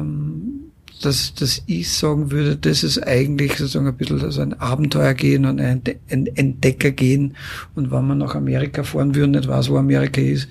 Ähm, 0.00 0.68
dass, 1.02 1.34
dass 1.34 1.62
ich 1.66 1.92
sagen 1.92 2.30
würde, 2.30 2.56
das 2.56 2.82
ist 2.82 2.98
eigentlich 3.06 3.56
sozusagen 3.56 3.86
ein 3.86 3.96
bisschen 3.96 4.30
so 4.30 4.40
ein 4.40 4.54
Abenteuer 4.54 5.14
gehen 5.14 5.44
und 5.44 5.60
ein 5.60 5.82
Entdecker 6.08 6.90
gehen. 6.90 7.36
Und 7.74 7.90
wenn 7.92 8.06
man 8.06 8.18
nach 8.18 8.34
Amerika 8.34 8.82
fahren 8.82 9.14
würde, 9.14 9.28
nicht 9.28 9.48
weiß, 9.48 9.70
wo 9.70 9.76
Amerika 9.76 10.20
ist, 10.20 10.48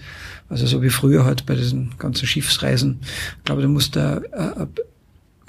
also 0.50 0.66
so 0.66 0.82
wie 0.82 0.90
früher 0.90 1.26
halt 1.26 1.46
bei 1.46 1.56
diesen 1.56 1.92
ganzen 1.98 2.28
Schiffsreisen, 2.28 3.00
ich 3.02 3.44
glaube, 3.44 3.62
da 3.62 3.68
muss 3.68 3.92
da 3.92 4.22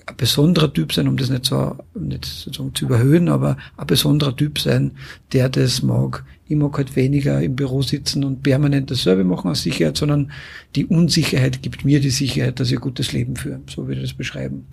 ein, 0.09 0.17
besonderer 0.17 0.73
Typ 0.73 0.93
sein, 0.93 1.09
um 1.09 1.17
das 1.17 1.31
nicht 1.31 1.45
so 1.45 1.77
nicht 1.95 2.25
sozusagen 2.25 2.75
zu 2.75 2.87
überhöhen, 2.87 3.29
aber 3.29 3.57
ein 3.77 3.87
besonderer 3.87 4.35
Typ 4.35 4.59
sein, 4.59 4.93
der 5.33 5.49
das 5.49 5.83
mag. 5.83 6.25
Ich 6.47 6.57
mag 6.57 6.77
halt 6.77 6.97
weniger 6.97 7.41
im 7.43 7.57
Büro 7.57 7.83
sitzen 7.83 8.25
und 8.25 8.43
permanent 8.43 8.91
dasselbe 8.91 9.25
machen 9.25 9.51
aus 9.51 9.63
Sicherheit, 9.63 9.97
sondern 9.97 10.33
die 10.75 10.87
Unsicherheit 10.87 11.63
gibt 11.63 11.85
mir 11.85 12.01
die 12.01 12.11
Sicherheit, 12.11 12.59
dass 12.59 12.69
ich 12.69 12.79
ein 12.79 12.81
gutes 12.81 13.13
Leben 13.13 13.37
führe. 13.37 13.61
So 13.69 13.87
würde 13.87 14.01
ich 14.01 14.09
das 14.09 14.17
beschreiben. 14.17 14.67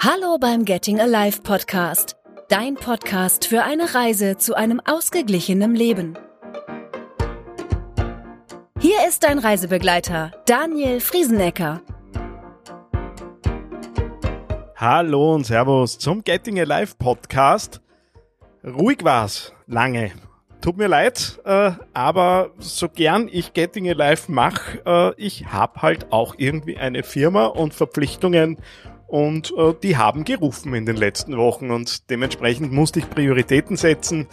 Hallo 0.00 0.36
beim 0.40 0.64
Getting 0.64 1.00
Alive 1.00 1.42
Podcast. 1.42 2.16
Dein 2.48 2.74
Podcast 2.74 3.46
für 3.46 3.62
eine 3.62 3.94
Reise 3.94 4.36
zu 4.36 4.54
einem 4.54 4.80
ausgeglichenen 4.84 5.76
Leben. 5.76 6.18
Hier 8.82 9.06
ist 9.06 9.22
dein 9.22 9.38
Reisebegleiter, 9.38 10.32
Daniel 10.44 10.98
Friesenecker. 10.98 11.82
Hallo 14.74 15.36
und 15.36 15.46
Servus 15.46 16.00
zum 16.00 16.24
Getting 16.24 16.58
Alive 16.58 16.94
Podcast. 16.98 17.80
Ruhig 18.64 19.04
war's, 19.04 19.52
lange. 19.68 20.10
Tut 20.60 20.78
mir 20.78 20.88
leid, 20.88 21.40
äh, 21.44 21.70
aber 21.94 22.50
so 22.58 22.88
gern 22.88 23.28
ich 23.30 23.52
Getting 23.52 23.88
Alive 23.88 24.32
mache, 24.32 24.82
äh, 24.84 25.14
ich 25.16 25.46
habe 25.46 25.80
halt 25.80 26.10
auch 26.10 26.34
irgendwie 26.36 26.76
eine 26.76 27.04
Firma 27.04 27.46
und 27.46 27.74
Verpflichtungen 27.74 28.58
und 29.06 29.54
äh, 29.56 29.74
die 29.80 29.96
haben 29.96 30.24
gerufen 30.24 30.74
in 30.74 30.86
den 30.86 30.96
letzten 30.96 31.36
Wochen 31.36 31.70
und 31.70 32.10
dementsprechend 32.10 32.72
musste 32.72 32.98
ich 32.98 33.08
Prioritäten 33.08 33.76
setzen. 33.76 34.26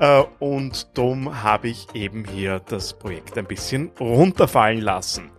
Äh, 0.00 0.22
und 0.38 0.88
darum 0.94 1.42
habe 1.42 1.68
ich 1.68 1.86
eben 1.94 2.24
hier 2.24 2.60
das 2.66 2.94
Projekt 2.94 3.38
ein 3.38 3.46
bisschen 3.46 3.92
runterfallen 4.00 4.80
lassen. 4.80 5.30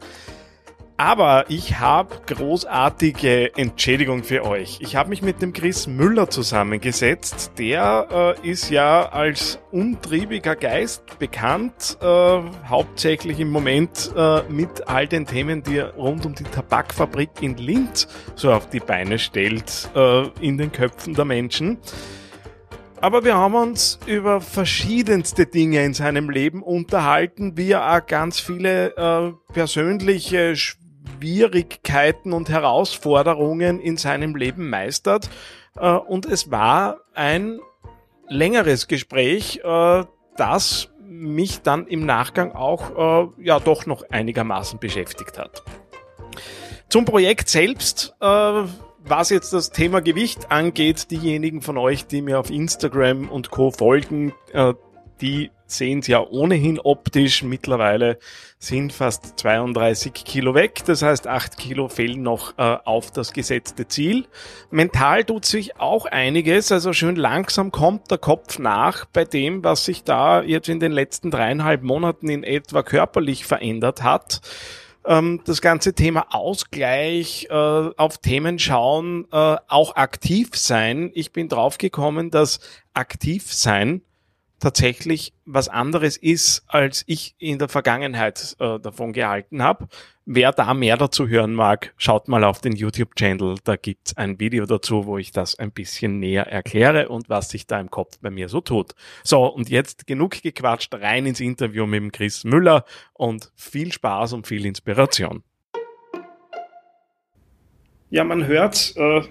Aber 0.97 1.45
ich 1.49 1.79
habe 1.79 2.15
großartige 2.27 3.57
Entschädigung 3.57 4.23
für 4.23 4.45
euch. 4.45 4.77
Ich 4.81 4.95
habe 4.95 5.09
mich 5.09 5.23
mit 5.23 5.41
dem 5.41 5.51
Chris 5.51 5.87
Müller 5.87 6.29
zusammengesetzt. 6.29 7.53
Der 7.57 8.35
äh, 8.43 8.47
ist 8.47 8.69
ja 8.69 9.09
als 9.09 9.57
untriebiger 9.71 10.55
Geist 10.55 11.17
bekannt, 11.17 11.97
äh, 12.01 12.05
hauptsächlich 12.67 13.39
im 13.39 13.49
Moment 13.49 14.11
äh, 14.15 14.43
mit 14.43 14.87
all 14.87 15.07
den 15.07 15.25
Themen, 15.25 15.63
die 15.63 15.77
er 15.77 15.95
rund 15.95 16.23
um 16.27 16.35
die 16.35 16.43
Tabakfabrik 16.43 17.31
in 17.41 17.57
Linz 17.57 18.07
so 18.35 18.51
auf 18.51 18.69
die 18.69 18.79
Beine 18.79 19.17
stellt, 19.17 19.89
äh, 19.95 20.27
in 20.39 20.59
den 20.59 20.71
Köpfen 20.71 21.15
der 21.15 21.25
Menschen. 21.25 21.79
Aber 23.01 23.23
wir 23.23 23.35
haben 23.35 23.55
uns 23.55 23.97
über 24.05 24.41
verschiedenste 24.41 25.47
Dinge 25.47 25.83
in 25.83 25.95
seinem 25.95 26.29
Leben 26.29 26.61
unterhalten, 26.61 27.57
wie 27.57 27.71
er 27.71 27.97
auch 27.97 28.05
ganz 28.05 28.39
viele 28.39 28.95
äh, 28.95 29.31
persönliche 29.51 30.55
Schwierigkeiten 30.55 32.31
und 32.31 32.49
Herausforderungen 32.49 33.79
in 33.79 33.97
seinem 33.97 34.35
Leben 34.35 34.69
meistert. 34.69 35.31
Äh, 35.77 35.89
und 35.89 36.27
es 36.27 36.51
war 36.51 36.97
ein 37.15 37.59
längeres 38.27 38.87
Gespräch, 38.87 39.61
äh, 39.63 40.03
das 40.37 40.89
mich 41.03 41.63
dann 41.63 41.87
im 41.87 42.05
Nachgang 42.05 42.51
auch 42.51 43.31
äh, 43.39 43.43
ja 43.43 43.59
doch 43.59 43.87
noch 43.87 44.03
einigermaßen 44.11 44.77
beschäftigt 44.77 45.39
hat. 45.39 45.63
Zum 46.87 47.05
Projekt 47.05 47.49
selbst, 47.49 48.15
was 49.03 49.29
jetzt 49.29 49.53
das 49.53 49.71
Thema 49.71 50.01
Gewicht 50.01 50.51
angeht, 50.51 51.11
diejenigen 51.11 51.61
von 51.61 51.77
euch, 51.77 52.05
die 52.05 52.21
mir 52.21 52.39
auf 52.39 52.49
Instagram 52.49 53.29
und 53.29 53.51
Co 53.51 53.71
folgen, 53.71 54.33
die 55.21 55.51
sehen 55.67 55.99
es 55.99 56.07
ja 56.07 56.19
ohnehin 56.19 56.79
optisch. 56.79 57.43
Mittlerweile 57.43 58.17
sind 58.59 58.91
fast 58.91 59.39
32 59.39 60.13
Kilo 60.13 60.53
weg. 60.53 60.83
Das 60.85 61.01
heißt, 61.01 61.27
8 61.27 61.57
Kilo 61.57 61.87
fehlen 61.87 62.23
noch 62.23 62.57
äh, 62.57 62.77
auf 62.83 63.11
das 63.11 63.33
gesetzte 63.33 63.87
Ziel. 63.87 64.25
Mental 64.69 65.23
tut 65.23 65.45
sich 65.45 65.79
auch 65.79 66.05
einiges. 66.05 66.71
Also 66.71 66.93
schön 66.93 67.15
langsam 67.15 67.71
kommt 67.71 68.11
der 68.11 68.17
Kopf 68.17 68.59
nach 68.59 69.05
bei 69.05 69.23
dem, 69.23 69.63
was 69.63 69.85
sich 69.85 70.03
da 70.03 70.41
jetzt 70.41 70.69
in 70.69 70.79
den 70.79 70.91
letzten 70.91 71.31
dreieinhalb 71.31 71.83
Monaten 71.83 72.29
in 72.29 72.43
etwa 72.43 72.83
körperlich 72.83 73.45
verändert 73.45 74.03
hat 74.03 74.41
ähm, 75.05 75.41
das 75.45 75.61
ganze 75.61 75.93
Thema 75.93 76.27
Ausgleich, 76.33 77.47
äh, 77.49 77.53
auf 77.53 78.17
Themen 78.19 78.59
schauen, 78.59 79.27
äh, 79.31 79.57
auch 79.67 79.95
aktiv 79.95 80.51
sein. 80.55 81.11
Ich 81.13 81.31
bin 81.31 81.49
draufgekommen, 81.49 82.31
dass 82.31 82.59
aktiv 82.93 83.51
sein 83.53 84.01
tatsächlich 84.61 85.33
was 85.45 85.67
anderes 85.67 86.15
ist, 86.15 86.63
als 86.67 87.03
ich 87.07 87.35
in 87.39 87.59
der 87.59 87.67
Vergangenheit 87.67 88.55
äh, 88.59 88.79
davon 88.79 89.11
gehalten 89.11 89.61
habe. 89.61 89.89
Wer 90.25 90.53
da 90.53 90.73
mehr 90.73 90.95
dazu 90.95 91.27
hören 91.27 91.53
mag, 91.53 91.93
schaut 91.97 92.27
mal 92.27 92.43
auf 92.43 92.61
den 92.61 92.73
YouTube-Channel. 92.73 93.55
Da 93.63 93.75
gibt's 93.75 94.15
ein 94.15 94.39
Video 94.39 94.65
dazu, 94.65 95.05
wo 95.05 95.17
ich 95.17 95.31
das 95.31 95.57
ein 95.57 95.71
bisschen 95.71 96.19
näher 96.19 96.47
erkläre 96.47 97.09
und 97.09 97.27
was 97.27 97.49
sich 97.49 97.67
da 97.67 97.79
im 97.79 97.89
Kopf 97.89 98.19
bei 98.21 98.29
mir 98.29 98.47
so 98.47 98.61
tut. 98.61 98.93
So, 99.23 99.45
und 99.45 99.69
jetzt 99.69 100.07
genug 100.07 100.41
gequatscht, 100.41 100.93
rein 100.93 101.25
ins 101.25 101.39
Interview 101.39 101.85
mit 101.87 101.99
dem 101.99 102.11
Chris 102.11 102.43
Müller 102.43 102.85
und 103.13 103.51
viel 103.55 103.91
Spaß 103.91 104.33
und 104.33 104.47
viel 104.47 104.65
Inspiration. 104.65 105.43
Ja, 108.11 108.23
man 108.23 108.45
hört, 108.45 108.93
äh, 108.95 109.21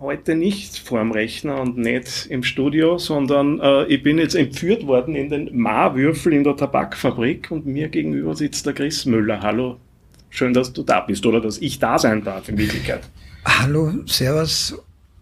heute 0.00 0.36
nicht 0.36 0.78
vorm 0.78 1.10
Rechner 1.10 1.60
und 1.60 1.76
nicht 1.76 2.26
im 2.30 2.44
Studio, 2.44 2.98
sondern 2.98 3.58
äh, 3.60 3.84
ich 3.86 4.02
bin 4.02 4.18
jetzt 4.18 4.34
entführt 4.34 4.86
worden 4.86 5.16
in 5.16 5.28
den 5.28 5.56
Marwürfel 5.56 6.32
in 6.32 6.44
der 6.44 6.56
Tabakfabrik 6.56 7.50
und 7.50 7.66
mir 7.66 7.88
gegenüber 7.88 8.36
sitzt 8.36 8.66
der 8.66 8.74
Chris 8.74 9.06
Müller. 9.06 9.40
Hallo, 9.40 9.78
schön, 10.30 10.54
dass 10.54 10.72
du 10.72 10.82
da 10.82 11.00
bist 11.00 11.26
oder 11.26 11.40
dass 11.40 11.58
ich 11.58 11.78
da 11.78 11.98
sein 11.98 12.22
darf 12.22 12.48
in 12.48 12.58
Wirklichkeit. 12.58 13.00
Hallo, 13.44 13.92
Servus. 14.06 14.78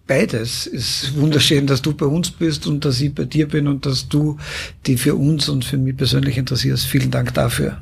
Beides 0.06 0.68
ist 0.68 1.18
wunderschön, 1.18 1.66
dass 1.66 1.82
du 1.82 1.92
bei 1.92 2.06
uns 2.06 2.30
bist 2.30 2.66
und 2.66 2.84
dass 2.84 3.00
ich 3.00 3.12
bei 3.12 3.24
dir 3.24 3.48
bin 3.48 3.66
und 3.66 3.86
dass 3.86 4.08
du 4.08 4.36
die 4.86 4.98
für 4.98 5.16
uns 5.16 5.48
und 5.48 5.64
für 5.64 5.78
mich 5.78 5.96
persönlich 5.96 6.38
interessierst. 6.38 6.86
Vielen 6.86 7.10
Dank 7.10 7.34
dafür. 7.34 7.80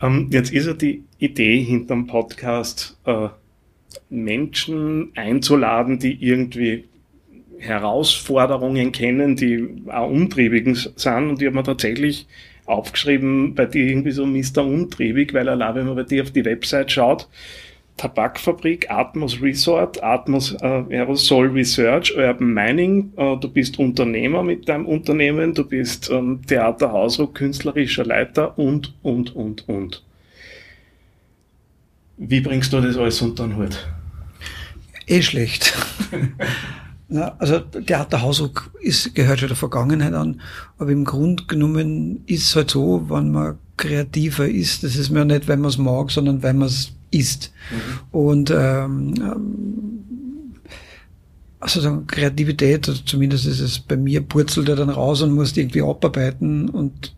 Ähm, 0.00 0.28
jetzt 0.30 0.52
ist 0.52 0.66
ja 0.66 0.74
die 0.74 1.02
Idee 1.18 1.60
hinterm 1.60 2.06
Podcast, 2.06 2.96
äh, 3.04 3.28
Menschen 4.10 5.12
einzuladen, 5.14 5.98
die 5.98 6.16
irgendwie 6.24 6.84
Herausforderungen 7.58 8.92
kennen, 8.92 9.36
die 9.36 9.84
auch 9.90 10.10
umtriebig 10.10 10.76
sind. 10.96 11.28
Und 11.30 11.40
ich 11.40 11.46
habe 11.46 11.56
mir 11.56 11.62
tatsächlich 11.62 12.26
aufgeschrieben, 12.66 13.54
bei 13.54 13.66
dir 13.66 13.86
irgendwie 13.86 14.10
so 14.10 14.26
Mr. 14.26 14.64
Untriebig, 14.64 15.34
weil 15.34 15.48
allein, 15.48 15.74
wenn 15.74 15.86
man 15.86 15.96
bei 15.96 16.02
dir 16.02 16.22
auf 16.22 16.30
die 16.30 16.44
Website 16.44 16.92
schaut, 16.92 17.28
Tabakfabrik, 17.96 18.90
Atmos 18.90 19.40
Resort, 19.40 20.02
Atmos 20.02 20.52
äh, 20.60 20.66
Aerosol 20.90 21.46
Research, 21.48 22.16
Urban 22.16 22.52
Mining, 22.52 23.12
äh, 23.16 23.36
du 23.36 23.48
bist 23.48 23.78
Unternehmer 23.78 24.42
mit 24.42 24.68
deinem 24.68 24.86
Unternehmen, 24.86 25.54
du 25.54 25.64
bist 25.64 26.10
ähm, 26.10 26.40
Theater, 26.46 26.90
Hausruck, 26.90 27.36
künstlerischer 27.36 28.04
Leiter 28.04 28.58
und, 28.58 28.94
und, 29.02 29.36
und, 29.36 29.68
und. 29.68 30.02
Wie 32.16 32.40
bringst 32.40 32.72
du 32.72 32.80
das 32.80 32.96
alles 32.96 33.20
unter 33.22 33.46
den 33.46 33.56
Hut? 33.56 33.86
Eh 35.06 35.22
schlecht. 35.22 35.74
Na, 37.08 37.36
also 37.38 37.58
Theaterhausruck 37.60 38.70
ist, 38.80 39.14
gehört 39.14 39.40
schon 39.40 39.48
der 39.48 39.56
Vergangenheit 39.56 40.14
an, 40.14 40.40
aber 40.78 40.90
im 40.90 41.04
Grunde 41.04 41.44
genommen 41.44 42.22
ist 42.26 42.48
es 42.48 42.56
halt 42.56 42.70
so, 42.70 43.08
wenn 43.10 43.30
man 43.30 43.58
kreativer 43.76 44.48
ist, 44.48 44.82
das 44.84 44.96
ist 44.96 45.10
mir 45.10 45.24
nicht, 45.24 45.46
wenn 45.46 45.60
man 45.60 45.68
es 45.68 45.78
mag, 45.78 46.10
sondern 46.10 46.42
wenn 46.42 46.58
man 46.58 46.68
es 46.68 46.92
ist. 47.10 47.52
Mhm. 47.70 48.18
Und 48.18 48.50
ähm, 48.50 49.14
also 51.60 52.02
Kreativität, 52.06 52.88
also 52.88 53.02
zumindest 53.04 53.46
ist 53.46 53.60
es 53.60 53.78
bei 53.78 53.96
mir, 53.96 54.20
purzelt 54.20 54.68
er 54.68 54.76
dann 54.76 54.90
raus 54.90 55.22
und 55.22 55.32
muss 55.32 55.56
irgendwie 55.56 55.82
abarbeiten 55.82 56.68
und 56.68 57.14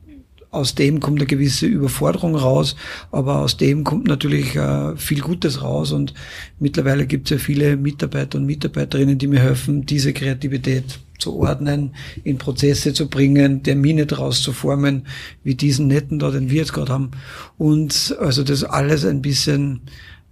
aus 0.56 0.74
dem 0.74 1.00
kommt 1.00 1.18
eine 1.18 1.26
gewisse 1.26 1.66
Überforderung 1.66 2.34
raus, 2.34 2.76
aber 3.12 3.42
aus 3.42 3.56
dem 3.56 3.84
kommt 3.84 4.08
natürlich 4.08 4.56
äh, 4.56 4.96
viel 4.96 5.20
Gutes 5.20 5.62
raus 5.62 5.92
und 5.92 6.14
mittlerweile 6.58 7.06
gibt 7.06 7.30
es 7.30 7.38
ja 7.38 7.38
viele 7.38 7.76
Mitarbeiter 7.76 8.38
und 8.38 8.46
Mitarbeiterinnen, 8.46 9.18
die 9.18 9.26
mir 9.26 9.40
helfen, 9.40 9.86
diese 9.86 10.12
Kreativität 10.12 10.98
zu 11.18 11.36
ordnen, 11.36 11.94
in 12.24 12.38
Prozesse 12.38 12.92
zu 12.92 13.08
bringen, 13.08 13.62
Termine 13.62 14.06
daraus 14.06 14.42
zu 14.42 14.52
formen, 14.52 15.06
wie 15.44 15.54
diesen 15.54 15.86
netten 15.86 16.18
da, 16.18 16.30
den 16.30 16.50
wir 16.50 16.58
jetzt 16.58 16.72
gerade 16.72 16.92
haben 16.92 17.10
und 17.58 18.16
also 18.20 18.42
das 18.42 18.64
alles 18.64 19.04
ein 19.04 19.22
bisschen 19.22 19.82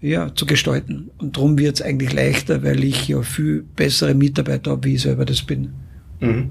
ja, 0.00 0.34
zu 0.34 0.44
gestalten. 0.44 1.10
Und 1.18 1.36
darum 1.36 1.56
wird 1.58 1.76
es 1.76 1.82
eigentlich 1.82 2.12
leichter, 2.12 2.62
weil 2.62 2.84
ich 2.84 3.08
ja 3.08 3.22
viel 3.22 3.64
bessere 3.76 4.14
Mitarbeiter 4.14 4.72
habe, 4.72 4.84
wie 4.84 4.94
ich 4.94 5.02
selber 5.02 5.24
das 5.24 5.42
bin. 5.42 5.72
Mhm 6.20 6.50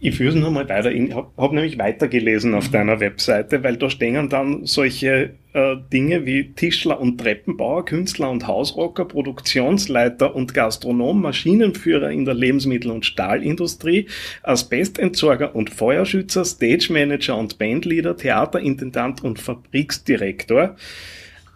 Ich 0.00 0.16
führe 0.16 0.30
es 0.30 0.34
nochmal 0.34 0.68
weiter. 0.68 0.92
Ich 0.92 1.14
habe 1.14 1.28
hab 1.36 1.52
nämlich 1.52 1.78
weitergelesen 1.78 2.54
auf 2.54 2.68
deiner 2.68 3.00
Webseite, 3.00 3.62
weil 3.62 3.76
da 3.76 3.88
stehen 3.88 4.28
dann 4.28 4.66
solche 4.66 5.30
äh, 5.54 5.76
Dinge 5.92 6.26
wie 6.26 6.52
Tischler 6.52 7.00
und 7.00 7.18
Treppenbauer, 7.18 7.84
Künstler 7.84 8.28
und 8.30 8.46
Hausrocker, 8.46 9.06
Produktionsleiter 9.06 10.34
und 10.34 10.52
Gastronom, 10.52 11.22
Maschinenführer 11.22 12.10
in 12.10 12.24
der 12.24 12.34
Lebensmittel- 12.34 12.90
und 12.90 13.06
Stahlindustrie, 13.06 14.06
Asbestentsorger 14.42 15.54
und 15.54 15.70
Feuerschützer, 15.70 16.44
Stage 16.44 16.92
Manager 16.92 17.38
und 17.38 17.58
Bandleader, 17.58 18.16
Theaterintendant 18.16 19.24
und 19.24 19.38
Fabriksdirektor. 19.38 20.76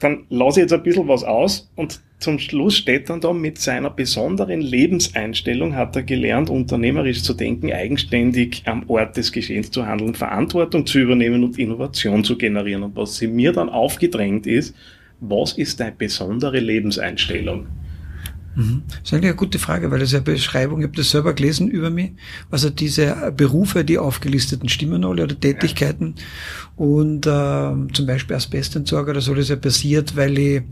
Dann 0.01 0.25
lasse 0.29 0.61
ich 0.61 0.65
jetzt 0.65 0.73
ein 0.73 0.83
bisschen 0.83 1.09
was 1.09 1.25
aus 1.25 1.71
und 1.75 2.01
zum 2.19 2.39
Schluss 2.39 2.77
steht 2.77 3.09
dann 3.11 3.21
da, 3.21 3.33
mit 3.33 3.59
seiner 3.59 3.91
besonderen 3.91 4.61
Lebenseinstellung 4.61 5.77
hat 5.77 5.95
er 5.95 6.03
gelernt, 6.03 6.51
unternehmerisch 6.51 7.23
zu 7.23 7.33
denken, 7.33 7.73
eigenständig 7.73 8.63
am 8.65 8.89
Ort 8.89 9.17
des 9.17 9.31
Geschehens 9.31 9.71
zu 9.71 9.87
handeln, 9.87 10.15
Verantwortung 10.15 10.85
zu 10.85 10.99
übernehmen 10.99 11.45
und 11.45 11.59
Innovation 11.59 12.25
zu 12.25 12.37
generieren. 12.37 12.83
Und 12.83 12.97
was 12.97 13.17
sie 13.17 13.29
mir 13.29 13.53
dann 13.53 13.69
aufgedrängt 13.69 14.47
ist, 14.47 14.75
was 15.21 15.53
ist 15.53 15.79
deine 15.81 15.93
besondere 15.93 16.59
Lebenseinstellung? 16.59 17.67
Das 18.59 18.99
ist 19.05 19.13
eigentlich 19.13 19.27
eine 19.27 19.37
gute 19.37 19.61
Frage, 19.61 19.91
weil 19.91 20.01
das 20.01 20.09
ist 20.09 20.15
eine 20.15 20.25
Beschreibung, 20.25 20.81
ich 20.81 20.87
habe 20.87 20.97
das 20.97 21.11
selber 21.11 21.33
gelesen 21.33 21.69
über 21.69 21.91
mich, 21.91 22.13
also 22.51 22.71
diese 22.71 23.33
Berufe, 23.37 23.85
die 23.85 23.99
aufgelisteten 23.99 24.69
stimmen 24.69 25.05
alle 25.05 25.23
oder 25.23 25.39
Tätigkeiten 25.39 26.17
und 26.75 27.27
äh, 27.27 27.71
zum 27.93 28.07
Beispiel 28.07 28.35
Asbestentsorger, 28.35 29.15
da 29.15 29.21
soll 29.21 29.39
es 29.39 29.49
ja 29.49 29.57
passiert, 29.57 30.17
weil 30.17 30.37
ich, 30.39 30.63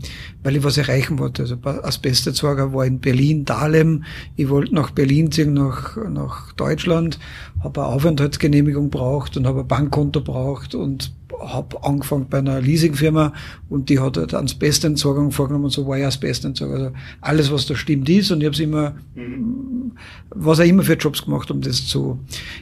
weil 0.43 0.57
ich 0.57 0.63
was 0.63 0.77
erreichen 0.77 1.17
wollte. 1.17 1.43
Also 1.43 1.57
Asbestentsorger 1.63 2.73
war 2.73 2.85
in 2.85 2.99
Berlin, 2.99 3.45
Dahlem, 3.45 4.03
ich 4.35 4.49
wollte 4.49 4.75
nach 4.75 4.91
Berlin 4.91 5.31
ziehen, 5.31 5.53
nach, 5.53 5.95
nach 6.09 6.51
Deutschland, 6.53 7.19
habe 7.63 7.83
eine 7.83 7.93
Aufenthaltsgenehmigung 7.93 8.89
braucht 8.89 9.35
und 9.37 9.47
habe 9.47 9.61
ein 9.61 9.67
Bankkonto 9.67 10.21
braucht 10.21 10.75
und 10.75 11.11
habe 11.39 11.83
angefangen 11.83 12.27
bei 12.29 12.39
einer 12.39 12.61
Leasingfirma 12.61 13.33
und 13.69 13.89
die 13.89 13.99
hat 13.99 14.17
halt 14.17 14.33
Asbestentsorgung 14.33 15.31
vorgenommen 15.31 15.65
und 15.65 15.71
so 15.71 15.87
war 15.87 15.97
ich 15.97 16.05
Asbestentsorger. 16.05 16.73
Also 16.73 16.91
alles, 17.21 17.51
was 17.51 17.65
da 17.65 17.75
stimmt, 17.75 18.09
ist 18.09 18.31
und 18.31 18.41
ich 18.41 18.47
habe 18.47 18.63
immer, 18.63 18.95
mhm. 19.15 19.93
was 20.29 20.59
auch 20.59 20.65
immer 20.65 20.83
für 20.83 20.93
Jobs 20.93 21.23
gemacht, 21.23 21.49
um 21.51 21.61
das 21.61 21.87
zu 21.87 22.19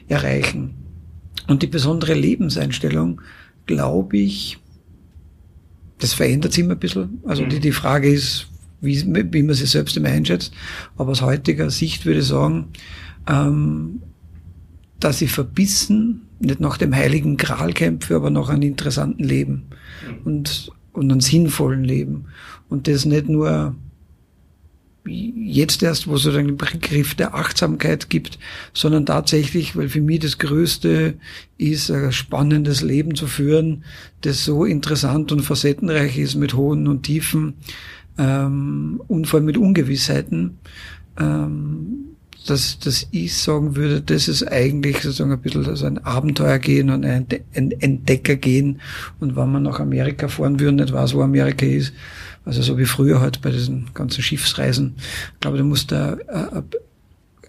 erreichen. 0.07 0.75
Und 1.47 1.61
die 1.61 1.67
besondere 1.67 2.13
Lebenseinstellung, 2.13 3.21
glaube 3.65 4.17
ich, 4.17 4.57
das 5.99 6.13
verändert 6.13 6.53
sich 6.53 6.63
immer 6.63 6.73
ein 6.73 6.79
bisschen. 6.79 7.21
Also 7.25 7.43
mhm. 7.43 7.49
die, 7.49 7.59
die 7.59 7.71
Frage 7.71 8.09
ist, 8.09 8.47
wie, 8.81 9.03
wie 9.31 9.43
man 9.43 9.55
sich 9.55 9.69
selbst 9.69 9.95
immer 9.97 10.09
einschätzt. 10.09 10.53
Aber 10.97 11.11
aus 11.11 11.21
heutiger 11.21 11.69
Sicht 11.69 12.05
würde 12.05 12.19
ich 12.19 12.27
sagen, 12.27 12.67
ähm, 13.27 14.01
dass 14.99 15.21
ich 15.21 15.31
verbissen 15.31 16.21
nicht 16.39 16.59
nach 16.59 16.77
dem 16.77 16.93
heiligen 16.93 17.37
Gral 17.37 17.73
kämpfe, 17.73 18.15
aber 18.15 18.29
nach 18.29 18.49
einem 18.49 18.63
interessanten 18.63 19.23
Leben 19.23 19.63
und, 20.23 20.71
und 20.93 21.11
einem 21.11 21.21
sinnvollen 21.21 21.83
Leben. 21.83 22.25
Und 22.69 22.87
das 22.87 23.05
nicht 23.05 23.29
nur 23.29 23.75
jetzt 25.07 25.83
erst, 25.83 26.07
wo 26.07 26.15
es 26.15 26.23
so 26.23 26.31
den 26.31 26.57
Begriff 26.57 27.13
der 27.13 27.35
Achtsamkeit 27.35 28.09
gibt, 28.09 28.39
sondern 28.73 29.05
tatsächlich, 29.05 29.75
weil 29.75 29.89
für 29.89 30.01
mich 30.01 30.19
das 30.19 30.39
Größte 30.39 31.15
ist, 31.57 31.91
ein 31.91 32.11
spannendes 32.11 32.81
Leben 32.81 33.15
zu 33.15 33.27
führen, 33.27 33.83
das 34.21 34.43
so 34.43 34.65
interessant 34.65 35.31
und 35.31 35.41
facettenreich 35.41 36.17
ist 36.17 36.35
mit 36.35 36.55
hohen 36.55 36.87
und 36.87 37.03
Tiefen 37.03 37.53
ähm, 38.17 39.01
und 39.07 39.27
vor 39.27 39.37
allem 39.37 39.45
mit 39.45 39.57
Ungewissheiten. 39.57 40.57
Ähm, 41.19 42.14
dass, 42.45 42.79
dass 42.79 43.07
ich 43.11 43.35
sagen 43.35 43.75
würde, 43.75 44.01
das 44.01 44.27
ist 44.27 44.43
eigentlich 44.43 44.97
sozusagen 45.01 45.31
ein 45.31 45.41
bisschen 45.41 45.75
so 45.75 45.85
ein 45.85 46.03
Abenteuer 46.03 46.59
gehen 46.59 46.89
und 46.89 47.03
ein 47.03 47.27
Entdecker 47.53 48.35
gehen. 48.35 48.81
Und 49.19 49.35
wenn 49.35 49.51
man 49.51 49.63
nach 49.63 49.79
Amerika 49.79 50.27
fahren 50.27 50.59
würde, 50.59 50.77
nicht 50.77 50.93
weiß, 50.93 51.13
wo 51.15 51.21
Amerika 51.21 51.65
ist, 51.65 51.93
also 52.45 52.61
so 52.61 52.77
wie 52.77 52.85
früher 52.85 53.21
halt 53.21 53.41
bei 53.41 53.51
diesen 53.51 53.89
ganzen 53.93 54.21
Schiffsreisen, 54.21 54.95
ich 55.33 55.39
glaube, 55.39 55.57
da 55.57 55.63
muss 55.63 55.87
da 55.87 56.17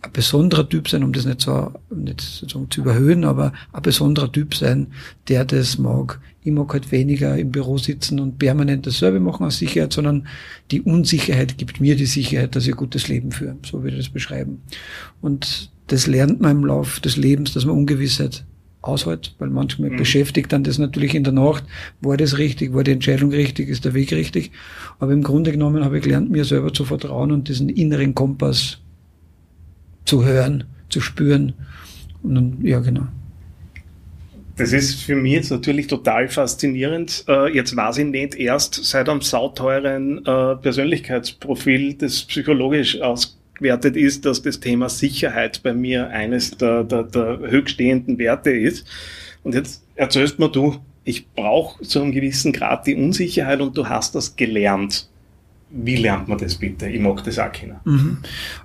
ein, 0.06 0.12
besonderer 0.12 0.68
Typ 0.68 0.88
sein, 0.88 1.04
um 1.04 1.12
das 1.12 1.26
nicht 1.26 1.40
so, 1.40 1.72
nicht 1.94 2.20
sozusagen 2.20 2.70
zu 2.70 2.80
überhöhen, 2.80 3.24
aber 3.24 3.52
ein 3.72 3.82
besonderer 3.82 4.30
Typ 4.30 4.54
sein, 4.54 4.88
der 5.28 5.44
das 5.44 5.78
mag. 5.78 6.20
Ich 6.42 6.52
mag 6.52 6.72
halt 6.72 6.92
weniger 6.92 7.36
im 7.36 7.50
Büro 7.50 7.78
sitzen 7.78 8.20
und 8.20 8.38
permanent 8.38 8.86
dasselbe 8.86 9.20
machen 9.20 9.46
aus 9.46 9.58
Sicherheit, 9.58 9.92
sondern 9.92 10.26
die 10.70 10.80
Unsicherheit 10.80 11.58
gibt 11.58 11.80
mir 11.80 11.96
die 11.96 12.06
Sicherheit, 12.06 12.54
dass 12.54 12.64
ich 12.64 12.74
ein 12.74 12.76
gutes 12.76 13.08
Leben 13.08 13.32
führe. 13.32 13.56
So 13.64 13.82
würde 13.82 13.96
ich 13.96 14.04
das 14.04 14.12
beschreiben. 14.12 14.62
Und 15.20 15.70
das 15.88 16.06
lernt 16.06 16.40
man 16.40 16.58
im 16.58 16.64
Lauf 16.64 17.00
des 17.00 17.16
Lebens, 17.16 17.52
dass 17.52 17.64
man 17.64 17.76
Ungewissheit 17.76 18.44
aushält, 18.86 19.34
weil 19.38 19.50
manchmal 19.50 19.90
mhm. 19.90 19.96
beschäftigt 19.96 20.52
dann 20.52 20.64
das 20.64 20.78
natürlich 20.78 21.14
in 21.14 21.24
der 21.24 21.32
Nacht, 21.32 21.64
war 22.00 22.16
das 22.16 22.38
richtig, 22.38 22.72
war 22.72 22.84
die 22.84 22.92
Entscheidung 22.92 23.30
richtig, 23.30 23.68
ist 23.68 23.84
der 23.84 23.94
Weg 23.94 24.12
richtig. 24.12 24.52
Aber 24.98 25.12
im 25.12 25.22
Grunde 25.22 25.52
genommen 25.52 25.84
habe 25.84 25.98
ich 25.98 26.04
gelernt, 26.04 26.30
mir 26.30 26.44
selber 26.44 26.72
zu 26.72 26.84
vertrauen 26.84 27.32
und 27.32 27.48
diesen 27.48 27.68
inneren 27.68 28.14
Kompass 28.14 28.78
zu 30.06 30.24
hören, 30.24 30.64
zu 30.88 31.00
spüren. 31.00 31.52
Und 32.22 32.34
dann, 32.34 32.58
ja, 32.62 32.80
genau. 32.80 33.06
Das 34.56 34.72
ist 34.72 35.02
für 35.02 35.16
mich 35.16 35.34
jetzt 35.34 35.50
natürlich 35.50 35.86
total 35.86 36.28
faszinierend. 36.28 37.24
Äh, 37.28 37.54
jetzt 37.54 37.76
weiß 37.76 37.98
ich 37.98 38.06
nicht 38.06 38.36
erst 38.36 38.82
seit 38.84 39.08
einem 39.08 39.20
sauteuren 39.20 40.24
äh, 40.24 40.56
Persönlichkeitsprofil, 40.56 41.94
das 41.94 42.22
psychologisch 42.22 43.00
ausgewertet 43.02 43.96
ist, 43.96 44.24
dass 44.24 44.40
das 44.40 44.58
Thema 44.58 44.88
Sicherheit 44.88 45.62
bei 45.62 45.74
mir 45.74 46.08
eines 46.08 46.52
der, 46.52 46.84
der, 46.84 47.02
der 47.02 47.38
höchststehenden 47.40 48.18
Werte 48.18 48.50
ist. 48.50 48.86
Und 49.42 49.54
jetzt 49.54 49.84
erzählst 49.94 50.38
mir 50.38 50.48
du, 50.48 50.76
ich 51.04 51.28
brauche 51.28 51.84
zu 51.84 52.00
einem 52.00 52.12
gewissen 52.12 52.52
Grad 52.52 52.86
die 52.86 52.94
Unsicherheit 52.94 53.60
und 53.60 53.76
du 53.76 53.88
hast 53.88 54.14
das 54.14 54.36
gelernt. 54.36 55.08
Wie 55.70 55.96
lernt 55.96 56.28
man 56.28 56.38
das 56.38 56.54
bitte? 56.54 56.88
Ich 56.88 57.00
mag 57.00 57.22
das 57.24 57.38
auch 57.38 57.50
kennen. 57.50 57.76
Mhm. 57.84 58.18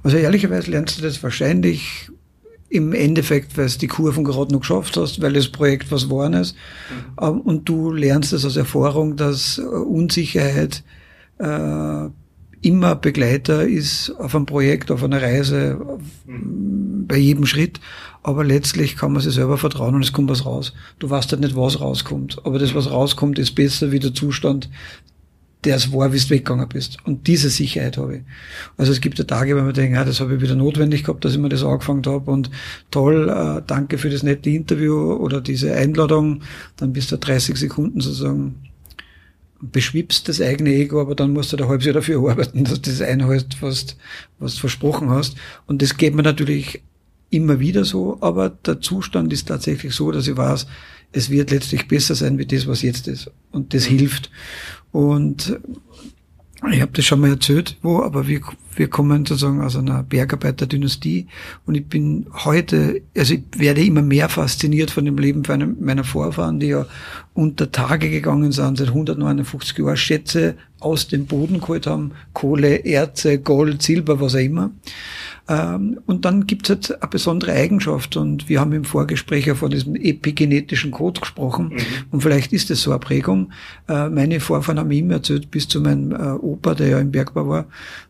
Also 0.04 0.18
ehrlicherweise 0.18 0.72
lernst 0.72 1.00
du 1.00 1.02
das 1.02 1.22
wahrscheinlich 1.24 2.10
im 2.70 2.94
Endeffekt, 2.94 3.58
weil 3.58 3.68
du 3.68 3.78
die 3.80 3.88
Kurven 3.88 4.24
gerade 4.24 4.54
noch 4.54 4.62
geschafft 4.62 4.96
hast, 4.96 5.22
weil 5.22 5.34
das 5.34 5.50
Projekt 5.50 5.92
was 5.92 6.04
geworden 6.04 6.34
ist. 6.34 6.56
Mhm. 6.56 7.26
Ähm, 7.26 7.42
und 7.42 7.68
du 7.68 7.92
lernst 7.92 8.34
es 8.34 8.46
aus 8.46 8.56
Erfahrung, 8.56 9.18
dass 9.18 9.58
äh, 9.58 9.62
Unsicherheit 9.62 10.84
äh, 11.40 12.08
immer 12.62 12.96
Begleiter 12.96 13.68
ist 13.68 14.12
auf 14.20 14.36
einem 14.36 14.46
Projekt, 14.46 14.92
auf 14.92 15.04
einer 15.04 15.22
Reise, 15.22 16.00
mhm. 16.26 17.08
bei 17.08 17.18
jedem 17.18 17.46
Schritt. 17.46 17.82
Aber 18.24 18.44
letztlich 18.44 18.96
kann 18.96 19.14
man 19.14 19.22
sich 19.22 19.34
selber 19.34 19.58
vertrauen 19.58 19.96
und 19.96 20.04
es 20.04 20.14
kommt 20.14 20.30
was 20.30 20.46
raus. 20.46 20.74
Du 21.00 21.10
weißt 21.10 21.32
halt 21.32 21.42
nicht, 21.42 21.56
was 21.56 21.82
rauskommt. 21.82 22.38
Aber 22.46 22.60
das, 22.60 22.76
was 22.76 22.92
rauskommt, 22.92 23.40
ist 23.40 23.56
besser 23.56 23.92
wie 23.92 24.00
der 24.00 24.14
Zustand, 24.14 24.70
der 25.64 25.76
es 25.76 25.94
war, 25.94 26.12
wie 26.12 26.18
du 26.18 26.30
weggegangen 26.30 26.68
bist. 26.68 26.98
Und 27.06 27.28
diese 27.28 27.50
Sicherheit 27.50 27.98
habe 27.98 28.18
ich. 28.18 28.22
Also 28.78 28.92
es 28.92 29.02
gibt 29.02 29.20
ja 29.20 29.26
Tage, 29.26 29.56
wenn 29.56 29.66
man 29.66 29.74
denkt, 29.74 29.96
ja, 29.96 30.04
das 30.04 30.20
habe 30.20 30.36
ich 30.36 30.42
wieder 30.42 30.56
notwendig 30.56 31.04
gehabt, 31.04 31.24
dass 31.24 31.34
ich 31.34 31.40
mir 31.40 31.50
das 31.50 31.64
angefangen 31.64 32.04
habe 32.06 32.32
und 32.32 32.50
toll, 32.90 33.30
äh, 33.30 33.62
danke 33.66 33.98
für 33.98 34.10
das 34.10 34.24
nette 34.24 34.50
Interview 34.50 35.14
oder 35.14 35.42
diese 35.42 35.74
Einladung. 35.76 36.42
Dann 36.78 36.94
bist 36.94 37.12
du 37.12 37.18
30 37.18 37.58
Sekunden 37.58 38.02
sozusagen 38.02 38.56
beschwipst 39.62 40.28
das 40.28 40.42
eigene 40.42 40.72
Ego, 40.72 41.00
aber 41.00 41.14
dann 41.14 41.34
musst 41.34 41.54
du 41.54 41.58
da 41.58 41.68
halbes 41.68 41.86
Jahr 41.86 41.94
dafür 41.94 42.18
arbeiten, 42.30 42.64
dass 42.64 42.82
du 42.82 42.90
das 42.90 43.02
einhältst, 43.02 43.62
was, 43.62 43.96
was 44.40 44.56
du 44.56 44.62
versprochen 44.62 45.10
hast. 45.10 45.36
Und 45.68 45.82
das 45.82 45.98
geht 45.98 46.16
mir 46.16 46.24
natürlich 46.24 46.82
immer 47.30 47.60
wieder 47.60 47.86
so, 47.86 48.18
aber 48.22 48.50
der 48.50 48.82
Zustand 48.82 49.32
ist 49.32 49.48
tatsächlich 49.48 49.94
so, 49.94 50.12
dass 50.12 50.28
ich 50.28 50.36
weiß, 50.36 50.68
es 51.14 51.30
wird 51.30 51.52
letztlich 51.52 51.88
besser 51.88 52.16
sein 52.16 52.38
wie 52.38 52.46
das, 52.46 52.68
was 52.68 52.82
jetzt 52.82 53.08
ist. 53.08 53.32
Und 53.52 53.74
das 53.74 53.90
mhm. 53.90 53.98
hilft. 53.98 54.32
Und 54.92 55.60
ich 56.70 56.82
habe 56.82 56.92
das 56.94 57.06
schon 57.06 57.22
mal 57.22 57.32
erzählt, 57.32 57.78
wo, 57.82 58.04
aber 58.04 58.28
wir, 58.28 58.42
wir 58.76 58.88
kommen 58.88 59.26
sozusagen 59.26 59.62
aus 59.62 59.76
einer 59.76 60.04
Bergarbeiterdynastie. 60.04 61.28
Und 61.66 61.76
ich 61.76 61.88
bin 61.88 62.28
heute, 62.32 63.02
also 63.18 63.34
ich 63.34 63.44
werde 63.58 63.84
immer 63.84 64.04
mehr 64.04 64.30
fasziniert 64.30 64.92
von 64.92 65.06
dem 65.06 65.18
Leben 65.18 65.42
meiner 65.80 66.04
Vorfahren, 66.04 66.60
die 66.60 66.68
ja 66.68 66.86
unter 67.34 67.72
Tage 67.72 68.12
gegangen 68.12 68.52
sind, 68.52 68.78
seit 68.78 68.90
159 68.90 69.78
Jahren 69.80 69.98
Schätze 69.98 70.56
aus 70.82 71.08
dem 71.08 71.26
Boden 71.26 71.62
geholt 71.62 71.88
haben, 71.88 72.12
Kohle, 72.34 72.76
Erze, 72.86 73.40
Gold, 73.40 73.82
Silber, 73.82 74.20
was 74.20 74.36
auch 74.36 74.40
immer. 74.40 74.72
Ähm, 75.48 76.00
und 76.06 76.26
dann 76.26 76.48
gibt 76.48 76.70
es 76.70 76.70
halt 76.70 77.02
eine 77.02 77.10
besondere 77.10 77.54
Eigenschaft 77.54 78.16
und 78.16 78.48
wir 78.48 78.60
haben 78.60 78.74
im 78.74 78.86
Vorgespräch 78.86 79.48
ja 79.48 79.56
von 79.56 79.72
diesem 79.72 79.96
epigenetischen 79.96 80.92
Code 80.92 81.22
gesprochen 81.22 81.70
mhm. 81.70 81.80
und 82.12 82.22
vielleicht 82.22 82.54
ist 82.54 82.70
es 82.72 82.84
so 82.84 82.92
eine 82.92 83.00
Prägung. 83.00 83.52
Äh, 83.88 84.10
meine 84.10 84.40
Vorfahren 84.40 84.80
haben 84.80 84.92
immer 84.92 85.16
erzählt, 85.16 85.52
bis 85.52 85.68
zu 85.68 85.82
meinem 85.82 86.12
äh, 86.12 86.32
Opa, 86.34 86.76
der 86.76 86.90
ja 86.90 87.00
im 87.00 87.12
Bergbau 87.12 87.48
war, 87.48 87.66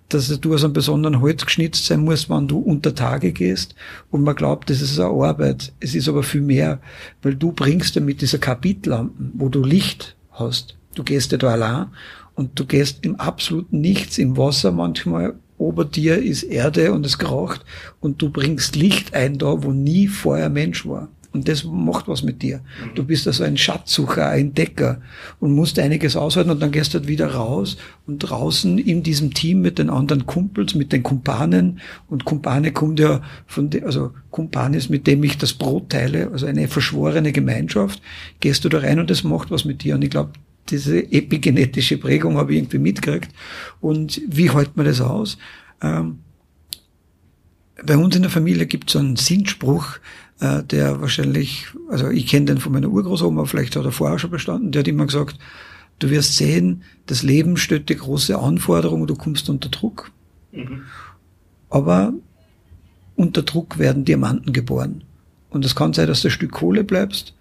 dass 0.10 0.28
du 0.40 0.54
aus 0.54 0.64
einem 0.64 0.74
besonderen 0.74 1.22
Holz 1.22 1.46
geschnitzt 1.46 1.86
sein 1.86 2.02
musst, 2.02 2.30
wenn 2.30 2.48
du 2.48 2.60
unter 2.60 2.94
Tage 2.96 3.32
gehst. 3.32 3.76
Und 4.10 4.24
man 4.24 4.36
glaubt, 4.36 4.70
das 4.70 4.82
ist 4.82 5.00
eine 5.00 5.10
Arbeit. 5.10 5.72
Es 5.80 5.96
ist 5.96 6.10
aber 6.10 6.24
viel 6.24 6.42
mehr, 6.42 6.80
weil 7.22 7.36
du 7.36 7.54
bringst 7.54 7.96
ja 7.96 8.02
mit 8.02 8.22
dieser 8.22 8.40
Kapitlampen, 8.40 9.32
wo 9.36 9.48
du 9.48 9.64
Licht 9.64 10.16
hast. 10.32 10.76
Du 10.96 11.04
gehst 11.04 11.32
ja 11.32 11.38
da 11.38 11.52
allein 11.52 11.88
und 12.36 12.60
du 12.60 12.66
gehst 12.66 13.06
im 13.06 13.16
absoluten 13.18 13.82
Nichts, 13.82 14.18
im 14.18 14.38
Wasser 14.38 14.72
manchmal 14.72 15.36
ober 15.62 15.86
dir 15.86 16.18
ist 16.18 16.44
Erde 16.44 16.92
und 16.92 17.06
es 17.06 17.20
kraucht 17.20 17.64
und 18.00 18.22
du 18.22 18.30
bringst 18.30 18.76
Licht 18.76 19.14
ein 19.14 19.38
da, 19.38 19.64
wo 19.64 19.72
nie 19.72 20.08
vorher 20.08 20.50
Mensch 20.50 20.86
war. 20.86 21.08
Und 21.34 21.48
das 21.48 21.64
macht 21.64 22.10
was 22.10 22.24
mit 22.24 22.42
dir. 22.42 22.58
Mhm. 22.58 22.96
Du 22.96 23.04
bist 23.06 23.26
also 23.26 23.46
ein 23.46 23.56
Schatzsucher, 23.56 24.28
ein 24.28 24.48
Entdecker 24.48 25.00
und 25.40 25.54
musst 25.54 25.80
einiges 25.80 26.18
aushalten 26.18 26.50
und 26.50 26.62
dann 26.62 26.72
gehst 26.72 26.94
du 26.94 26.98
halt 26.98 27.08
wieder 27.08 27.34
raus 27.36 27.78
und 28.06 28.20
draußen 28.20 28.78
in 28.78 29.02
diesem 29.02 29.34
Team 29.34 29.62
mit 29.62 29.80
den 29.80 29.90
anderen 29.90 30.26
Kumpels, 30.26 30.76
mit 30.76 30.92
den 30.92 31.04
Kumpanen 31.04 31.80
und 32.10 32.26
Kumpane 32.26 32.74
kommt 32.74 33.00
ja 33.00 33.22
von, 33.48 33.70
de, 33.70 33.84
also 33.84 34.12
Kumpan 34.30 34.74
ist, 34.74 34.90
mit 34.90 35.08
dem 35.08 35.24
ich 35.24 35.38
das 35.38 35.54
Brot 35.54 35.90
teile, 35.90 36.32
also 36.34 36.48
eine 36.48 36.68
verschworene 36.68 37.32
Gemeinschaft, 37.32 38.02
gehst 38.42 38.66
du 38.66 38.70
da 38.70 38.80
rein 38.80 39.00
und 39.00 39.10
das 39.10 39.24
macht 39.24 39.52
was 39.52 39.64
mit 39.64 39.84
dir. 39.84 39.96
Und 39.96 40.02
ich 40.02 40.10
glaube, 40.10 40.32
diese 40.72 41.12
epigenetische 41.12 41.98
Prägung 41.98 42.38
habe 42.38 42.54
ich 42.54 42.60
irgendwie 42.60 42.80
mitgekriegt. 42.80 43.32
Und 43.80 44.22
wie 44.28 44.52
hält 44.52 44.76
man 44.78 44.86
das 44.86 45.02
aus? 45.02 45.38
Ähm, 45.82 46.20
bei 47.84 47.98
uns 47.98 48.16
in 48.16 48.22
der 48.22 48.32
Familie 48.32 48.66
gibt 48.66 48.90
es 48.90 48.94
so 48.94 49.00
einen 49.00 49.16
Sinnspruch, 49.16 49.98
äh, 50.40 50.64
der 50.64 51.02
wahrscheinlich, 51.02 51.68
also 51.90 52.10
ich 52.10 52.28
kenne 52.28 52.48
den 52.48 52.58
von 52.60 52.72
meiner 52.72 52.90
Urgroßoma, 52.90 53.46
vielleicht 53.46 53.76
hat 53.76 53.86
er 53.86 53.92
vorher 53.92 54.20
schon 54.20 54.32
bestanden, 54.32 54.72
der 54.72 54.82
hat 54.82 54.88
immer 54.88 55.06
gesagt, 55.06 55.38
du 56.00 56.10
wirst 56.10 56.38
sehen, 56.38 56.84
das 57.06 57.24
Leben 57.24 57.58
stellt 57.58 57.90
dir 57.90 57.96
große 57.96 58.38
Anforderungen, 58.38 59.08
du 59.08 59.16
kommst 59.16 59.50
unter 59.50 59.70
Druck. 59.70 60.12
Mhm. 60.52 60.84
Aber 61.70 62.14
unter 63.16 63.44
Druck 63.44 63.78
werden 63.78 64.06
Diamanten 64.06 64.54
geboren. 64.54 65.04
Und 65.50 65.66
es 65.66 65.76
kann 65.76 65.94
sein, 65.94 66.08
dass 66.08 66.22
du 66.22 66.28
ein 66.28 66.32
Stück 66.32 66.52
Kohle 66.52 66.84
bleibst, 66.84 67.34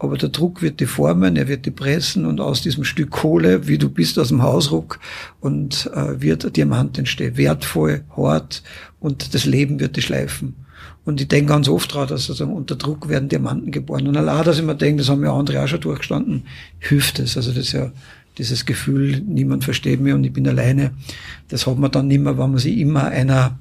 aber 0.00 0.16
der 0.16 0.30
Druck 0.30 0.62
wird 0.62 0.80
die 0.80 0.86
formen, 0.86 1.36
er 1.36 1.46
wird 1.46 1.66
die 1.66 1.70
pressen 1.70 2.24
und 2.24 2.40
aus 2.40 2.62
diesem 2.62 2.84
Stück 2.84 3.10
Kohle, 3.10 3.68
wie 3.68 3.76
du 3.76 3.90
bist 3.90 4.18
aus 4.18 4.28
dem 4.28 4.42
Hausruck, 4.42 4.98
und 5.40 5.90
äh, 5.94 6.20
wird 6.22 6.56
Diamant 6.56 6.98
entstehen. 6.98 7.36
Wertvoll, 7.36 8.02
hart 8.16 8.62
und 8.98 9.34
das 9.34 9.44
Leben 9.44 9.78
wird 9.78 9.96
die 9.96 10.02
schleifen. 10.02 10.56
Und 11.04 11.20
ich 11.20 11.28
denke 11.28 11.52
ganz 11.52 11.68
oft 11.68 11.94
daran, 11.94 12.08
dass 12.08 12.24
sozusagen 12.24 12.54
unter 12.54 12.76
Druck 12.76 13.10
werden 13.10 13.28
Diamanten 13.28 13.72
geboren. 13.72 14.08
Und 14.08 14.16
allein, 14.16 14.42
dass 14.44 14.58
ich 14.58 14.64
mir 14.64 14.74
denke, 14.74 15.02
das 15.02 15.10
haben 15.10 15.22
ja 15.22 15.34
andere 15.34 15.62
auch 15.62 15.68
schon 15.68 15.80
durchgestanden, 15.80 16.44
hilft 16.78 17.18
es. 17.18 17.36
Also 17.36 17.50
das 17.50 17.66
ist 17.66 17.72
ja 17.72 17.92
dieses 18.38 18.64
Gefühl, 18.64 19.20
niemand 19.20 19.64
versteht 19.64 20.00
mich 20.00 20.14
und 20.14 20.24
ich 20.24 20.32
bin 20.32 20.48
alleine. 20.48 20.92
Das 21.48 21.66
hat 21.66 21.78
man 21.78 21.90
dann 21.90 22.08
nicht 22.08 22.22
mehr, 22.22 22.38
wenn 22.38 22.50
man 22.50 22.58
sich 22.58 22.78
immer 22.78 23.04
einer 23.04 23.58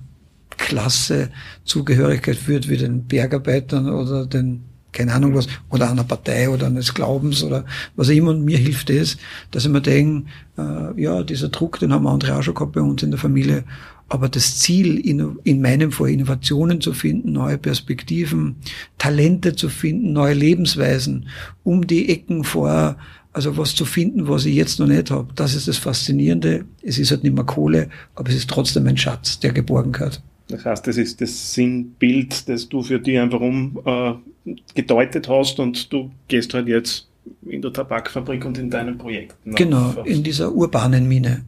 Klasse 0.52 1.32
Zugehörigkeit 1.66 2.38
führt, 2.38 2.70
wie 2.70 2.78
den 2.78 3.08
Bergarbeitern 3.08 3.90
oder 3.90 4.26
den 4.26 4.69
keine 4.92 5.14
Ahnung 5.14 5.36
was, 5.36 5.48
oder 5.70 5.90
einer 5.90 6.04
Partei 6.04 6.50
oder 6.50 6.68
eines 6.68 6.94
Glaubens 6.94 7.44
oder 7.44 7.66
was 7.96 8.10
immer. 8.10 8.32
Und 8.32 8.44
mir 8.44 8.58
hilft 8.58 8.90
es, 8.90 9.18
dass 9.52 9.66
ich 9.66 9.72
mir 9.72 9.82
denke, 9.82 10.30
äh, 10.58 11.02
ja, 11.02 11.24
dieser 11.24 11.50
Druck, 11.50 11.80
den 11.80 11.94
haben 11.94 12.08
andere 12.08 12.36
auch 12.36 12.44
schon 12.44 12.56
gehabt 12.56 12.74
bei 12.74 12.82
uns 12.82 13.04
in 13.04 13.12
der 13.12 13.20
Familie. 13.20 13.64
Aber 14.10 14.28
das 14.28 14.58
Ziel, 14.58 14.98
in, 14.98 15.38
in 15.44 15.62
meinem 15.62 15.92
Fall 15.92 16.10
Innovationen 16.10 16.82
zu 16.82 16.94
finden, 16.94 17.34
neue 17.34 17.60
Perspektiven, 17.60 18.56
Talente 18.98 19.56
zu 19.56 19.70
finden, 19.70 20.14
neue 20.14 20.34
Lebensweisen, 20.34 21.28
um 21.64 21.86
die 21.86 22.10
Ecken 22.10 22.44
vor, 22.44 22.98
also 23.34 23.58
was 23.58 23.76
zu 23.76 23.86
finden, 23.86 24.28
was 24.28 24.46
ich 24.46 24.56
jetzt 24.56 24.80
noch 24.80 24.88
nicht 24.88 25.12
habe, 25.12 25.32
das 25.36 25.54
ist 25.54 25.68
das 25.68 25.78
Faszinierende. 25.78 26.66
Es 26.82 26.98
ist 26.98 27.12
halt 27.12 27.24
nicht 27.24 27.36
mehr 27.36 27.44
Kohle, 27.44 27.90
aber 28.16 28.30
es 28.30 28.36
ist 28.36 28.50
trotzdem 28.50 28.88
ein 28.88 28.98
Schatz, 28.98 29.40
der 29.40 29.54
geborgen 29.54 29.92
gehört. 29.92 30.24
Das 30.50 30.66
heißt, 30.66 30.88
das 30.88 30.98
ist 30.98 31.22
das 31.22 31.54
Sinnbild, 31.54 32.50
das 32.50 32.68
du 32.68 32.82
für 32.82 33.00
dich 33.00 33.20
einfach 33.20 33.40
umgedeutet 33.40 35.28
äh, 35.28 35.32
hast 35.32 35.60
und 35.60 35.94
du 35.94 36.12
gehst 36.28 36.54
halt 36.54 36.68
jetzt 36.68 37.08
in 37.46 37.62
der 37.62 37.72
Tabakfabrik 37.72 38.44
und 38.46 38.58
in 38.58 38.70
deinen 38.70 38.98
Projekten. 38.98 39.54
Genau, 39.56 39.90
auf, 39.90 40.06
in 40.06 40.24
dieser 40.24 40.52
urbanen 40.52 41.08
Mine. 41.08 41.44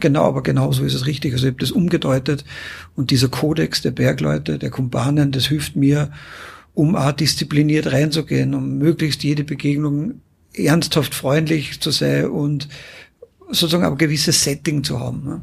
Genau, 0.00 0.24
aber 0.24 0.42
genauso 0.42 0.84
ist 0.84 0.94
es 0.94 1.06
richtig. 1.06 1.32
Also 1.32 1.46
ich 1.46 1.52
habe 1.52 1.60
das 1.60 1.72
umgedeutet 1.72 2.44
und 2.96 3.10
dieser 3.10 3.28
Kodex 3.28 3.82
der 3.82 3.92
Bergleute, 3.92 4.58
der 4.58 4.70
Kumpanen, 4.70 5.32
das 5.32 5.46
hilft 5.46 5.76
mir, 5.76 6.12
um 6.74 6.96
auch 6.96 7.12
diszipliniert 7.12 7.92
reinzugehen, 7.92 8.54
um 8.54 8.78
möglichst 8.78 9.22
jede 9.22 9.44
Begegnung 9.44 10.20
ernsthaft 10.52 11.14
freundlich 11.14 11.80
zu 11.80 11.90
sein 11.90 12.26
und 12.26 12.68
sozusagen 13.48 13.84
ein 13.84 13.98
gewisses 13.98 14.42
Setting 14.42 14.82
zu 14.84 15.00
haben. 15.00 15.24
Ne? 15.24 15.40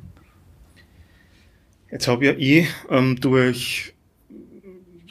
Jetzt 1.92 2.08
habe 2.08 2.26
ja 2.26 2.34
ich 2.38 2.68
ähm, 2.90 3.18
durch 3.20 3.94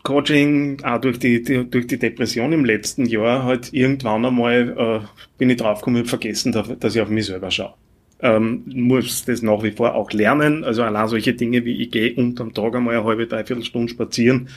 Coaching, 0.02 0.83
auch 0.85 1.00
durch 1.00 1.18
die, 1.18 1.42
die, 1.42 1.68
durch 1.68 1.87
die 1.87 1.99
Depression 1.99 2.52
im 2.52 2.64
letzten 2.64 3.06
Jahr 3.06 3.45
halt 3.45 3.73
irgendwann 3.73 4.25
einmal 4.25 5.02
äh, 5.02 5.06
bin 5.37 5.50
ich 5.50 5.56
draufgekommen 5.56 6.02
und 6.02 6.09
vergessen, 6.09 6.52
dass 6.52 6.95
ich 6.95 7.00
auf 7.00 7.09
mich 7.09 7.26
selber 7.26 7.50
schaue. 7.50 7.75
Ähm, 8.21 8.62
muss 8.66 9.25
das 9.25 9.42
nach 9.42 9.62
wie 9.62 9.73
vor 9.73 9.95
auch 9.95 10.12
lernen. 10.12 10.64
Also 10.64 10.83
allein 10.83 11.09
solche 11.09 11.35
Dinge 11.35 11.64
wie 11.64 11.83
ich 11.83 11.90
gehe 11.90 12.14
unterm 12.14 12.54
Tag 12.54 12.76
einmal 12.76 12.95
eine 12.95 13.04
halbe, 13.04 13.26
dreiviertel 13.26 13.64
Stunde 13.64 13.92
spazieren, 13.92 14.49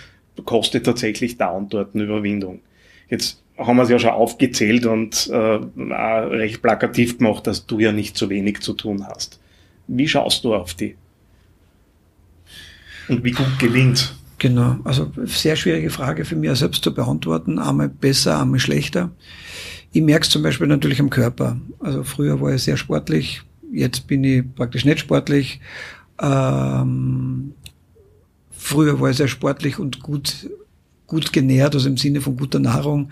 kostet 0.45 0.85
tatsächlich 0.85 1.38
da 1.38 1.49
und 1.49 1.73
dort 1.73 1.95
eine 1.95 2.03
Überwindung. 2.03 2.59
Jetzt 3.09 3.43
haben 3.57 3.77
wir 3.77 3.83
es 3.83 3.89
ja 3.89 3.99
schon 3.99 4.11
aufgezählt 4.11 4.85
und 4.85 5.29
äh, 5.31 5.35
recht 5.35 6.61
plakativ 6.61 7.17
gemacht, 7.17 7.47
dass 7.47 7.65
du 7.65 7.79
ja 7.79 7.91
nicht 7.91 8.17
so 8.17 8.29
wenig 8.29 8.59
zu 8.59 8.73
tun 8.73 9.05
hast. 9.07 9.39
Wie 9.88 10.07
schaust 10.07 10.43
du 10.43 10.53
auf 10.53 10.75
die? 10.75 10.95
Und 13.09 13.23
wie 13.23 13.31
gut 13.31 13.59
gelingt? 13.59 14.15
Genau, 14.37 14.77
also 14.85 15.11
sehr 15.25 15.55
schwierige 15.55 15.89
Frage 15.89 16.23
für 16.23 16.35
mich 16.35 16.57
selbst 16.57 16.83
zu 16.83 16.93
beantworten. 16.93 17.59
Einmal 17.59 17.89
besser, 17.89 18.39
einmal 18.39 18.59
schlechter. 18.59 19.11
Ich 19.91 20.01
merke 20.01 20.23
es 20.23 20.29
zum 20.29 20.43
Beispiel 20.43 20.67
natürlich 20.67 20.99
am 20.99 21.09
Körper. 21.09 21.59
Also 21.79 22.03
früher 22.03 22.39
war 22.39 22.53
ich 22.53 22.63
sehr 22.63 22.77
sportlich, 22.77 23.41
jetzt 23.71 24.07
bin 24.07 24.23
ich 24.23 24.43
praktisch 24.55 24.85
nicht 24.85 24.99
sportlich. 24.99 25.59
Ähm, 26.21 27.53
früher 28.51 28.99
war 29.01 29.09
ich 29.09 29.17
sehr 29.17 29.27
sportlich 29.27 29.79
und 29.79 29.99
gut, 30.01 30.49
gut 31.07 31.33
genährt, 31.33 31.75
also 31.75 31.89
im 31.89 31.97
Sinne 31.97 32.21
von 32.21 32.37
guter 32.37 32.59
Nahrung. 32.59 33.11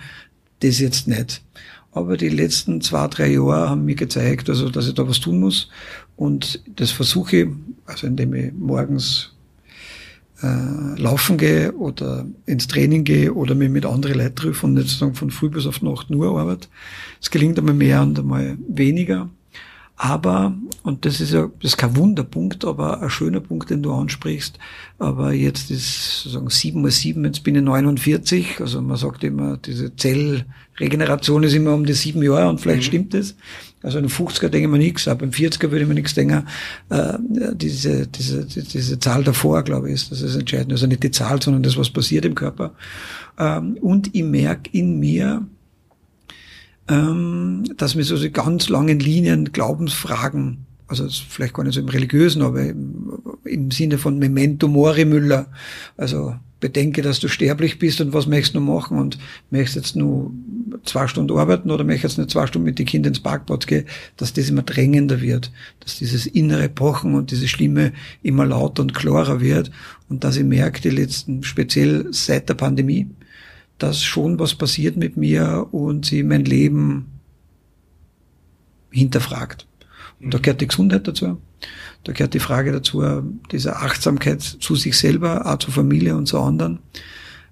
Das 0.61 0.79
jetzt 0.79 1.07
nicht. 1.07 1.41
Aber 1.91 2.15
die 2.15 2.29
letzten 2.29 2.79
zwei, 2.81 3.07
drei 3.07 3.31
Jahre 3.31 3.69
haben 3.69 3.85
mir 3.85 3.95
gezeigt, 3.95 4.49
also, 4.49 4.69
dass 4.69 4.87
ich 4.87 4.93
da 4.93 5.07
was 5.07 5.19
tun 5.19 5.39
muss. 5.39 5.69
Und 6.15 6.61
das 6.75 6.91
versuche 6.91 7.51
also 7.85 8.07
indem 8.07 8.33
ich 8.33 8.53
morgens 8.53 9.31
äh, 10.41 11.00
laufen 11.00 11.38
gehe 11.38 11.74
oder 11.74 12.25
ins 12.46 12.67
Training 12.67 13.03
gehe 13.03 13.34
oder 13.34 13.56
mich 13.56 13.70
mit 13.70 13.86
anderen 13.86 14.17
Leuten 14.17 14.36
treffe 14.36 14.65
und 14.65 14.75
nicht 14.75 14.88
sozusagen 14.89 15.15
von 15.15 15.32
früh 15.32 15.50
bis 15.50 15.65
auf 15.65 15.82
Nacht 15.82 16.10
nur 16.10 16.38
arbeite. 16.38 16.67
Es 17.22 17.32
gelingt 17.32 17.58
einmal 17.58 17.74
mehr 17.74 18.01
und 18.01 18.20
einmal 18.20 18.58
weniger. 18.67 19.29
Aber, 19.99 20.53
und 20.83 21.05
das 21.05 21.19
ist 21.19 21.33
ja, 21.33 21.49
das 21.59 21.71
ist 21.71 21.77
kein 21.77 21.95
Wunderpunkt, 21.95 22.63
aber 22.65 23.01
ein 23.01 23.09
schöner 23.09 23.39
Punkt, 23.39 23.71
den 23.71 23.81
du 23.81 23.91
ansprichst. 23.91 24.59
Aber 24.99 25.33
jetzt 25.33 25.71
ist 25.71 26.21
sozusagen 26.21 26.51
sieben 26.51 26.83
mal 26.83 26.91
sieben, 26.91 27.25
jetzt 27.25 27.43
bin 27.43 27.55
ich 27.55 27.63
49. 27.63 28.61
Also 28.61 28.79
man 28.79 28.95
sagt 28.97 29.23
immer, 29.23 29.57
diese 29.57 29.95
Zellregeneration 29.95 31.41
ist 31.41 31.55
immer 31.55 31.73
um 31.73 31.83
die 31.83 31.93
sieben 31.93 32.21
Jahre 32.21 32.47
und 32.47 32.61
vielleicht 32.61 32.83
mhm. 32.83 32.85
stimmt 32.85 33.13
es. 33.15 33.35
Also 33.81 33.97
in 33.97 34.05
den 34.05 34.11
50er 34.11 34.49
denke 34.49 34.67
ich 34.67 34.67
mir 34.67 34.77
nichts, 34.77 35.07
aber 35.07 35.23
im 35.23 35.31
40er 35.31 35.71
würde 35.71 35.81
ich 35.81 35.87
mir 35.87 35.95
nichts 35.95 36.13
denken. 36.13 36.45
Äh, 36.89 37.13
diese, 37.53 38.05
diese, 38.05 38.45
diese 38.45 38.99
Zahl 38.99 39.23
davor, 39.23 39.63
glaube 39.63 39.87
ich, 39.87 39.95
ist 39.95 40.11
das 40.11 40.21
ist 40.21 40.35
entscheidend. 40.35 40.73
Also 40.73 40.85
nicht 40.85 41.01
die 41.01 41.11
Zahl, 41.11 41.41
sondern 41.41 41.63
das, 41.63 41.75
was 41.75 41.89
passiert 41.89 42.23
im 42.25 42.35
Körper. 42.35 42.75
Ähm, 43.39 43.77
und 43.81 44.13
ich 44.13 44.23
merke 44.23 44.69
in 44.73 44.99
mir, 44.99 45.43
ähm, 46.88 47.63
dass 47.77 47.96
mir 47.96 48.03
so 48.03 48.17
die 48.17 48.32
ganz 48.32 48.70
langen 48.70 49.00
Linien 49.00 49.51
Glaubensfragen, 49.51 50.65
also 50.88 51.08
vielleicht 51.08 51.53
gar 51.53 51.63
nicht 51.63 51.75
so 51.75 51.82
im 51.82 51.89
religiösen, 51.89 52.41
aber 52.41 52.63
im, 52.63 53.20
im 53.44 53.72
Sinne 53.72 53.98
von 53.98 54.17
Memento 54.20 54.67
Mori 54.67 55.06
Müller, 55.06 55.48
also 55.98 56.36
bedenke, 56.60 57.01
dass 57.01 57.20
du 57.20 57.27
sterblich 57.27 57.77
bist 57.77 58.01
und 58.01 58.13
was 58.13 58.27
möchtest 58.27 58.56
du 58.56 58.62
machen? 58.62 58.98
Und 58.98 59.17
möchtest 59.51 59.75
jetzt 59.75 59.96
nur 59.96 60.32
zwei 60.84 61.08
Stunden 61.08 61.38
arbeiten 61.38 61.70
oder 61.70 61.84
möchtest 61.84 62.17
nicht 62.17 62.32
zwei 62.32 62.48
Stunden 62.48 62.65
mit 62.65 62.79
den 62.79 62.86
Kindern 62.86 63.12
ins 63.12 63.20
Parkplatz 63.20 63.67
gehen, 63.67 63.86
dass 64.17 64.34
das 64.34 64.50
immer 64.50 64.63
drängender 64.63 65.22
wird, 65.22 65.51
dass 65.82 65.98
dieses 65.98 66.25
innere 66.25 66.70
Pochen 66.70 67.13
und 67.13 67.32
diese 67.32 67.48
Stimme 67.48 67.94
immer 68.24 68.46
lauter 68.46 68.82
und 68.82 68.94
klarer 68.94 69.39
wird 69.39 69.72
und 70.10 70.24
dass 70.24 70.38
ich 70.38 70.44
merke, 70.44 70.82
die 70.82 70.89
letzten, 70.89 71.44
speziell 71.44 72.08
seit 72.12 72.50
der 72.50 72.56
Pandemie, 72.56 73.08
dass 73.77 74.03
schon 74.03 74.39
was 74.39 74.55
passiert 74.55 74.98
mit 74.98 75.17
mir 75.17 75.67
und 75.72 76.05
sie 76.05 76.24
mein 76.24 76.46
Leben 76.46 77.19
hinterfragt. 78.91 79.67
Und 80.19 80.34
da 80.34 80.39
gehört 80.39 80.62
die 80.62 80.67
Gesundheit 80.67 81.07
dazu. 81.07 81.38
Da 82.03 82.13
gehört 82.13 82.34
die 82.34 82.39
Frage 82.39 82.72
dazu, 82.72 83.03
diese 83.51 83.75
Achtsamkeit 83.75 84.41
zu 84.41 84.75
sich 84.75 84.98
selber, 84.98 85.46
auch 85.46 85.60
zur 85.60 85.74
Familie 85.74 86.15
und 86.15 86.27
zu 86.27 86.39
anderen, 86.39 86.79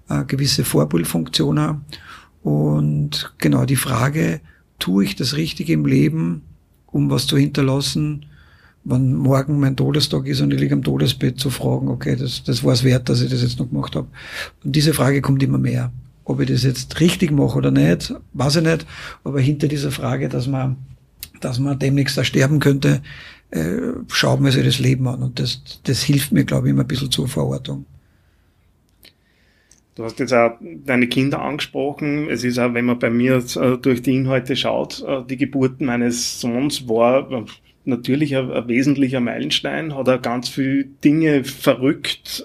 eine 0.08 0.24
gewisse 0.26 0.64
Vorbildfunktion. 0.64 1.82
Und 2.42 3.34
genau 3.38 3.64
die 3.64 3.76
Frage, 3.76 4.40
tue 4.78 5.04
ich 5.04 5.16
das 5.16 5.36
Richtige 5.36 5.72
im 5.72 5.86
Leben, 5.86 6.42
um 6.86 7.10
was 7.10 7.26
zu 7.26 7.36
hinterlassen, 7.36 8.26
wann 8.84 9.14
morgen 9.14 9.58
mein 9.58 9.76
Todestag 9.76 10.26
ist 10.26 10.40
und 10.40 10.52
ich 10.52 10.60
liege 10.60 10.74
am 10.74 10.84
Todesbett 10.84 11.40
zu 11.40 11.50
fragen, 11.50 11.88
okay, 11.88 12.14
das, 12.14 12.44
das 12.44 12.62
war 12.62 12.72
es 12.72 12.84
wert, 12.84 13.08
dass 13.08 13.20
ich 13.20 13.30
das 13.30 13.42
jetzt 13.42 13.58
noch 13.58 13.68
gemacht 13.68 13.96
habe. 13.96 14.06
Und 14.64 14.76
diese 14.76 14.94
Frage 14.94 15.20
kommt 15.20 15.42
immer 15.42 15.58
mehr. 15.58 15.92
Ob 16.26 16.40
ich 16.40 16.48
das 16.48 16.64
jetzt 16.64 17.00
richtig 17.00 17.30
mache 17.30 17.56
oder 17.56 17.70
nicht, 17.70 18.12
weiß 18.34 18.56
ich 18.56 18.64
nicht. 18.64 18.84
Aber 19.24 19.40
hinter 19.40 19.68
dieser 19.68 19.92
Frage, 19.92 20.28
dass 20.28 20.48
man, 20.48 20.76
dass 21.40 21.58
man 21.60 21.78
demnächst 21.78 22.18
da 22.18 22.24
sterben 22.24 22.58
könnte, 22.58 23.00
äh, 23.52 23.78
schaut 24.08 24.40
man 24.40 24.50
sich 24.50 24.64
das 24.64 24.80
Leben 24.80 25.06
an. 25.06 25.22
Und 25.22 25.38
das, 25.38 25.62
das 25.84 26.02
hilft 26.02 26.32
mir, 26.32 26.44
glaube 26.44 26.66
ich, 26.66 26.72
immer 26.72 26.82
ein 26.82 26.88
bisschen 26.88 27.10
zur 27.10 27.28
Verortung. 27.28 27.86
Du 29.94 30.04
hast 30.04 30.18
jetzt 30.18 30.34
auch 30.34 30.58
deine 30.84 31.06
Kinder 31.06 31.40
angesprochen. 31.40 32.28
Es 32.28 32.44
ist 32.44 32.58
auch, 32.58 32.74
wenn 32.74 32.84
man 32.84 32.98
bei 32.98 33.08
mir 33.08 33.36
äh, 33.36 33.78
durch 33.78 34.02
die 34.02 34.16
Inhalte 34.16 34.56
schaut, 34.56 35.02
äh, 35.06 35.22
die 35.24 35.38
Geburt 35.38 35.80
meines 35.80 36.40
Sohns 36.40 36.86
war 36.88 37.30
natürlich 37.86 38.36
ein, 38.36 38.50
ein, 38.50 38.68
wesentlicher 38.68 39.20
Meilenstein, 39.20 39.94
hat 39.94 40.08
er 40.08 40.18
ganz 40.18 40.48
viele 40.48 40.84
Dinge 41.04 41.44
verrückt, 41.44 42.44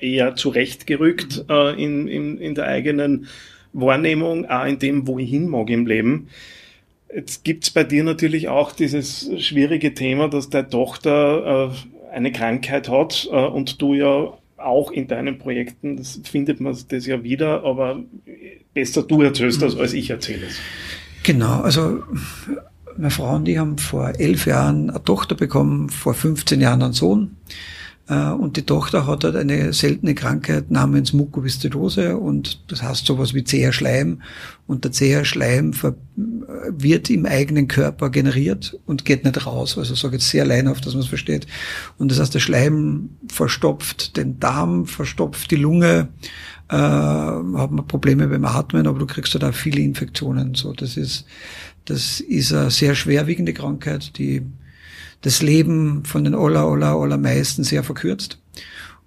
eher 0.00 0.36
zurechtgerückt 0.36 1.44
in, 1.76 2.08
in, 2.08 2.38
in 2.38 2.54
der 2.54 2.66
eigenen 2.66 3.26
Wahrnehmung, 3.72 4.46
auch 4.46 4.64
in 4.64 4.78
dem, 4.78 5.06
wo 5.06 5.18
ich 5.18 5.30
hin 5.30 5.48
mag 5.48 5.70
im 5.70 5.86
Leben. 5.86 6.28
Jetzt 7.14 7.44
gibt's 7.44 7.70
bei 7.70 7.84
dir 7.84 8.04
natürlich 8.04 8.48
auch 8.48 8.72
dieses 8.72 9.30
schwierige 9.38 9.94
Thema, 9.94 10.28
dass 10.28 10.50
deine 10.50 10.68
Tochter 10.68 11.72
eine 12.12 12.32
Krankheit 12.32 12.88
hat 12.88 13.26
und 13.26 13.80
du 13.80 13.94
ja 13.94 14.32
auch 14.56 14.90
in 14.90 15.06
deinen 15.06 15.38
Projekten, 15.38 15.96
das 15.96 16.20
findet 16.24 16.60
man 16.60 16.76
das 16.88 17.06
ja 17.06 17.22
wieder, 17.22 17.64
aber 17.64 18.02
besser 18.74 19.02
du 19.02 19.22
erzählst 19.22 19.62
das, 19.62 19.76
als 19.76 19.92
ich 19.92 20.10
erzähle 20.10 20.46
es. 20.46 20.58
Genau, 21.22 21.60
also 21.60 22.02
meine 22.98 23.10
Frau 23.10 23.36
und 23.36 23.48
ich 23.48 23.58
haben 23.58 23.78
vor 23.78 24.12
elf 24.18 24.46
Jahren 24.46 24.90
eine 24.90 25.02
Tochter 25.02 25.34
bekommen, 25.34 25.90
vor 25.90 26.14
15 26.14 26.60
Jahren 26.60 26.82
einen 26.82 26.92
Sohn. 26.92 27.36
Äh, 28.08 28.30
und 28.30 28.56
die 28.56 28.62
Tochter 28.62 29.06
hat 29.06 29.24
halt 29.24 29.36
eine 29.36 29.72
seltene 29.72 30.14
Krankheit 30.14 30.70
namens 30.70 31.12
Mukoviszidose 31.12 32.16
und 32.16 32.70
das 32.70 32.82
heißt 32.82 33.06
sowas 33.06 33.34
wie 33.34 33.44
zäher 33.44 33.72
Schleim. 33.72 34.22
Und 34.66 34.84
der 34.84 34.92
zäher 34.92 35.24
Schleim 35.24 35.72
wird 36.68 37.10
im 37.10 37.26
eigenen 37.26 37.68
Körper 37.68 38.10
generiert 38.10 38.78
und 38.86 39.04
geht 39.04 39.24
nicht 39.24 39.46
raus. 39.46 39.78
Also 39.78 39.94
ich 39.94 40.00
sage 40.00 40.16
jetzt 40.16 40.28
sehr 40.28 40.44
leinhaft, 40.44 40.86
dass 40.86 40.94
man 40.94 41.02
es 41.02 41.08
versteht. 41.08 41.46
Und 41.98 42.10
das 42.10 42.20
heißt, 42.20 42.34
der 42.34 42.40
Schleim 42.40 43.10
verstopft 43.28 44.16
den 44.16 44.40
Darm, 44.40 44.86
verstopft 44.86 45.50
die 45.50 45.56
Lunge, 45.56 46.08
äh, 46.68 46.76
hat 46.76 47.70
man 47.70 47.86
Probleme 47.86 48.26
beim 48.26 48.44
Atmen, 48.44 48.86
aber 48.86 48.98
du 48.98 49.06
kriegst 49.06 49.34
halt 49.34 49.44
auch 49.44 49.54
viele 49.54 49.80
Infektionen. 49.82 50.54
So, 50.54 50.72
das 50.72 50.96
ist, 50.96 51.26
das 51.86 52.20
ist 52.20 52.52
eine 52.52 52.70
sehr 52.70 52.94
schwerwiegende 52.94 53.54
Krankheit, 53.54 54.18
die 54.18 54.42
das 55.22 55.42
Leben 55.42 56.04
von 56.04 56.24
den 56.24 56.34
aller, 56.34 56.64
aller, 56.64 56.92
allermeisten 56.92 57.64
sehr 57.64 57.82
verkürzt. 57.82 58.38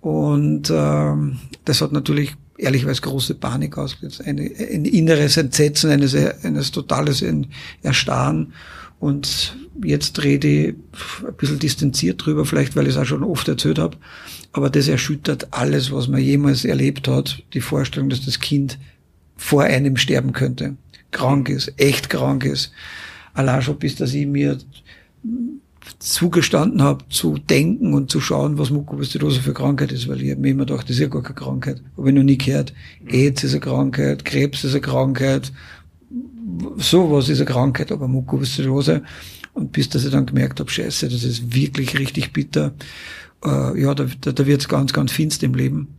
Und 0.02 0.72
ähm, 0.74 1.40
das 1.66 1.82
hat 1.82 1.92
natürlich 1.92 2.36
ehrlicherweise 2.58 3.02
große 3.02 3.36
Panik 3.36 3.78
ausgelöst. 3.78 4.26
Eine, 4.26 4.44
ein 4.44 4.86
inneres 4.86 5.38
Entsetzen, 5.38 5.92
eines, 5.92 6.16
eines 6.16 6.72
totales 6.72 7.24
Erstarren. 7.82 8.54
Und 9.00 9.56
jetzt 9.84 10.22
rede 10.24 10.48
ich 10.48 10.76
ein 11.26 11.34
bisschen 11.38 11.60
distanziert 11.60 12.26
drüber, 12.26 12.46
vielleicht 12.46 12.76
weil 12.76 12.88
ich 12.88 12.96
es 12.96 12.98
auch 12.98 13.06
schon 13.06 13.24
oft 13.24 13.48
erzählt 13.48 13.80
habe. 13.80 13.98
Aber 14.52 14.70
das 14.70 14.88
erschüttert 14.88 15.48
alles, 15.52 15.92
was 15.92 16.08
man 16.08 16.22
jemals 16.22 16.66
erlebt 16.66 17.08
hat. 17.08 17.44
Die 17.54 17.62
Vorstellung, 17.62 18.10
dass 18.10 18.26
das 18.26 18.40
Kind 18.40 18.78
vor 19.38 19.64
einem 19.64 19.96
sterben 19.96 20.34
könnte. 20.34 20.76
Krank 21.12 21.50
ist, 21.50 21.74
echt 21.78 22.10
krank 22.10 22.46
ist. 22.46 22.72
Allein 23.34 23.62
schon 23.62 23.78
bis, 23.78 23.96
dass 23.96 24.14
ich 24.14 24.28
mir 24.28 24.58
zugestanden 25.98 26.82
habe, 26.82 27.06
zu 27.10 27.38
denken 27.38 27.94
und 27.94 28.12
zu 28.12 28.22
schauen, 28.22 28.58
was 28.58 28.70
Mukoviszidose 28.70 29.42
für 29.42 29.54
Krankheit 29.54 29.92
ist, 29.92 30.08
weil 30.08 30.22
ich 30.22 30.32
habe 30.32 30.42
mir 30.42 30.52
immer 30.52 30.66
gedacht, 30.66 30.84
das 30.84 30.98
ist 30.98 31.02
ja 31.02 31.08
gar 31.08 31.24
keine 31.24 31.36
Krankheit. 31.36 31.82
Habe 31.98 32.10
ich 32.10 32.16
noch 32.16 32.24
nie 32.24 32.38
gehört. 32.38 32.74
AIDS 33.08 33.44
ist 33.44 33.52
eine 33.52 33.62
Krankheit, 33.62 34.26
Krebs 34.26 34.64
ist 34.64 34.74
eine 34.74 34.82
Krankheit, 34.82 35.52
sowas 36.78 37.30
ist 37.30 37.40
eine 37.40 37.50
Krankheit, 37.50 37.92
aber 37.92 38.08
Mukoviszidose. 38.08 39.04
Und 39.54 39.72
bis 39.72 39.90
dass 39.90 40.06
ich 40.06 40.12
dann 40.12 40.26
gemerkt 40.26 40.60
habe, 40.60 40.70
scheiße, 40.70 41.10
das 41.10 41.24
ist 41.24 41.54
wirklich 41.54 41.98
richtig 41.98 42.34
bitter. 42.34 42.74
Äh, 43.44 43.82
ja, 43.82 43.94
da, 43.94 44.06
da, 44.22 44.32
da 44.32 44.46
wird 44.46 44.70
ganz, 44.70 44.94
ganz 44.94 45.12
finster 45.12 45.46
im 45.46 45.56
Leben. 45.56 45.99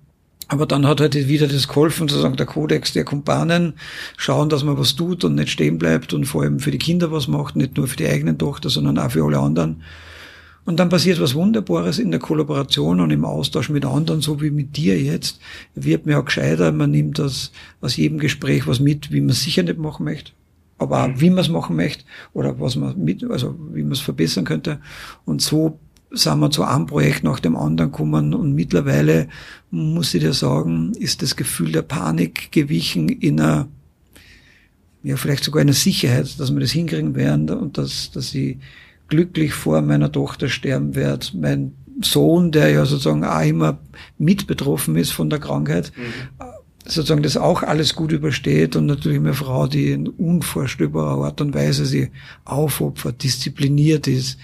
Aber 0.53 0.67
dann 0.67 0.85
hat 0.85 1.01
halt 1.01 1.15
wieder 1.15 1.47
das 1.47 1.69
geholfen, 1.69 2.09
sozusagen 2.09 2.37
der 2.37 2.45
Kodex 2.45 2.93
der 2.93 3.05
Kumpanen, 3.05 3.75
schauen, 4.17 4.49
dass 4.49 4.65
man 4.65 4.77
was 4.77 4.97
tut 4.97 5.23
und 5.23 5.37
nicht 5.37 5.51
stehen 5.51 5.79
bleibt 5.79 6.13
und 6.13 6.25
vor 6.25 6.43
allem 6.43 6.59
für 6.59 6.73
die 6.73 6.79
Kinder 6.79 7.13
was 7.13 7.29
macht, 7.29 7.55
nicht 7.55 7.77
nur 7.77 7.87
für 7.87 7.97
die 7.97 8.09
eigenen 8.09 8.37
Tochter, 8.37 8.69
sondern 8.69 8.99
auch 8.99 9.13
für 9.13 9.25
alle 9.25 9.39
anderen. 9.39 9.85
Und 10.65 10.81
dann 10.81 10.89
passiert 10.89 11.21
was 11.21 11.37
Wunderbares 11.37 12.01
in 12.01 12.11
der 12.11 12.19
Kollaboration 12.19 12.99
und 12.99 13.13
im 13.13 13.25
Austausch 13.25 13.71
mit 13.71 13.85
anderen, 13.85 14.23
so 14.23 14.43
wie 14.43 14.51
mit 14.51 14.77
dir 14.77 15.01
jetzt, 15.01 15.39
wird 15.77 16.07
mir 16.07 16.19
auch 16.19 16.25
gescheiter, 16.25 16.73
man 16.73 16.91
nimmt 16.91 17.21
das 17.21 17.53
aus 17.81 17.97
jedem 17.97 18.19
Gespräch 18.19 18.67
was 18.67 18.81
mit, 18.81 19.13
wie 19.13 19.21
man 19.21 19.31
es 19.31 19.45
sicher 19.45 19.63
nicht 19.63 19.79
machen 19.79 20.05
möchte, 20.05 20.33
aber 20.79 21.05
auch 21.05 21.11
wie 21.15 21.31
man 21.31 21.45
es 21.45 21.49
machen 21.49 21.77
möchte 21.77 22.03
oder 22.33 22.59
was 22.59 22.75
man 22.75 22.99
mit, 22.99 23.23
also 23.23 23.55
wie 23.73 23.83
man 23.83 23.93
es 23.93 24.01
verbessern 24.01 24.45
könnte. 24.45 24.81
Und 25.25 25.43
so 25.43 25.79
sind 26.11 26.41
wir 26.41 26.51
zu 26.51 26.65
einem 26.65 26.87
Projekt 26.87 27.23
nach 27.23 27.41
dem 27.41 27.57
anderen 27.57 27.93
gekommen 27.93 28.35
und 28.35 28.55
mittlerweile, 28.55 29.29
muss 29.71 30.15
ich 30.15 30.21
dir 30.21 30.33
sagen, 30.33 30.93
ist 30.99 31.23
das 31.23 31.37
Gefühl 31.37 31.73
der 31.73 31.83
Panik 31.83 32.51
gewichen 32.51 33.09
in 33.09 33.41
einer, 33.41 33.69
ja, 35.03 35.17
vielleicht 35.17 35.45
sogar 35.45 35.63
in 35.63 35.69
einer 35.69 35.75
Sicherheit, 35.75 36.39
dass 36.39 36.53
wir 36.53 36.61
das 36.61 36.73
hinkriegen 36.73 37.15
werden 37.15 37.49
und 37.51 37.79
dass, 37.79 38.11
dass 38.11 38.35
ich 38.35 38.59
glücklich 39.09 39.53
vor 39.53 39.83
meiner 39.83 40.11
Tochter 40.11 40.49
sterben 40.49 40.95
werde. 40.95 41.27
Mein 41.35 41.73
Sohn, 42.03 42.51
der 42.51 42.71
ja 42.71 42.85
sozusagen 42.87 43.25
auch 43.25 43.43
immer 43.43 43.79
mit 44.19 44.47
betroffen 44.47 44.97
ist 44.97 45.13
von 45.13 45.31
der 45.31 45.39
Krankheit, 45.39 45.93
mhm. 45.97 46.45
sozusagen 46.85 47.23
das 47.23 47.37
auch 47.37 47.63
alles 47.63 47.95
gut 47.95 48.11
übersteht 48.11 48.75
und 48.75 48.87
natürlich 48.87 49.21
meine 49.21 49.35
Frau, 49.35 49.67
die 49.67 49.93
in 49.93 50.09
unvorstellbarer 50.09 51.25
Art 51.25 51.41
und 51.41 51.55
Weise 51.55 51.87
sie 51.87 52.11
aufopfert, 52.45 53.23
diszipliniert 53.23 54.09
ist, 54.09 54.39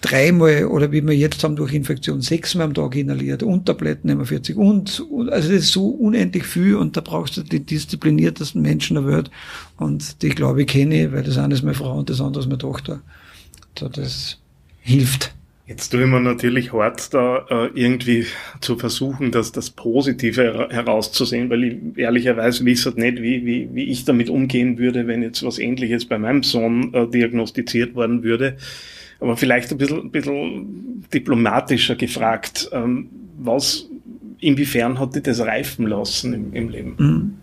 dreimal 0.00 0.64
oder 0.66 0.90
wie 0.90 1.02
wir 1.02 1.14
jetzt 1.14 1.44
haben 1.44 1.56
durch 1.56 1.74
Infektion 1.74 2.22
sechsmal 2.22 2.68
am 2.68 2.74
Tag 2.74 2.96
inhaliert 2.96 3.42
und 3.42 3.66
Tabletten 3.66 4.08
immer 4.08 4.24
40 4.24 4.56
und, 4.56 5.04
also 5.10 5.28
das 5.28 5.46
ist 5.48 5.72
so 5.72 5.88
unendlich 5.88 6.44
viel 6.44 6.76
und 6.76 6.96
da 6.96 7.02
brauchst 7.02 7.36
du 7.36 7.42
die 7.42 7.60
diszipliniertesten 7.60 8.62
Menschen 8.62 8.94
der 8.94 9.06
Welt 9.06 9.30
und 9.76 10.22
die 10.22 10.30
glaube 10.30 10.62
ich 10.62 10.68
kenne, 10.68 11.12
weil 11.12 11.22
das 11.22 11.36
eine 11.36 11.54
ist 11.54 11.62
meine 11.62 11.74
Frau 11.74 11.98
und 11.98 12.08
das 12.08 12.20
andere 12.20 12.42
ist 12.42 12.48
meine 12.48 12.58
Tochter. 12.58 13.02
So, 13.78 13.88
das 13.88 14.38
hilft. 14.80 15.34
Jetzt 15.70 15.90
tue 15.90 16.02
ich 16.02 16.08
mir 16.08 16.20
natürlich 16.20 16.72
hart, 16.72 17.14
da 17.14 17.46
äh, 17.48 17.70
irgendwie 17.74 18.26
zu 18.60 18.76
versuchen, 18.76 19.30
dass 19.30 19.52
das 19.52 19.70
Positive 19.70 20.66
herauszusehen, 20.68 21.48
weil 21.48 21.62
ich 21.62 21.76
ehrlicherweise 21.96 22.64
wisse 22.64 22.90
nicht, 22.96 23.22
wie, 23.22 23.46
wie, 23.46 23.68
wie 23.72 23.84
ich 23.84 24.04
damit 24.04 24.30
umgehen 24.30 24.78
würde, 24.78 25.06
wenn 25.06 25.22
jetzt 25.22 25.44
was 25.44 25.60
Ähnliches 25.60 26.06
bei 26.06 26.18
meinem 26.18 26.42
Sohn 26.42 26.92
äh, 26.92 27.06
diagnostiziert 27.06 27.94
worden 27.94 28.24
würde. 28.24 28.56
Aber 29.20 29.36
vielleicht 29.36 29.70
ein 29.70 29.78
bisschen, 29.78 30.00
ein 30.00 30.10
bisschen 30.10 31.06
diplomatischer 31.12 31.94
gefragt, 31.96 32.70
ähm, 32.72 33.10
was, 33.38 33.88
inwiefern 34.40 34.98
hat 34.98 35.14
dich 35.14 35.22
das 35.22 35.40
reifen 35.40 35.86
lassen 35.86 36.32
im, 36.32 36.52
im 36.54 36.68
Leben? 36.68 36.94
Mhm. 36.98 37.34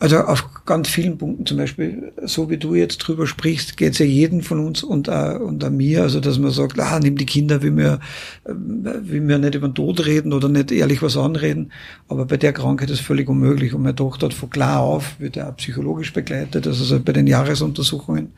Also 0.00 0.18
auf 0.18 0.64
ganz 0.64 0.88
vielen 0.88 1.18
Punkten, 1.18 1.44
zum 1.44 1.56
Beispiel, 1.56 2.12
so 2.22 2.48
wie 2.50 2.56
du 2.56 2.76
jetzt 2.76 2.98
drüber 2.98 3.26
sprichst, 3.26 3.76
geht 3.76 3.94
es 3.94 3.98
ja 3.98 4.06
jeden 4.06 4.42
von 4.42 4.64
uns 4.64 4.84
und, 4.84 5.08
uh, 5.08 5.36
und 5.40 5.64
an 5.64 5.76
mir, 5.76 6.02
also 6.02 6.20
dass 6.20 6.38
man 6.38 6.52
sagt, 6.52 6.78
ah, 6.78 7.00
nimm 7.00 7.16
die 7.16 7.26
Kinder, 7.26 7.64
wie 7.64 7.76
wir, 7.76 7.98
wie 8.46 9.26
wir 9.26 9.38
nicht 9.38 9.56
über 9.56 9.66
den 9.66 9.74
Tod 9.74 10.06
reden 10.06 10.32
oder 10.32 10.48
nicht 10.48 10.70
ehrlich 10.70 11.02
was 11.02 11.16
anreden, 11.16 11.72
aber 12.06 12.26
bei 12.26 12.36
der 12.36 12.52
Krankheit 12.52 12.90
ist 12.90 13.00
völlig 13.00 13.28
unmöglich. 13.28 13.74
Und 13.74 13.82
meine 13.82 13.96
Tochter 13.96 14.26
hat 14.26 14.34
von 14.34 14.50
klar 14.50 14.80
auf, 14.80 15.18
wird 15.18 15.34
ja 15.34 15.50
auch 15.50 15.56
psychologisch 15.56 16.12
begleitet, 16.12 16.68
also 16.68 17.00
bei 17.00 17.12
den 17.12 17.26
Jahresuntersuchungen. 17.26 18.32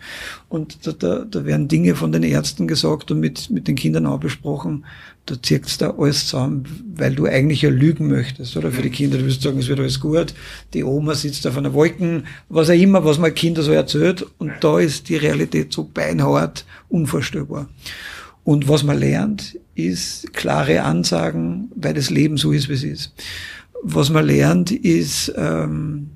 Und 0.49 0.87
da, 0.87 0.93
da, 0.93 1.27
da 1.31 1.45
werden 1.45 1.69
Dinge 1.69 1.95
von 1.95 2.11
den 2.11 2.23
Ärzten 2.23 2.69
gesagt 2.69 3.11
und 3.11 3.21
mit, 3.21 3.51
mit 3.51 3.69
den 3.69 3.77
Kindern 3.77 4.07
auch 4.07 4.19
besprochen, 4.19 4.87
da 5.31 5.41
zirkt's 5.41 5.79
da 5.79 5.95
alles 5.97 6.27
zusammen, 6.27 6.65
weil 6.97 7.15
du 7.15 7.27
eigentlich 7.27 7.63
ja 7.63 7.71
lügen 7.71 8.09
möchtest, 8.09 8.57
oder? 8.57 8.73
Für 8.73 8.83
die 8.83 8.91
Kinder, 8.91 9.19
du 9.19 9.27
wirst 9.27 9.43
sagen, 9.43 9.59
es 9.59 9.69
wird 9.69 9.79
alles 9.79 10.01
gut, 10.01 10.35
die 10.75 10.83
Oma 10.83 11.15
sitzt 11.15 11.47
auf 11.47 11.57
einer 11.57 11.73
Wolken, 11.73 12.27
was 12.49 12.69
auch 12.69 12.75
immer, 12.75 13.05
was 13.05 13.19
man 13.19 13.35
Kinder 13.35 13.63
so 13.63 13.73
erzählt, 13.73 14.27
und 14.39 14.53
da 14.61 14.81
ist 14.81 15.09
die 15.09 15.17
Realität 15.17 15.73
so 15.73 15.85
beinhart, 15.85 16.65
unvorstellbar. 16.89 17.69
Und 18.43 18.69
was 18.69 18.83
man 18.83 18.99
lernt, 18.99 19.59
ist 19.75 20.33
klare 20.33 20.83
Ansagen, 20.83 21.71
weil 21.77 21.95
das 21.95 22.11
Leben 22.11 22.37
so 22.37 22.51
ist, 22.51 22.69
wie 22.69 22.75
es 22.75 22.83
ist. 22.83 23.13
Was 23.83 24.11
man 24.11 24.27
lernt, 24.27 24.73
ist, 24.73 25.33
ähm, 25.37 26.11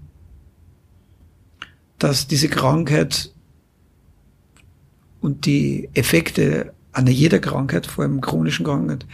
dass 1.99 2.27
diese 2.27 2.49
Krankheit 2.49 3.31
und 5.21 5.47
die 5.47 5.89
Effekte 5.95 6.73
an 6.95 7.07
jeder 7.09 7.41
Krankheit, 7.41 7.87
vor 7.87 8.05
allem 8.05 8.21
chronischen 8.21 8.65
Krankheit, 8.65 9.05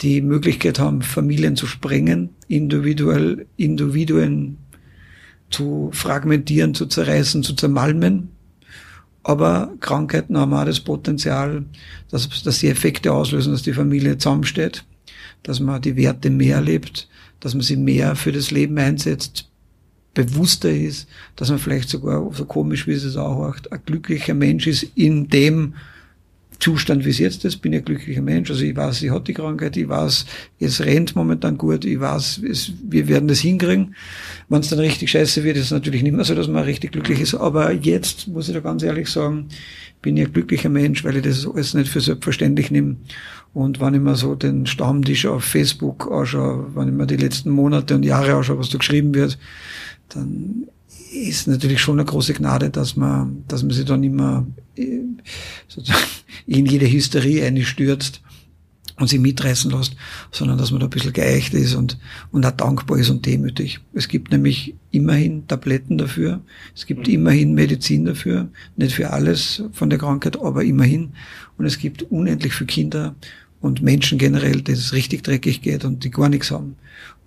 die 0.00 0.22
Möglichkeit 0.22 0.78
haben, 0.78 1.02
Familien 1.02 1.54
zu 1.54 1.66
sprengen, 1.66 2.30
individuell, 2.48 3.46
Individuen 3.56 4.56
zu 5.50 5.90
fragmentieren, 5.92 6.74
zu 6.74 6.86
zerreißen, 6.86 7.42
zu 7.42 7.54
zermalmen. 7.54 8.30
Aber 9.22 9.72
Krankheiten 9.80 10.36
haben 10.38 10.54
auch 10.54 10.64
das 10.64 10.80
Potenzial, 10.80 11.64
dass, 12.10 12.42
dass 12.42 12.58
sie 12.58 12.68
Effekte 12.68 13.12
auslösen, 13.12 13.52
dass 13.52 13.62
die 13.62 13.72
Familie 13.72 14.18
zusammensteht, 14.18 14.84
dass 15.42 15.60
man 15.60 15.82
die 15.82 15.96
Werte 15.96 16.30
mehr 16.30 16.60
lebt, 16.60 17.08
dass 17.40 17.54
man 17.54 17.62
sie 17.62 17.76
mehr 17.76 18.16
für 18.16 18.32
das 18.32 18.50
Leben 18.50 18.78
einsetzt, 18.78 19.50
bewusster 20.14 20.70
ist, 20.70 21.06
dass 21.36 21.50
man 21.50 21.58
vielleicht 21.58 21.90
sogar, 21.90 22.32
so 22.32 22.46
komisch 22.46 22.86
wie 22.86 22.92
es 22.92 23.16
auch 23.16 23.54
ein 23.70 23.80
glücklicher 23.84 24.34
Mensch 24.34 24.66
ist 24.66 24.84
in 24.94 25.28
dem, 25.28 25.74
Zustand, 26.58 27.04
wie 27.04 27.10
es 27.10 27.18
jetzt 27.18 27.44
ist, 27.44 27.58
bin 27.58 27.72
ich 27.72 27.80
ein 27.80 27.84
glücklicher 27.84 28.22
Mensch. 28.22 28.50
Also 28.50 28.64
ich 28.64 28.76
weiß, 28.76 29.02
ich 29.02 29.10
hatte 29.10 29.24
die 29.24 29.34
Krankheit, 29.34 29.76
ich 29.76 29.88
weiß, 29.88 30.26
es 30.58 30.84
rennt 30.84 31.14
momentan 31.14 31.58
gut, 31.58 31.84
ich 31.84 32.00
weiß, 32.00 32.40
es, 32.48 32.72
wir 32.82 33.08
werden 33.08 33.28
das 33.28 33.40
hinkriegen. 33.40 33.94
Wenn 34.48 34.60
es 34.60 34.68
dann 34.68 34.78
richtig 34.78 35.10
scheiße 35.10 35.44
wird, 35.44 35.56
ist 35.56 35.66
es 35.66 35.70
natürlich 35.70 36.02
nicht 36.02 36.14
mehr 36.14 36.24
so, 36.24 36.34
dass 36.34 36.48
man 36.48 36.64
richtig 36.64 36.92
glücklich 36.92 37.20
ist. 37.20 37.34
Aber 37.34 37.72
jetzt, 37.72 38.28
muss 38.28 38.48
ich 38.48 38.54
da 38.54 38.60
ganz 38.60 38.82
ehrlich 38.82 39.08
sagen, 39.08 39.48
bin 40.02 40.16
ich 40.16 40.26
ein 40.26 40.32
glücklicher 40.32 40.68
Mensch, 40.68 41.04
weil 41.04 41.16
ich 41.16 41.22
das 41.22 41.46
alles 41.46 41.74
nicht 41.74 41.90
für 41.90 42.00
selbstverständlich 42.00 42.70
nehme. 42.70 42.96
Und 43.52 43.80
wenn 43.80 43.94
ich 43.94 44.00
mir 44.00 44.16
so 44.16 44.34
den 44.34 44.66
Stammtisch 44.66 45.26
auf 45.26 45.44
Facebook 45.44 46.10
anschaue, 46.10 46.74
wenn 46.74 46.88
ich 46.88 46.94
mir 46.94 47.06
die 47.06 47.16
letzten 47.16 47.50
Monate 47.50 47.94
und 47.94 48.04
Jahre 48.04 48.34
anschaue, 48.34 48.58
was 48.58 48.68
da 48.68 48.78
geschrieben 48.78 49.14
wird, 49.14 49.38
dann 50.10 50.68
ist 51.22 51.46
natürlich 51.48 51.80
schon 51.80 51.98
eine 51.98 52.06
große 52.06 52.34
Gnade, 52.34 52.70
dass 52.70 52.96
man, 52.96 53.44
dass 53.48 53.62
man 53.62 53.72
sich 53.72 53.84
dann 53.84 54.02
immer 54.02 54.46
äh, 54.76 55.00
in 56.46 56.66
jede 56.66 56.90
Hysterie 56.90 57.44
einstürzt 57.44 58.20
und 58.98 59.08
sie 59.08 59.18
mitreißen 59.18 59.70
lässt, 59.70 59.96
sondern 60.30 60.58
dass 60.58 60.70
man 60.70 60.80
da 60.80 60.86
ein 60.86 60.90
bisschen 60.90 61.12
geeicht 61.12 61.52
ist 61.54 61.74
und, 61.74 61.98
und 62.32 62.46
auch 62.46 62.52
dankbar 62.52 62.98
ist 62.98 63.10
und 63.10 63.26
demütig. 63.26 63.80
Es 63.92 64.08
gibt 64.08 64.32
nämlich 64.32 64.74
immerhin 64.90 65.46
Tabletten 65.46 65.98
dafür, 65.98 66.40
es 66.74 66.86
gibt 66.86 67.06
mhm. 67.06 67.14
immerhin 67.14 67.54
Medizin 67.54 68.06
dafür, 68.06 68.48
nicht 68.76 68.94
für 68.94 69.10
alles 69.10 69.62
von 69.72 69.90
der 69.90 69.98
Krankheit, 69.98 70.40
aber 70.40 70.64
immerhin. 70.64 71.12
Und 71.58 71.66
es 71.66 71.78
gibt 71.78 72.02
unendlich 72.04 72.54
für 72.54 72.66
Kinder 72.66 73.14
und 73.66 73.82
Menschen 73.82 74.18
generell, 74.18 74.62
denen 74.62 74.78
es 74.78 74.92
richtig 74.92 75.22
dreckig 75.22 75.62
geht 75.62 75.84
und 75.84 76.04
die 76.04 76.10
gar 76.10 76.28
nichts 76.28 76.50
haben. 76.50 76.76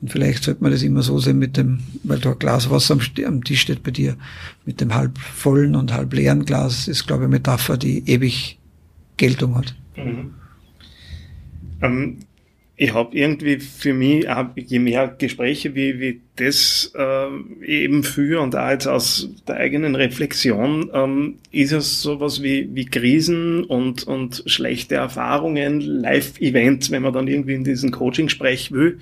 Und 0.02 0.12
vielleicht 0.12 0.44
sollte 0.44 0.64
man 0.64 0.72
das 0.72 0.82
immer 0.82 1.02
so 1.02 1.20
sehen 1.20 1.40
mit 1.40 1.58
dem, 1.58 1.80
weil 2.04 2.20
da 2.20 2.32
ein 2.32 2.40
Glas 2.40 2.70
Wasser 2.70 2.94
am, 2.94 3.02
am 3.26 3.44
Tisch 3.44 3.62
steht 3.62 3.84
bei 3.84 3.92
dir, 3.92 4.16
mit 4.66 4.80
dem 4.80 4.96
halb 4.96 5.18
vollen 5.18 5.76
und 5.76 5.94
halb 5.94 6.14
leeren 6.14 6.46
Glas 6.46 6.88
ist, 6.88 7.06
glaube 7.06 7.24
ich, 7.24 7.28
eine 7.28 7.36
Metapher, 7.36 7.78
die 7.78 8.10
ewig 8.10 8.58
Geltung 9.18 9.56
hat. 9.56 9.76
Mhm. 9.98 10.34
Ähm, 11.82 12.18
ich 12.82 12.94
habe 12.94 13.14
irgendwie 13.14 13.60
für 13.60 13.94
mich, 13.94 14.26
je 14.56 14.80
mehr 14.80 15.14
Gespräche 15.18 15.76
wie, 15.76 16.00
wie 16.00 16.22
das 16.38 16.94
äh, 16.96 17.28
eben 17.66 18.06
für 18.06 18.40
und 18.40 18.56
auch 18.56 18.70
jetzt 18.70 18.88
aus 18.88 19.28
der 19.46 19.58
eigenen 19.58 19.96
Reflexion, 19.96 20.90
ähm, 20.94 21.36
ist 21.52 21.74
es 21.74 22.02
sowas 22.02 22.42
wie, 22.42 22.70
wie 22.74 22.86
Krisen 22.86 23.66
und, 23.66 24.08
und 24.08 24.44
schlechte 24.46 24.96
Erfahrungen, 24.96 25.82
Live-Events, 25.82 26.90
wenn 26.90 27.02
man 27.02 27.12
dann 27.12 27.28
irgendwie 27.28 27.56
in 27.56 27.66
diesen 27.66 27.92
Coaching 27.92 28.30
sprechen 28.30 28.78
will, 28.78 29.00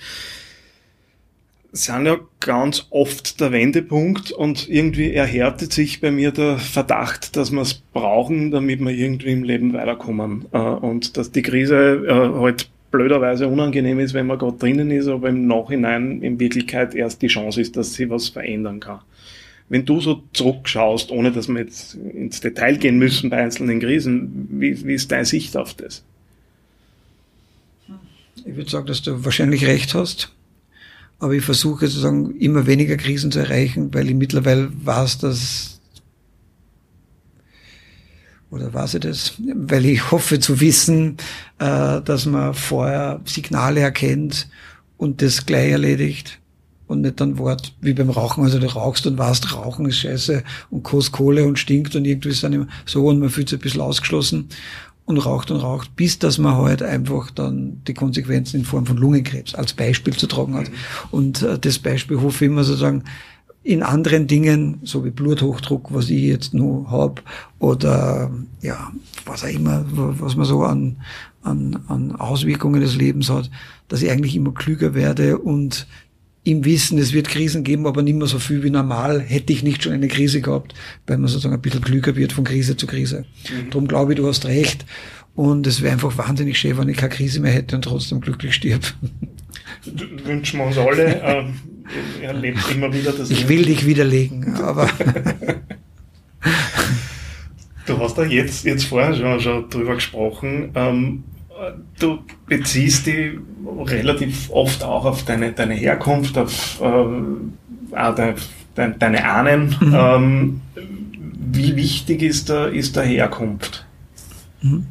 sind 1.71 2.07
ja 2.07 2.17
ganz 2.39 2.87
oft 2.89 3.39
der 3.39 3.51
Wendepunkt 3.51 4.31
und 4.31 4.67
irgendwie 4.67 5.13
erhärtet 5.13 5.71
sich 5.71 6.01
bei 6.01 6.09
mir 6.09 6.31
der 6.31 6.57
Verdacht, 6.57 7.35
dass 7.35 7.51
wir 7.51 7.61
es 7.61 7.75
brauchen, 7.75 8.49
damit 8.49 8.79
wir 8.79 8.89
irgendwie 8.89 9.33
im 9.33 9.43
Leben 9.43 9.73
weiterkommen. 9.73 10.45
Äh, 10.51 10.57
und 10.57 11.15
dass 11.15 11.31
die 11.31 11.43
Krise 11.43 12.05
äh, 12.07 12.39
halt 12.39 12.71
blöderweise 12.91 13.47
unangenehm 13.47 13.99
ist, 13.99 14.13
wenn 14.13 14.27
man 14.27 14.39
gerade 14.39 14.57
drinnen 14.57 14.91
ist, 14.91 15.07
aber 15.07 15.29
im 15.29 15.47
Nachhinein 15.47 16.21
in 16.21 16.39
Wirklichkeit 16.39 16.95
erst 16.95 17.21
die 17.21 17.27
Chance 17.27 17.61
ist, 17.61 17.75
dass 17.75 17.93
sie 17.93 18.09
was 18.09 18.29
verändern 18.29 18.79
kann. 18.79 18.99
Wenn 19.69 19.85
du 19.85 19.99
so 19.99 20.23
zurückschaust, 20.33 21.11
ohne 21.11 21.31
dass 21.31 21.49
wir 21.49 21.59
jetzt 21.59 21.95
ins 21.95 22.39
Detail 22.39 22.77
gehen 22.77 22.97
müssen 22.97 23.29
bei 23.29 23.37
einzelnen 23.37 23.81
Krisen, 23.81 24.47
wie, 24.51 24.85
wie 24.85 24.93
ist 24.93 25.11
deine 25.11 25.25
Sicht 25.25 25.57
auf 25.57 25.73
das? 25.73 26.03
Ich 28.45 28.55
würde 28.55 28.69
sagen, 28.69 28.87
dass 28.87 29.01
du 29.01 29.25
wahrscheinlich 29.25 29.65
recht 29.65 29.93
hast. 29.93 30.31
Aber 31.19 31.33
ich 31.33 31.43
versuche 31.43 31.87
sozusagen 31.87 32.37
immer 32.37 32.67
weniger 32.67 32.95
Krisen 32.95 33.31
zu 33.31 33.39
erreichen, 33.39 33.93
weil 33.93 34.07
ich 34.07 34.15
mittlerweile 34.15 34.69
weiß, 34.85 35.17
dass 35.17 35.76
oder 38.49 38.73
weiß 38.73 38.95
ich 38.95 39.01
das, 39.01 39.33
weil 39.37 39.85
ich 39.85 40.11
hoffe 40.11 40.39
zu 40.39 40.59
wissen, 40.59 41.17
äh, 41.59 42.01
dass 42.01 42.25
man 42.25 42.53
vorher 42.53 43.21
Signale 43.25 43.81
erkennt 43.81 44.47
und 44.97 45.21
das 45.21 45.45
gleich 45.45 45.71
erledigt 45.71 46.39
und 46.87 47.01
nicht 47.01 47.19
dann 47.19 47.37
Wort 47.37 47.73
wie 47.81 47.93
beim 47.93 48.09
Rauchen, 48.09 48.43
also 48.43 48.59
du 48.59 48.67
rauchst 48.67 49.05
und 49.05 49.17
weißt, 49.17 49.53
Rauchen 49.53 49.87
ist 49.87 49.97
scheiße 49.97 50.43
und 50.69 50.83
kostet 50.83 51.13
Kohle 51.13 51.45
und 51.45 51.59
stinkt 51.59 51.95
und 51.95 52.05
irgendwie 52.05 52.29
ist 52.29 52.43
dann 52.43 52.53
immer 52.53 52.67
so 52.85 53.05
und 53.07 53.19
man 53.19 53.29
fühlt 53.29 53.49
sich 53.49 53.59
ein 53.59 53.61
bisschen 53.61 53.81
ausgeschlossen 53.81 54.47
und 55.05 55.17
raucht 55.17 55.51
und 55.51 55.57
raucht, 55.57 55.95
bis 55.95 56.19
dass 56.19 56.37
man 56.37 56.55
halt 56.55 56.83
einfach 56.83 57.31
dann 57.31 57.81
die 57.87 57.93
Konsequenzen 57.93 58.57
in 58.57 58.65
Form 58.65 58.85
von 58.85 58.97
Lungenkrebs 58.97 59.55
als 59.55 59.73
Beispiel 59.73 60.13
zu 60.13 60.27
tragen 60.27 60.53
hat. 60.53 60.69
Und 61.11 61.43
äh, 61.43 61.57
das 61.57 61.79
Beispiel 61.79 62.19
hoffe 62.19 62.43
ich 62.43 62.51
immer 62.51 62.65
sozusagen 62.65 63.03
in 63.67 63.83
anderen 63.83 64.27
Dingen, 64.27 64.79
so 64.83 65.03
wie 65.03 65.09
Bluthochdruck, 65.09 65.93
was 65.93 66.09
ich 66.09 66.21
jetzt 66.21 66.53
nur 66.53 66.89
hab, 66.89 67.21
oder 67.59 68.31
ja, 68.61 68.93
was 69.25 69.43
auch 69.43 69.49
immer, 69.49 69.83
was 69.91 70.37
man 70.37 70.45
so 70.45 70.63
an, 70.63 70.95
an, 71.43 71.77
an 71.89 72.15
Auswirkungen 72.15 72.79
des 72.79 72.95
Lebens 72.95 73.29
hat, 73.29 73.51
dass 73.89 74.01
ich 74.01 74.09
eigentlich 74.09 74.37
immer 74.37 74.53
klüger 74.53 74.95
werde 74.95 75.37
und 75.37 75.85
im 76.45 76.63
Wissen, 76.63 76.97
es 76.97 77.11
wird 77.11 77.27
Krisen 77.27 77.65
geben, 77.65 77.87
aber 77.87 78.03
nicht 78.03 78.15
mehr 78.15 78.27
so 78.27 78.39
viel 78.39 78.63
wie 78.63 78.69
normal, 78.69 79.19
hätte 79.19 79.51
ich 79.51 79.63
nicht 79.63 79.83
schon 79.83 79.91
eine 79.91 80.07
Krise 80.07 80.39
gehabt, 80.39 80.73
weil 81.05 81.17
man 81.17 81.27
sozusagen 81.27 81.53
ein 81.53 81.61
bisschen 81.61 81.81
klüger 81.81 82.15
wird 82.15 82.31
von 82.31 82.45
Krise 82.45 82.77
zu 82.77 82.87
Krise. 82.87 83.25
Mhm. 83.49 83.69
Darum 83.69 83.87
glaube 83.89 84.13
ich, 84.13 84.17
du 84.17 84.25
hast 84.25 84.45
recht. 84.45 84.85
Und 85.35 85.67
es 85.67 85.81
wäre 85.81 85.91
einfach 85.91 86.17
wahnsinnig 86.17 86.57
schön, 86.57 86.77
wenn 86.77 86.87
ich 86.87 86.97
keine 86.97 87.13
Krise 87.13 87.41
mehr 87.41 87.51
hätte 87.51 87.75
und 87.75 87.81
trotzdem 87.81 88.21
glücklich 88.21 88.55
stirb. 88.55 88.81
Wünschen 90.23 90.59
wir 90.59 90.67
uns 90.67 90.77
alle. 90.77 91.21
Ähm, 91.23 91.53
er 92.21 92.33
lebt 92.33 92.69
immer 92.71 92.93
wieder 92.93 93.11
das 93.11 93.29
Ich 93.29 93.47
will 93.47 93.63
dich 93.65 93.85
widerlegen, 93.85 94.55
aber. 94.55 94.89
du 97.85 97.99
hast 97.99 98.17
da 98.17 98.23
jetzt, 98.23 98.65
jetzt 98.65 98.85
vorher 98.85 99.13
schon, 99.15 99.39
schon 99.39 99.69
drüber 99.69 99.95
gesprochen. 99.95 100.71
Ähm, 100.75 101.23
du 101.99 102.19
beziehst 102.45 103.07
dich 103.07 103.37
relativ 103.85 104.49
oft 104.51 104.83
auch 104.83 105.05
auf 105.05 105.23
deine, 105.25 105.53
deine 105.53 105.73
Herkunft, 105.73 106.37
auf 106.37 106.81
äh, 106.81 108.11
de, 108.13 108.35
deine 108.99 109.25
Ahnen. 109.25 109.75
Mhm. 109.79 109.93
Ähm, 109.95 110.61
wie 111.51 111.75
wichtig 111.75 112.21
ist 112.21 112.49
da, 112.49 112.67
ist 112.67 112.97
da 112.97 113.01
Herkunft? 113.01 113.85
Mhm. 114.61 114.85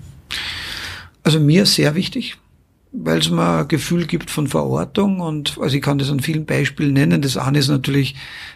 Also 1.23 1.41
mir 1.41 1.67
sehr 1.67 1.95
wichtig, 1.95 2.37
weil 2.93 3.19
es 3.19 3.31
mir 3.31 3.61
ein 3.61 3.69
Gefühl 3.69 4.07
gibt 4.07 4.31
von 4.31 4.47
Verortung 4.47 5.21
und 5.21 5.59
also 5.61 5.77
ich 5.77 5.83
kann 5.83 5.99
das 5.99 6.11
an 6.11 6.21
vielen 6.21 6.47
Beispielen 6.47 6.95
nennen. 6.95 7.23
Das 7.23 7.37
eine 7.37 7.59
ist 7.59 7.69
natürlich, 7.69 8.15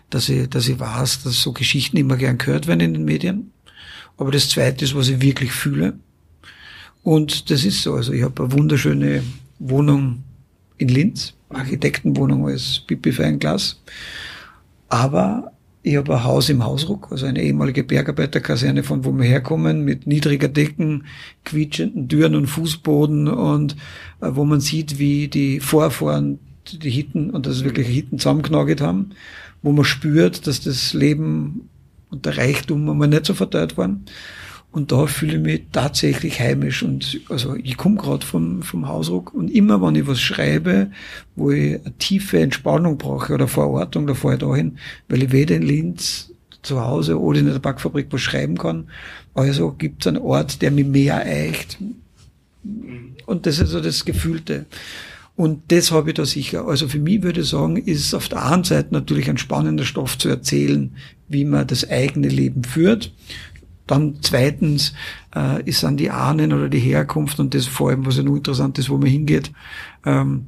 dass 0.09 0.29
ich, 0.29 0.49
dass 0.49 0.69
ich 0.69 0.79
weiß, 0.79 1.23
dass 1.25 1.43
so 1.43 1.53
Geschichten 1.53 1.97
immer 1.97 2.17
gern 2.17 2.39
gehört 2.39 2.67
werden 2.67 2.81
in 2.81 2.95
den 2.95 3.05
Medien. 3.05 3.53
Aber 4.17 4.31
das 4.31 4.49
zweite 4.49 4.85
ist, 4.85 4.95
was 4.95 5.09
ich 5.09 5.21
wirklich 5.21 5.53
fühle. 5.53 5.95
Und 7.03 7.51
das 7.51 7.65
ist 7.65 7.83
so. 7.83 7.95
Also 7.95 8.13
ich 8.13 8.23
habe 8.23 8.43
eine 8.43 8.53
wunderschöne 8.53 9.23
Wohnung 9.59 10.23
in 10.79 10.89
Linz, 10.89 11.35
Architektenwohnung 11.49 12.47
als 12.47 12.81
Pipi 12.87 13.13
für 13.13 13.25
ein 13.25 13.39
Glas. 13.39 13.81
Aber 14.89 15.53
ich 15.83 15.97
habe 15.97 16.15
ein 16.15 16.25
Haus 16.25 16.49
im 16.51 16.65
Hausruck, 16.65 17.09
also 17.11 17.27
eine 17.27 17.43
ehemalige 17.43 17.85
Bergarbeiterkaserne, 17.85 18.83
von 18.83 19.05
wo 19.05 19.13
wir 19.13 19.25
herkommen, 19.25 19.85
mit 19.85 20.07
niedriger 20.07 20.49
Decken, 20.49 21.05
quietschenden 21.45 22.09
Türen 22.09 22.35
und 22.35 22.47
Fußboden 22.47 23.29
und 23.29 23.77
äh, 24.21 24.29
wo 24.33 24.45
man 24.45 24.61
sieht, 24.61 24.99
wie 24.99 25.29
die 25.29 25.61
Vorfahren 25.61 26.39
die 26.71 26.91
Hitten 26.91 27.31
und 27.31 27.47
das 27.47 27.57
ist 27.57 27.65
wirklich 27.65 27.89
Hitten 27.89 28.19
zusammengenagelt 28.19 28.81
haben, 28.81 29.11
wo 29.63 29.73
man 29.73 29.85
spürt, 29.85 30.47
dass 30.47 30.61
das 30.61 30.93
Leben 30.93 31.69
und 32.11 32.27
der 32.27 32.37
Reichtum 32.37 32.89
einmal 32.89 33.09
nicht 33.09 33.25
so 33.25 33.35
verteilt 33.35 33.77
waren. 33.79 34.05
Und 34.73 34.93
da 34.93 35.07
fühle 35.07 35.37
ich 35.37 35.43
mich 35.43 35.63
tatsächlich 35.73 36.39
heimisch. 36.39 36.83
Und 36.83 37.21
also 37.29 37.57
ich 37.57 37.77
komme 37.77 37.97
gerade 37.97 38.25
vom, 38.25 38.63
vom 38.63 38.87
Hausruck 38.87 39.35
und 39.35 39.51
immer 39.51 39.83
wenn 39.83 39.97
ich 39.97 40.07
was 40.07 40.21
schreibe, 40.21 40.91
wo 41.35 41.51
ich 41.51 41.81
eine 41.81 41.93
tiefe 41.99 42.39
Entspannung 42.39 42.97
brauche 42.97 43.35
oder 43.35 43.49
Verortung, 43.49 44.07
da 44.07 44.15
fahre 44.15 44.35
ich 44.35 44.41
dahin, 44.41 44.79
weil 45.09 45.25
ich 45.25 45.33
weder 45.33 45.57
in 45.57 45.63
Linz 45.63 46.31
zu 46.63 46.81
Hause 46.81 47.19
oder 47.19 47.41
in 47.41 47.47
der 47.47 47.59
Backfabrik 47.59 48.09
was 48.11 48.21
schreiben 48.21 48.59
kann. 48.59 48.89
Also 49.35 49.73
gibt 49.73 50.03
es 50.03 50.07
einen 50.07 50.23
Ort, 50.23 50.63
der 50.63 50.71
mich 50.71 50.87
mehr 50.87 51.17
eicht. 51.19 51.79
Und 53.27 53.47
das 53.47 53.59
ist 53.59 53.71
so 53.71 53.81
das 53.81 54.05
Gefühlte. 54.05 54.67
Und 55.37 55.63
das 55.73 55.91
habe 55.91 56.11
ich 56.11 56.17
da 56.17 56.27
sicher. 56.27 56.67
Also 56.67 56.87
für 56.87 56.99
mich 56.99 57.23
würde 57.23 57.41
ich 57.41 57.49
sagen, 57.49 57.79
ist 57.79 58.13
auf 58.15 58.29
der 58.29 58.45
einen 58.45 58.65
Seite 58.65 58.89
natürlich 58.93 59.31
ein 59.31 59.39
spannender 59.39 59.85
Stoff 59.85 60.19
zu 60.19 60.29
erzählen, 60.29 60.95
wie 61.29 61.47
man 61.47 61.67
das 61.67 61.89
eigene 61.89 62.29
Leben 62.29 62.63
führt. 62.63 63.13
Dann 63.91 64.19
zweitens 64.21 64.93
äh, 65.35 65.63
ist 65.65 65.83
dann 65.83 65.97
die 65.97 66.11
Ahnen 66.11 66.53
oder 66.53 66.69
die 66.69 66.79
Herkunft 66.79 67.41
und 67.41 67.55
das 67.55 67.67
vor 67.67 67.91
allem, 67.91 68.07
was 68.07 68.19
ja 68.19 68.23
nur 68.23 68.37
interessant 68.37 68.79
ist, 68.79 68.89
wo 68.89 68.99
man 68.99 69.09
hingeht, 69.09 69.51
ähm, 70.07 70.47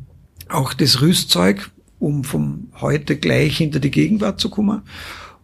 auch 0.48 0.72
das 0.72 1.00
Rüstzeug, 1.00 1.70
um 1.98 2.22
vom 2.22 2.68
heute 2.80 3.16
gleich 3.16 3.56
hinter 3.56 3.80
die 3.80 3.90
Gegenwart 3.90 4.38
zu 4.38 4.48
kommen. 4.48 4.82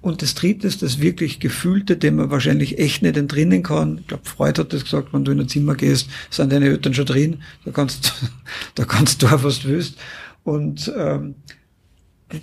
Und 0.00 0.22
das 0.22 0.36
dritte 0.36 0.68
ist 0.68 0.80
das 0.82 1.00
wirklich 1.00 1.40
Gefühlte, 1.40 1.96
dem 1.96 2.16
man 2.16 2.30
wahrscheinlich 2.30 2.78
echt 2.78 3.02
nicht 3.02 3.16
entrinnen 3.16 3.64
kann. 3.64 3.98
Ich 3.98 4.06
glaube, 4.06 4.24
Freud 4.24 4.60
hat 4.60 4.72
das 4.72 4.84
gesagt, 4.84 5.12
wenn 5.12 5.24
du 5.24 5.32
in 5.32 5.40
ein 5.40 5.48
Zimmer 5.48 5.74
gehst, 5.74 6.08
sind 6.30 6.52
deine 6.52 6.66
Eltern 6.66 6.94
schon 6.94 7.06
drin, 7.06 7.42
da 7.64 7.72
kannst, 7.72 8.14
da 8.76 8.84
kannst 8.84 9.22
du 9.22 9.26
auch 9.26 9.42
was 9.42 9.60
du 9.60 9.68
willst. 9.70 9.96
Und 10.44 10.92
ähm, 10.96 11.34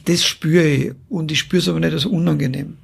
das 0.04 0.26
spüre 0.26 0.68
ich. 0.68 0.92
Und 1.08 1.32
ich 1.32 1.40
spüre 1.40 1.62
es 1.62 1.70
aber 1.70 1.80
nicht 1.80 1.94
als 1.94 2.06
unangenehm 2.06 2.76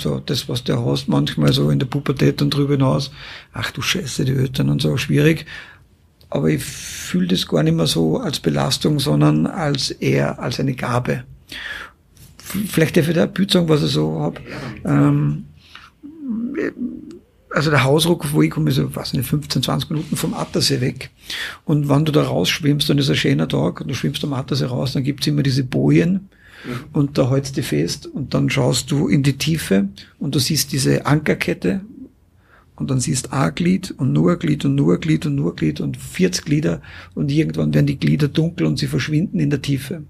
So, 0.00 0.20
das, 0.20 0.48
was 0.48 0.64
du 0.64 0.84
hast, 0.84 1.08
manchmal 1.08 1.52
so 1.52 1.70
in 1.70 1.78
der 1.78 1.86
Pubertät 1.86 2.40
und 2.40 2.50
drüber 2.50 2.74
hinaus, 2.74 3.10
ach 3.52 3.70
du 3.70 3.82
Scheiße, 3.82 4.24
die 4.24 4.32
Eltern 4.32 4.70
und 4.70 4.80
so, 4.80 4.96
schwierig. 4.96 5.44
Aber 6.30 6.48
ich 6.48 6.62
fühle 6.62 7.28
das 7.28 7.46
gar 7.46 7.62
nicht 7.62 7.76
mehr 7.76 7.86
so 7.86 8.18
als 8.18 8.40
Belastung, 8.40 8.98
sondern 8.98 9.46
als 9.46 9.90
eher 9.90 10.38
als 10.38 10.60
eine 10.60 10.74
Gabe. 10.74 11.24
Vielleicht 12.36 12.96
darf 12.96 13.08
ich 13.08 13.14
da 13.14 13.24
ein 13.24 13.32
Bild 13.32 13.54
was 13.68 13.82
ich 13.82 13.90
so 13.90 14.20
hab. 14.20 14.40
Ähm, 14.84 15.44
also 17.50 17.70
der 17.70 17.84
Hausruck, 17.84 18.32
wo 18.32 18.42
ich 18.42 18.50
komme, 18.50 18.70
ist 18.70 18.76
so, 18.76 18.94
weiß 18.94 19.14
nicht, 19.14 19.28
15, 19.28 19.62
20 19.62 19.90
Minuten 19.90 20.16
vom 20.16 20.34
Attersee 20.34 20.80
weg. 20.80 21.10
Und 21.64 21.88
wenn 21.88 22.04
du 22.04 22.12
da 22.12 22.22
rausschwimmst, 22.22 22.88
dann 22.88 22.98
ist 22.98 23.10
ein 23.10 23.16
schöner 23.16 23.48
Tag, 23.48 23.80
und 23.80 23.88
du 23.88 23.94
schwimmst 23.94 24.22
am 24.24 24.32
Attersee 24.32 24.66
raus, 24.66 24.92
dann 24.92 25.04
gibt's 25.04 25.26
immer 25.26 25.42
diese 25.42 25.64
Bojen, 25.64 26.28
mhm. 26.64 26.84
und 26.92 27.18
da 27.18 27.30
hältst 27.30 27.56
du 27.56 27.62
fest, 27.62 28.06
und 28.06 28.34
dann 28.34 28.50
schaust 28.50 28.90
du 28.90 29.08
in 29.08 29.22
die 29.22 29.38
Tiefe, 29.38 29.88
und 30.18 30.34
du 30.34 30.38
siehst 30.38 30.72
diese 30.72 31.06
Ankerkette, 31.06 31.80
und 32.78 32.90
dann 32.90 33.00
siehst 33.00 33.32
ein 33.32 33.54
Glied 33.54 33.90
und 33.90 34.12
nur 34.12 34.32
ein 34.32 34.38
Glied 34.38 34.64
und 34.64 34.76
nur 34.76 34.94
ein 34.94 35.00
Glied 35.00 35.26
und 35.26 35.34
nur 35.34 35.52
ein 35.52 35.56
Glied 35.56 35.80
und 35.80 35.96
40 35.96 36.44
Glieder 36.44 36.80
und 37.14 37.30
irgendwann 37.30 37.74
werden 37.74 37.86
die 37.86 37.98
Glieder 37.98 38.28
dunkel 38.28 38.66
und 38.66 38.78
sie 38.78 38.86
verschwinden 38.86 39.40
in 39.40 39.50
der 39.50 39.62
Tiefe. 39.62 40.04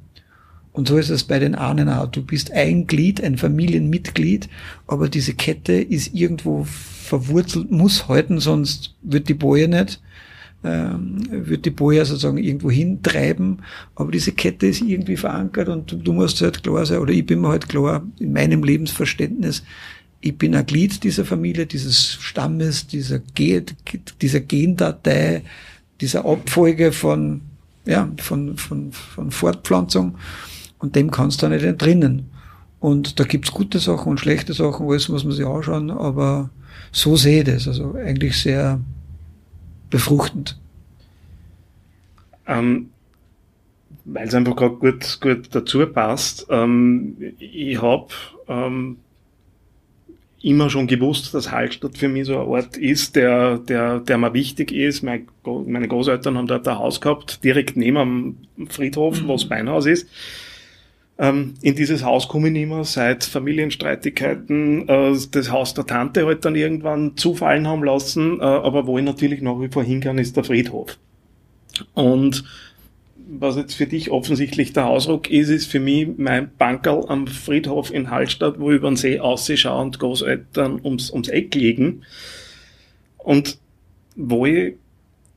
Und 0.72 0.86
so 0.86 0.98
ist 0.98 1.08
es 1.08 1.24
bei 1.24 1.38
den 1.38 1.54
Ahnen 1.54 1.88
auch. 1.88 2.06
Du 2.06 2.22
bist 2.22 2.52
ein 2.52 2.86
Glied, 2.86 3.22
ein 3.22 3.38
Familienmitglied, 3.38 4.48
aber 4.86 5.08
diese 5.08 5.34
Kette 5.34 5.72
ist 5.72 6.14
irgendwo 6.14 6.64
verwurzelt, 6.64 7.70
muss 7.70 8.06
halten, 8.06 8.38
sonst 8.38 8.94
wird 9.02 9.28
die 9.28 9.34
Boje 9.34 9.66
nicht, 9.66 10.00
ähm, 10.64 11.20
wird 11.30 11.64
die 11.64 11.70
Boje 11.70 12.04
sozusagen 12.04 12.38
irgendwo 12.38 12.70
hintreiben. 12.70 13.62
Aber 13.94 14.10
diese 14.10 14.32
Kette 14.32 14.66
ist 14.66 14.82
irgendwie 14.82 15.16
verankert 15.16 15.68
und 15.68 15.96
du, 16.04 16.12
musst 16.12 16.40
halt 16.40 16.62
klar 16.62 16.84
sein, 16.84 16.98
oder 16.98 17.12
ich 17.12 17.24
bin 17.24 17.40
mir 17.40 17.48
halt 17.48 17.68
klar, 17.68 18.04
in 18.18 18.32
meinem 18.32 18.64
Lebensverständnis, 18.64 19.62
ich 20.20 20.36
bin 20.36 20.54
ein 20.54 20.66
Glied 20.66 21.04
dieser 21.04 21.24
Familie, 21.24 21.66
dieses 21.66 22.14
Stammes, 22.14 22.86
dieser, 22.88 23.20
Ge 23.20 23.62
dieser 24.20 24.40
Gendatei, 24.40 25.42
dieser 26.00 26.24
Abfolge 26.24 26.90
von, 26.90 27.42
ja, 27.86 28.08
von, 28.18 28.56
von, 28.56 28.92
von 28.92 29.30
Fortpflanzung 29.30 30.16
und 30.78 30.96
dem 30.96 31.10
kannst 31.10 31.42
du 31.42 31.48
nicht 31.48 31.64
entrinnen. 31.64 32.30
Und 32.80 33.18
da 33.18 33.24
gibt's 33.24 33.52
gute 33.52 33.78
Sachen 33.78 34.10
und 34.10 34.20
schlechte 34.20 34.54
Sachen, 34.54 34.88
alles 34.88 35.08
muss 35.08 35.24
man 35.24 35.32
sich 35.32 35.46
anschauen, 35.46 35.90
aber 35.90 36.50
so 36.92 37.16
sehe 37.16 37.40
ich 37.40 37.44
das, 37.44 37.68
also 37.68 37.94
eigentlich 37.94 38.36
sehr 38.40 38.80
befruchtend. 39.90 40.58
Ähm, 42.46 42.90
Weil 44.04 44.28
es 44.28 44.34
einfach 44.34 44.56
gerade 44.56 44.76
gut, 44.76 45.18
gut 45.20 45.54
dazu 45.54 45.86
passt. 45.86 46.46
Ähm, 46.50 47.16
ich 47.38 47.80
habe 47.80 48.08
ähm, 48.48 48.96
immer 50.40 50.70
schon 50.70 50.86
gewusst, 50.86 51.34
dass 51.34 51.50
Hallstatt 51.50 51.98
für 51.98 52.08
mich 52.08 52.26
so 52.26 52.38
ein 52.38 52.46
Ort 52.46 52.76
ist, 52.76 53.16
der, 53.16 53.58
der, 53.58 54.00
der 54.00 54.18
mir 54.18 54.32
wichtig 54.34 54.72
ist. 54.72 55.02
Meine, 55.02 55.26
meine 55.44 55.88
Großeltern 55.88 56.38
haben 56.38 56.46
dort 56.46 56.66
ein 56.68 56.78
Haus 56.78 57.00
gehabt, 57.00 57.42
direkt 57.44 57.76
neben 57.76 58.38
dem 58.56 58.66
Friedhof, 58.68 59.20
mhm. 59.20 59.28
wo 59.28 59.32
das 59.32 59.48
Beinhaus 59.48 59.86
ist. 59.86 60.08
Ähm, 61.20 61.54
in 61.62 61.74
dieses 61.74 62.04
Haus 62.04 62.28
komme 62.28 62.46
ich 62.48 62.52
nicht 62.52 62.68
mehr, 62.68 62.84
seit 62.84 63.24
Familienstreitigkeiten 63.24 64.88
äh, 64.88 65.16
das 65.32 65.50
Haus 65.50 65.74
der 65.74 65.86
Tante 65.86 66.24
halt 66.24 66.44
dann 66.44 66.54
irgendwann 66.54 67.16
zufallen 67.16 67.66
haben 67.66 67.82
lassen, 67.82 68.38
äh, 68.38 68.44
aber 68.44 68.86
wo 68.86 68.98
ich 68.98 69.04
natürlich 69.04 69.42
nach 69.42 69.60
wie 69.60 69.68
vor 69.68 69.82
hingehe, 69.82 70.18
ist 70.20 70.36
der 70.36 70.44
Friedhof. 70.44 70.96
Und 71.94 72.44
was 73.30 73.56
jetzt 73.56 73.74
für 73.74 73.86
dich 73.86 74.10
offensichtlich 74.10 74.72
der 74.72 74.84
Hausruck 74.84 75.28
ist, 75.30 75.50
ist 75.50 75.66
für 75.66 75.80
mich 75.80 76.08
mein 76.16 76.50
Bankerl 76.56 77.04
am 77.08 77.26
Friedhof 77.26 77.92
in 77.92 78.10
Hallstatt, 78.10 78.58
wo 78.58 78.70
ich 78.70 78.76
über 78.76 78.88
den 78.88 78.96
See 78.96 79.18
ausschaue 79.18 79.82
und 79.82 79.98
Großeltern 79.98 80.80
ums, 80.82 81.10
ums 81.10 81.28
Eck 81.28 81.54
liegen. 81.54 82.04
Und 83.18 83.58
wo 84.16 84.46
ich 84.46 84.74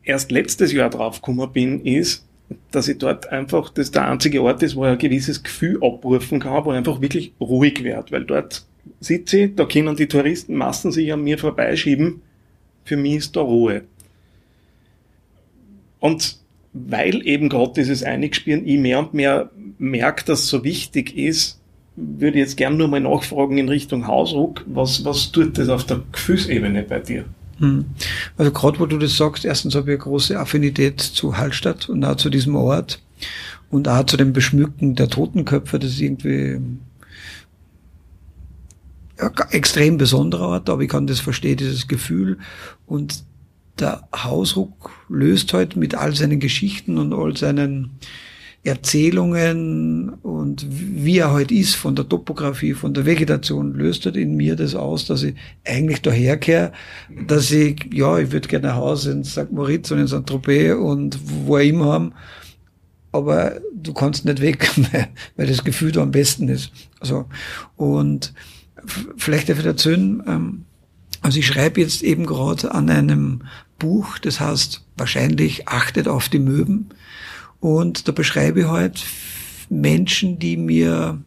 erst 0.04 0.32
letztes 0.32 0.72
Jahr 0.72 0.90
draufgekommen 0.90 1.52
bin, 1.52 1.84
ist, 1.84 2.26
dass 2.72 2.88
ich 2.88 2.98
dort 2.98 3.30
einfach, 3.30 3.70
das 3.70 3.92
der 3.92 4.08
einzige 4.08 4.42
Ort 4.42 4.64
ist, 4.64 4.76
wo 4.76 4.86
ich 4.86 4.92
ein 4.92 4.98
gewisses 4.98 5.44
Gefühl 5.44 5.78
abrufen 5.84 6.40
kann, 6.40 6.66
wo 6.66 6.72
ich 6.72 6.78
einfach 6.78 7.02
wirklich 7.02 7.34
ruhig 7.40 7.84
wird, 7.84 8.12
weil 8.12 8.26
dort 8.26 8.66
sitze 9.00 9.42
ich, 9.42 9.56
da 9.56 9.66
können 9.66 9.96
die 9.96 10.08
Touristenmassen 10.08 10.92
sich 10.92 11.12
an 11.14 11.24
mir 11.24 11.38
vorbeischieben, 11.38 12.22
für 12.84 12.98
mich 12.98 13.16
ist 13.16 13.36
da 13.36 13.42
Ruhe. 13.42 13.84
Und 16.00 16.38
weil 16.74 17.26
eben 17.28 17.50
gerade 17.50 17.74
dieses 17.76 18.04
Einigspielen 18.04 18.66
ich 18.66 18.80
mehr 18.80 19.00
und 19.00 19.14
mehr 19.14 19.52
merke, 19.78 20.26
dass 20.26 20.48
so 20.48 20.64
wichtig 20.64 21.16
ist, 21.18 21.60
würde 21.96 22.40
ich 22.40 22.46
jetzt 22.46 22.58
gern 22.58 22.78
nur 22.78 22.88
mal 22.88 23.02
nachfragen 23.02 23.58
in 23.58 23.70
Richtung 23.70 24.08
Hausruck, 24.08 24.64
was, 24.68 25.04
was 25.06 25.32
tut 25.32 25.58
das 25.58 25.70
auf 25.70 25.86
der 25.86 26.02
Gefühlsebene 26.12 26.84
bei 26.84 27.00
dir? 27.00 27.26
Hm. 27.62 27.86
Also 28.38 28.52
gerade 28.52 28.80
wo 28.80 28.88
du 28.88 28.98
das 28.98 29.16
sagst, 29.16 29.46
erstens 29.46 29.76
habe 29.76 29.92
ich 29.92 30.00
eine 30.00 30.04
große 30.04 30.38
Affinität 30.38 31.00
zu 31.00 31.38
Hallstatt 31.38 31.88
und 31.90 32.04
auch 32.04 32.16
zu 32.16 32.32
diesem 32.32 32.56
Ort 32.56 33.02
und 33.70 33.88
auch 33.88 34.04
zu 34.06 34.18
dem 34.18 34.34
Beschmücken 34.34 34.96
der 34.96 35.10
Totenköpfe, 35.10 35.78
das 35.78 35.92
ist 35.92 36.02
irgendwie 36.02 36.60
ja, 39.20 39.32
extrem 39.52 39.98
besonderer 40.00 40.48
Ort, 40.48 40.70
aber 40.72 40.82
ich 40.82 40.90
kann 40.90 41.06
das 41.06 41.20
verstehen, 41.20 41.58
dieses 41.58 41.88
Gefühl 41.88 42.40
und 42.88 43.24
der 43.80 44.08
Hausruck 44.12 44.92
löst 45.08 45.54
heute 45.54 45.78
mit 45.78 45.94
all 45.94 46.16
seinen 46.16 46.40
Geschichten 46.40 46.98
und 46.98 47.14
all 47.14 47.38
seinen 47.38 47.92
Erzählungen 48.64 50.10
und 50.22 50.68
wie 50.70 51.18
er 51.18 51.32
heute 51.32 51.54
ist, 51.56 51.76
von 51.76 51.96
der 51.96 52.08
Topografie, 52.08 52.74
von 52.74 52.94
der 52.94 53.06
Vegetation, 53.06 53.74
löst 53.74 54.06
halt 54.06 54.16
in 54.16 54.36
mir 54.36 54.56
das 54.56 54.76
aus, 54.76 55.06
dass 55.06 55.24
ich 55.24 55.36
eigentlich 55.66 56.02
daherkehre, 56.04 56.72
dass 57.28 57.52
ich, 57.52 57.90
ja, 57.92 58.20
ich 58.20 58.32
würde 58.32 58.48
gerne 58.48 58.70
ein 58.70 58.76
Haus 58.76 59.08
in 59.08 59.24
St. 59.24 59.52
Moritz 59.52 59.90
und 59.90 60.00
in 60.00 60.08
St. 60.08 60.28
Tropez 60.28 60.76
und 60.76 61.18
wo 61.46 61.58
er 61.58 61.64
immer 61.64 61.86
haben, 61.86 62.14
aber 63.12 63.60
du 63.74 63.94
kannst 63.94 64.26
nicht 64.26 64.42
weg, 64.42 64.70
weil 65.36 65.48
das 65.48 65.64
Gefühl 65.64 65.92
da 65.92 66.04
am 66.04 66.12
besten 66.12 66.48
ist. 66.48 66.72
Also, 67.00 67.26
und 67.78 68.34
vielleicht 69.18 69.50
darf 69.50 69.60
ich 69.60 69.66
erzählen, 69.66 70.22
ähm, 70.28 70.66
also 71.22 71.40
ich 71.40 71.48
schreibe 71.48 71.82
jetzt 71.82 72.04
eben 72.04 72.26
gerade 72.26 72.74
an 72.74 72.90
einem 72.90 73.44
Buch, 73.80 74.18
das 74.20 74.40
heißt 74.40 74.86
wahrscheinlich 74.98 75.68
Achtet 75.68 76.08
auf 76.08 76.30
die 76.30 76.40
Möwen. 76.40 76.90
Und 77.62 78.10
da 78.10 78.12
beschreibe 78.12 78.60
ich 78.62 78.68
halt 78.68 79.06
Menschen, 79.70 80.38
die 80.38 80.58
mir 80.58 81.22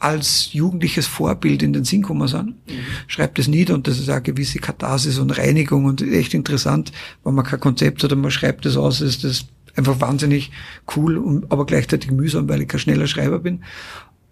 als 0.00 0.52
jugendliches 0.52 1.06
Vorbild 1.06 1.62
in 1.62 1.72
den 1.72 1.84
Sinn 1.84 2.02
kommen 2.02 2.26
sind. 2.26 2.48
Mhm. 2.48 2.80
Schreibt 3.06 3.38
es 3.38 3.46
nieder 3.46 3.74
und 3.74 3.86
das 3.86 4.00
ist 4.00 4.08
auch 4.08 4.14
eine 4.14 4.22
gewisse 4.22 4.58
Katharsis 4.58 5.18
und 5.18 5.38
Reinigung 5.38 5.84
und 5.84 6.02
echt 6.02 6.34
interessant, 6.34 6.90
wenn 7.22 7.34
man 7.34 7.44
kein 7.44 7.60
Konzept 7.60 8.02
hat 8.02 8.12
und 8.12 8.20
man 8.20 8.32
schreibt 8.32 8.66
das 8.66 8.76
aus, 8.76 9.00
ist 9.00 9.22
das 9.22 9.44
einfach 9.76 10.00
wahnsinnig 10.00 10.50
cool, 10.96 11.18
und, 11.18 11.52
aber 11.52 11.66
gleichzeitig 11.66 12.10
mühsam, 12.10 12.48
weil 12.48 12.62
ich 12.62 12.68
kein 12.68 12.80
schneller 12.80 13.06
Schreiber 13.06 13.38
bin. 13.38 13.62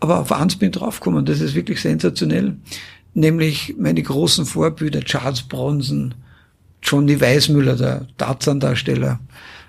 Aber 0.00 0.18
auf 0.18 0.33
eins 0.33 0.56
bin 0.56 0.70
ich 0.70 0.76
draufgekommen, 0.76 1.24
das 1.24 1.40
ist 1.40 1.54
wirklich 1.54 1.80
sensationell 1.80 2.56
nämlich 3.14 3.74
meine 3.78 4.02
großen 4.02 4.46
Vorbilder 4.46 5.00
Charles 5.00 5.42
Bronson, 5.42 6.14
Johnny 6.83 7.20
Weismüller, 7.20 7.76
der 7.76 8.06
Tarzan-Darsteller, 8.16 9.20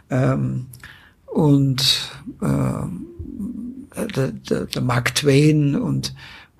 ähm, 0.09 0.67
und 1.31 2.11
äh, 2.41 4.05
der, 4.15 4.31
der, 4.31 4.65
der 4.65 4.81
Mark 4.81 5.15
Twain 5.15 5.75
und 5.75 6.13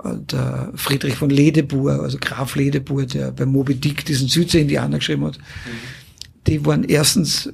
äh, 0.03 0.15
der 0.17 0.71
Friedrich 0.75 1.15
von 1.15 1.29
Ledebur, 1.29 2.01
also 2.01 2.17
Graf 2.19 2.55
Ledebur, 2.55 3.05
der 3.05 3.31
bei 3.31 3.45
Moby 3.45 3.75
Dick 3.75 4.05
diesen 4.05 4.27
Südsee-Indianer 4.27 4.97
geschrieben 4.97 5.25
hat, 5.25 5.37
mhm. 5.37 6.47
die 6.47 6.65
waren 6.65 6.83
erstens 6.83 7.53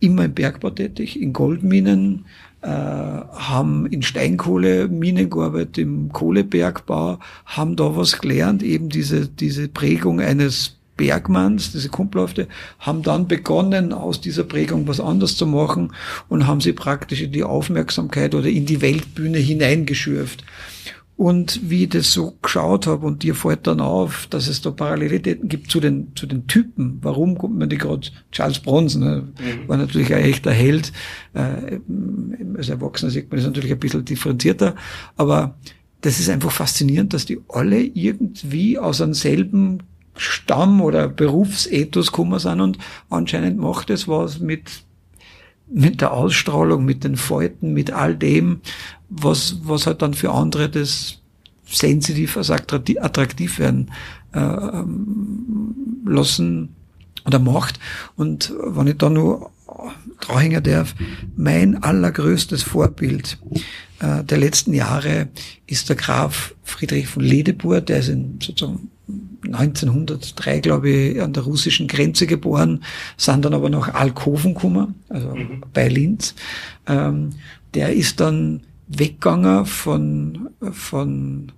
immer 0.00 0.24
im 0.24 0.34
Bergbau 0.34 0.70
tätig, 0.70 1.20
in 1.20 1.32
Goldminen, 1.32 2.26
äh, 2.60 2.68
haben 2.68 3.86
in 3.86 4.02
Steinkohleminen 4.02 5.30
gearbeitet, 5.30 5.78
im 5.78 6.12
Kohlebergbau, 6.12 7.18
haben 7.46 7.76
da 7.76 7.96
was 7.96 8.20
gelernt, 8.20 8.62
eben 8.62 8.88
diese, 8.88 9.28
diese 9.28 9.68
Prägung 9.68 10.20
eines 10.20 10.78
Bergmanns, 11.02 11.72
diese 11.72 11.88
Kumpelhafte, 11.88 12.46
haben 12.78 13.02
dann 13.02 13.26
begonnen, 13.26 13.92
aus 13.92 14.20
dieser 14.20 14.44
Prägung 14.44 14.86
was 14.86 15.00
anderes 15.00 15.36
zu 15.36 15.48
machen 15.48 15.92
und 16.28 16.46
haben 16.46 16.60
sie 16.60 16.72
praktisch 16.72 17.22
in 17.22 17.32
die 17.32 17.42
Aufmerksamkeit 17.42 18.36
oder 18.36 18.48
in 18.48 18.66
die 18.66 18.80
Weltbühne 18.80 19.38
hineingeschürft. 19.38 20.44
Und 21.16 21.68
wie 21.68 21.82
ich 21.82 21.88
das 21.88 22.12
so 22.12 22.38
geschaut 22.40 22.86
habe 22.86 23.04
und 23.04 23.24
dir 23.24 23.34
fällt 23.34 23.66
dann 23.66 23.80
auf, 23.80 24.28
dass 24.30 24.46
es 24.46 24.62
da 24.62 24.70
Parallelitäten 24.70 25.48
gibt 25.48 25.72
zu 25.72 25.80
den, 25.80 26.12
zu 26.14 26.26
den 26.26 26.46
Typen. 26.46 26.98
Warum 27.02 27.36
kommt 27.36 27.58
man 27.58 27.68
die 27.68 27.78
gerade? 27.78 28.08
Charles 28.30 28.60
Bronson 28.60 29.02
ne? 29.02 29.28
mhm. 29.40 29.68
war 29.68 29.78
natürlich 29.78 30.14
ein 30.14 30.22
echter 30.22 30.52
Held. 30.52 30.92
Äh, 31.34 31.80
als 32.56 32.68
Erwachsener 32.68 33.10
sieht 33.10 33.28
man 33.28 33.38
das 33.38 33.46
natürlich 33.46 33.72
ein 33.72 33.80
bisschen 33.80 34.04
differenzierter. 34.04 34.76
Aber 35.16 35.56
das 36.00 36.20
ist 36.20 36.30
einfach 36.30 36.52
faszinierend, 36.52 37.12
dass 37.12 37.26
die 37.26 37.40
alle 37.48 37.80
irgendwie 37.80 38.78
aus 38.78 39.00
einem 39.00 39.14
selben 39.14 39.82
Stamm 40.16 40.80
oder 40.80 41.08
Berufsethos 41.08 42.12
gekommen 42.12 42.38
sind 42.38 42.60
und 42.60 42.78
anscheinend 43.08 43.58
macht 43.58 43.90
es 43.90 44.08
was 44.08 44.38
mit 44.40 44.84
mit 45.74 46.00
der 46.00 46.12
Ausstrahlung, 46.12 46.84
mit 46.84 47.02
den 47.02 47.16
Falten, 47.16 47.72
mit 47.72 47.92
all 47.92 48.14
dem, 48.14 48.60
was, 49.08 49.56
was 49.64 49.86
halt 49.86 50.02
dann 50.02 50.12
für 50.12 50.30
andere 50.30 50.68
das 50.68 51.22
sensitiv 51.64 52.36
als 52.36 52.50
attraktiv 52.50 53.58
werden 53.58 53.90
äh, 54.34 54.38
ähm, 54.40 55.74
lassen 56.04 56.74
oder 57.24 57.38
macht. 57.38 57.80
Und 58.16 58.52
wenn 58.62 58.86
ich 58.88 58.98
da 58.98 59.08
nur 59.08 59.50
dranhängen 60.20 60.62
darf, 60.62 60.94
mein 61.36 61.82
allergrößtes 61.82 62.62
Vorbild 62.62 63.38
äh, 64.00 64.22
der 64.24 64.38
letzten 64.38 64.74
Jahre 64.74 65.28
ist 65.66 65.88
der 65.88 65.96
Graf 65.96 66.54
Friedrich 66.62 67.08
von 67.08 67.22
Ledebur, 67.22 67.80
der 67.80 68.00
ist 68.00 68.08
in 68.08 68.38
sozusagen 68.42 68.90
1903, 69.44 70.60
glaube 70.60 70.90
ich, 70.90 71.22
an 71.22 71.32
der 71.32 71.42
russischen 71.42 71.88
Grenze 71.88 72.26
geboren, 72.26 72.84
sind 73.16 73.44
dann 73.44 73.54
aber 73.54 73.68
nach 73.68 73.94
Alkoven 73.94 74.54
gekommen, 74.54 74.94
also 75.08 75.34
mhm. 75.34 75.62
bei 75.72 75.88
Linz. 75.88 76.34
Ähm, 76.86 77.30
der 77.74 77.92
ist 77.92 78.20
dann 78.20 78.62
weggegangen 78.88 79.66
von, 79.66 80.50
von, 80.72 81.52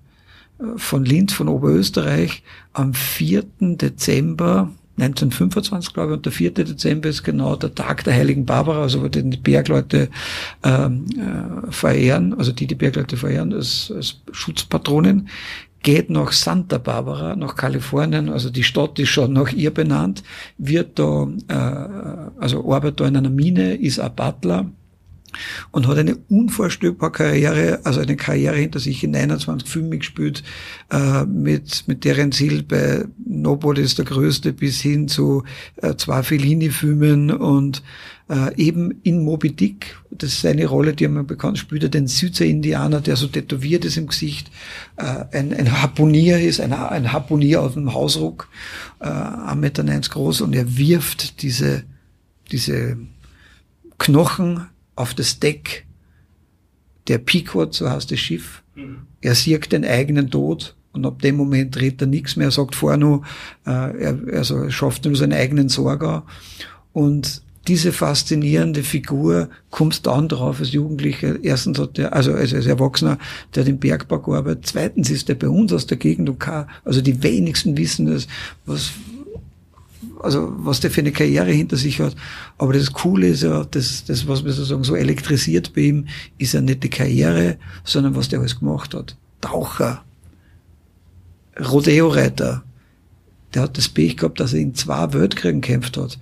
von 0.76 1.04
Linz, 1.04 1.33
von 1.33 1.48
Oberösterreich, 1.48 2.42
am 2.72 2.94
4. 2.94 3.44
Dezember 3.61 4.70
1925, 4.96 5.92
glaube 5.92 6.12
ich, 6.12 6.16
und 6.18 6.24
der 6.24 6.33
4. 6.33 6.50
Dezember 6.52 7.09
ist 7.09 7.24
genau 7.24 7.57
der 7.57 7.74
Tag 7.74 8.04
der 8.04 8.14
Heiligen 8.14 8.46
Barbara, 8.46 8.83
also 8.83 9.02
wo 9.02 9.09
die 9.09 9.22
Bergleute 9.22 10.09
ähm, 10.62 11.07
äh, 11.18 11.72
verehren, 11.72 12.33
also 12.35 12.52
die 12.52 12.68
die 12.68 12.76
Bergleute 12.76 13.16
verehren 13.16 13.52
als, 13.52 13.92
als 13.94 14.20
Schutzpatronin, 14.30 15.28
geht 15.85 16.11
nach 16.11 16.33
Santa 16.33 16.79
Barbara, 16.79 17.37
nach 17.37 17.55
Kalifornien, 17.55 18.29
also 18.31 18.51
die 18.51 18.64
Stadt 18.64 18.99
ist 18.99 19.11
schon 19.11 19.33
nach 19.33 19.53
ihr 19.53 19.73
benannt, 19.73 20.25
wird 20.59 20.99
da, 20.99 21.29
äh, 21.49 22.40
also 22.40 22.73
arbeitet 22.73 23.01
da 23.01 23.07
in 23.07 23.16
einer 23.16 23.31
Mine, 23.31 23.75
ist 23.75 24.01
ein 24.01 24.14
Butler, 24.16 24.70
und 25.70 25.87
hat 25.87 25.99
eine 25.99 26.16
unvorstellbare 26.29 27.12
Karriere, 27.12 27.81
also 27.85 28.01
eine 28.01 28.16
Karriere 28.16 28.57
hinter 28.57 28.81
sich 28.81 29.03
in 29.05 29.12
29 29.12 29.68
Filmen 29.68 29.99
gespielt, 29.99 30.42
äh, 30.90 31.25
mit, 31.25 31.85
mit 31.87 32.05
deren 32.05 32.33
Ziel 32.33 32.62
bei 32.62 33.05
Nobody 33.25 33.83
ist 33.83 33.99
der 33.99 34.05
Größte 34.05 34.53
bis 34.53 34.81
hin 34.81 35.09
zu 35.09 35.44
äh, 35.77 35.94
zwei 35.97 36.23
Fellini-Filmen 36.23 37.31
und 37.31 37.83
äh, 38.29 38.57
eben 38.57 39.01
in 39.03 39.23
Moby 39.23 39.53
Dick, 39.55 39.97
das 40.11 40.33
ist 40.33 40.47
eine 40.47 40.66
Rolle, 40.66 40.94
die 40.94 41.07
man 41.09 41.27
bekannt 41.27 41.59
spielt, 41.59 41.83
er 41.83 41.88
den 41.88 42.07
Südsee-Indianer, 42.07 43.01
der 43.01 43.16
so 43.16 43.27
tätowiert 43.27 43.85
ist 43.85 43.97
im 43.97 44.07
Gesicht, 44.07 44.51
äh, 44.97 45.25
ein, 45.37 45.53
ein 45.53 45.83
Harpunier 45.83 46.40
ist, 46.40 46.61
ein, 46.61 46.73
ein 46.73 47.12
Harpunier 47.12 47.62
auf 47.62 47.75
dem 47.75 47.92
Hausruck, 47.92 48.49
äh, 49.01 49.05
1,90 49.07 49.55
Meter 49.57 50.01
groß 50.11 50.40
und 50.40 50.55
er 50.55 50.77
wirft 50.79 51.42
diese, 51.42 51.85
diese 52.51 52.97
Knochen 53.99 54.68
auf 54.96 55.14
das 55.14 55.40
Deck 55.40 55.87
der 57.09 57.18
Pequod, 57.18 57.74
so 57.74 57.90
heißt 57.90 58.11
das 58.11 58.18
Schiff. 58.18 58.62
Mhm. 58.74 59.02
Er 59.20 59.35
sieht 59.35 59.72
den 59.72 59.85
eigenen 59.85 60.30
Tod 60.30 60.74
und 60.92 61.04
ab 61.04 61.20
dem 61.22 61.37
Moment 61.37 61.76
dreht 61.76 62.00
er 62.00 62.07
nichts 62.07 62.37
mehr. 62.37 62.48
Er 62.48 62.52
sagt 62.52 62.74
vorher 62.74 62.98
nur, 62.98 63.22
äh, 63.66 63.70
er 63.70 64.18
also 64.33 64.70
schafft 64.70 65.04
nur 65.04 65.16
seinen 65.16 65.33
eigenen 65.33 65.68
Sorger. 65.68 66.24
Und 66.92 67.42
diese 67.66 67.92
faszinierende 67.92 68.83
Figur 68.83 69.48
kommt 69.70 70.07
dann 70.07 70.28
drauf 70.28 70.61
als 70.61 70.72
Jugendlicher. 70.72 71.42
Erstens 71.42 71.78
hat 71.78 71.98
er, 71.98 72.12
also 72.12 72.33
als, 72.33 72.52
als 72.52 72.66
Erwachsener, 72.66 73.18
der 73.54 73.64
den 73.64 73.78
Bergbau 73.78 74.20
gearbeitet. 74.20 74.66
Zweitens 74.66 75.11
ist 75.11 75.28
er 75.30 75.35
bei 75.35 75.48
uns 75.48 75.72
aus 75.72 75.87
der 75.87 75.96
Gegend 75.96 76.28
und 76.28 76.38
kann, 76.38 76.66
also 76.85 77.00
die 77.00 77.22
wenigsten 77.22 77.76
wissen 77.76 78.07
es, 78.09 78.28
was, 78.66 78.92
also 80.25 80.53
was 80.57 80.81
der 80.81 80.91
für 80.91 81.01
eine 81.01 81.13
Karriere 81.13 81.53
hinter 81.53 81.77
sich 81.77 82.01
hat. 82.01 82.17
Aber 82.59 82.73
das 82.73 82.93
Coole 82.93 83.29
ist 83.29 83.43
ja, 83.43 83.65
das, 83.65 84.05
das 84.05 84.27
was 84.27 84.43
mir 84.43 84.53
sozusagen 84.53 84.85
so 84.85 84.97
elektrisiert 84.97 85.75
bei 85.75 85.83
ihm, 85.83 86.09
ist 86.39 86.55
ja 86.55 86.61
nicht 86.61 86.83
die 86.83 86.91
Karriere, 86.91 87.59
sondern 87.85 88.17
was 88.17 88.29
der 88.29 88.41
alles 88.41 88.59
gemacht 88.59 88.95
hat. 88.95 89.17
Taucher, 89.41 90.03
Rodeo-Reiter. 91.61 92.65
Der 93.53 93.63
hat 93.63 93.79
das 93.79 93.89
Pech 93.89 94.17
gehabt, 94.17 94.41
dass 94.41 94.53
er 94.53 94.61
in 94.61 94.75
zwei 94.75 95.13
Weltkriegen 95.13 95.61
gekämpft 95.61 95.97
hat. 95.97 96.19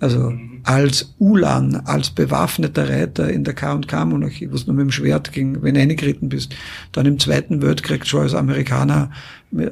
Also 0.00 0.30
mhm. 0.30 0.60
als 0.64 1.14
Ulan, 1.18 1.76
als 1.84 2.10
bewaffneter 2.10 2.88
Reiter 2.88 3.30
in 3.30 3.44
der 3.44 3.54
K&K-Monarchie, 3.54 4.50
wo 4.50 4.56
du 4.56 4.64
nur 4.66 4.76
mit 4.76 4.84
dem 4.86 4.90
Schwert 4.90 5.32
ging, 5.32 5.62
wenn 5.62 5.74
du 5.74 5.80
eingeritten 5.80 6.30
bist. 6.30 6.56
Dann 6.92 7.06
im 7.06 7.18
Zweiten 7.18 7.62
Weltkrieg 7.62 8.06
schon 8.06 8.22
als 8.22 8.34
Amerikaner, 8.34 9.10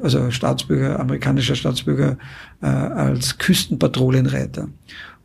also 0.03 0.29
Staatsbürger, 0.29 0.99
amerikanischer 0.99 1.55
Staatsbürger, 1.55 2.17
äh, 2.61 2.67
als 2.67 3.39
Küstenpatrouillenreiter. 3.39 4.69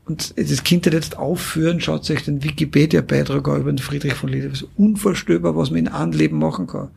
Und 0.06 0.34
das 0.36 0.64
Kind 0.64 0.86
jetzt 0.86 1.16
aufführen, 1.16 1.80
schaut 1.80 2.04
sich 2.04 2.22
den 2.22 2.42
Wikipedia-Beitrag 2.42 3.46
über 3.46 3.72
den 3.72 3.78
Friedrich 3.78 4.14
von. 4.14 4.32
Das 4.32 4.62
ist 4.62 4.68
unvorstellbar, 4.76 5.56
was 5.56 5.70
man 5.70 5.80
in 5.80 5.88
einem 5.88 6.12
Leben 6.12 6.38
machen 6.38 6.66
kann. 6.66 6.88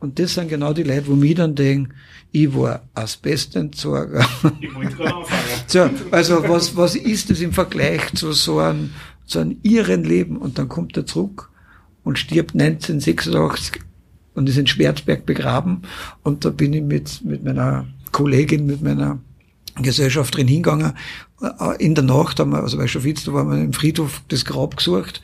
Und 0.00 0.18
das 0.18 0.34
sind 0.34 0.48
genau 0.48 0.72
die 0.72 0.84
Leute, 0.84 1.08
wo 1.08 1.16
mir 1.16 1.34
dann 1.34 1.54
denken, 1.54 1.92
ich 2.30 2.54
war 2.54 2.82
Asbestentsorger. 2.94 4.26
Ich 4.60 4.70
so, 5.66 5.90
also 6.10 6.48
was, 6.48 6.76
was 6.76 6.94
ist 6.94 7.30
das 7.30 7.40
im 7.40 7.52
Vergleich 7.52 8.12
zu 8.14 8.32
so 8.32 8.58
einem, 8.60 8.90
zu 9.26 9.40
einem 9.40 9.58
irren 9.62 10.04
Leben? 10.04 10.36
Und 10.36 10.58
dann 10.58 10.68
kommt 10.68 10.96
er 10.96 11.06
zurück 11.06 11.50
und 12.04 12.18
stirbt 12.18 12.52
1986 12.52 13.80
und 14.34 14.48
ist 14.48 14.58
in 14.58 14.66
Schwarzberg 14.66 15.26
begraben. 15.26 15.82
Und 16.22 16.44
da 16.44 16.50
bin 16.50 16.72
ich 16.72 16.82
mit, 16.82 17.24
mit 17.24 17.42
meiner 17.42 17.86
Kollegin, 18.12 18.66
mit 18.66 18.82
meiner 18.82 19.18
Gesellschaft 19.82 20.36
drin 20.36 20.48
hingegangen. 20.48 20.92
In 21.78 21.94
der 21.94 22.04
Nacht 22.04 22.38
haben 22.38 22.50
wir, 22.50 22.62
also 22.62 22.76
bei 22.76 22.86
Schafitz, 22.86 23.24
da 23.24 23.32
waren 23.32 23.50
wir 23.50 23.62
im 23.62 23.72
Friedhof 23.72 24.22
das 24.28 24.44
Grab 24.44 24.76
gesucht 24.76 25.22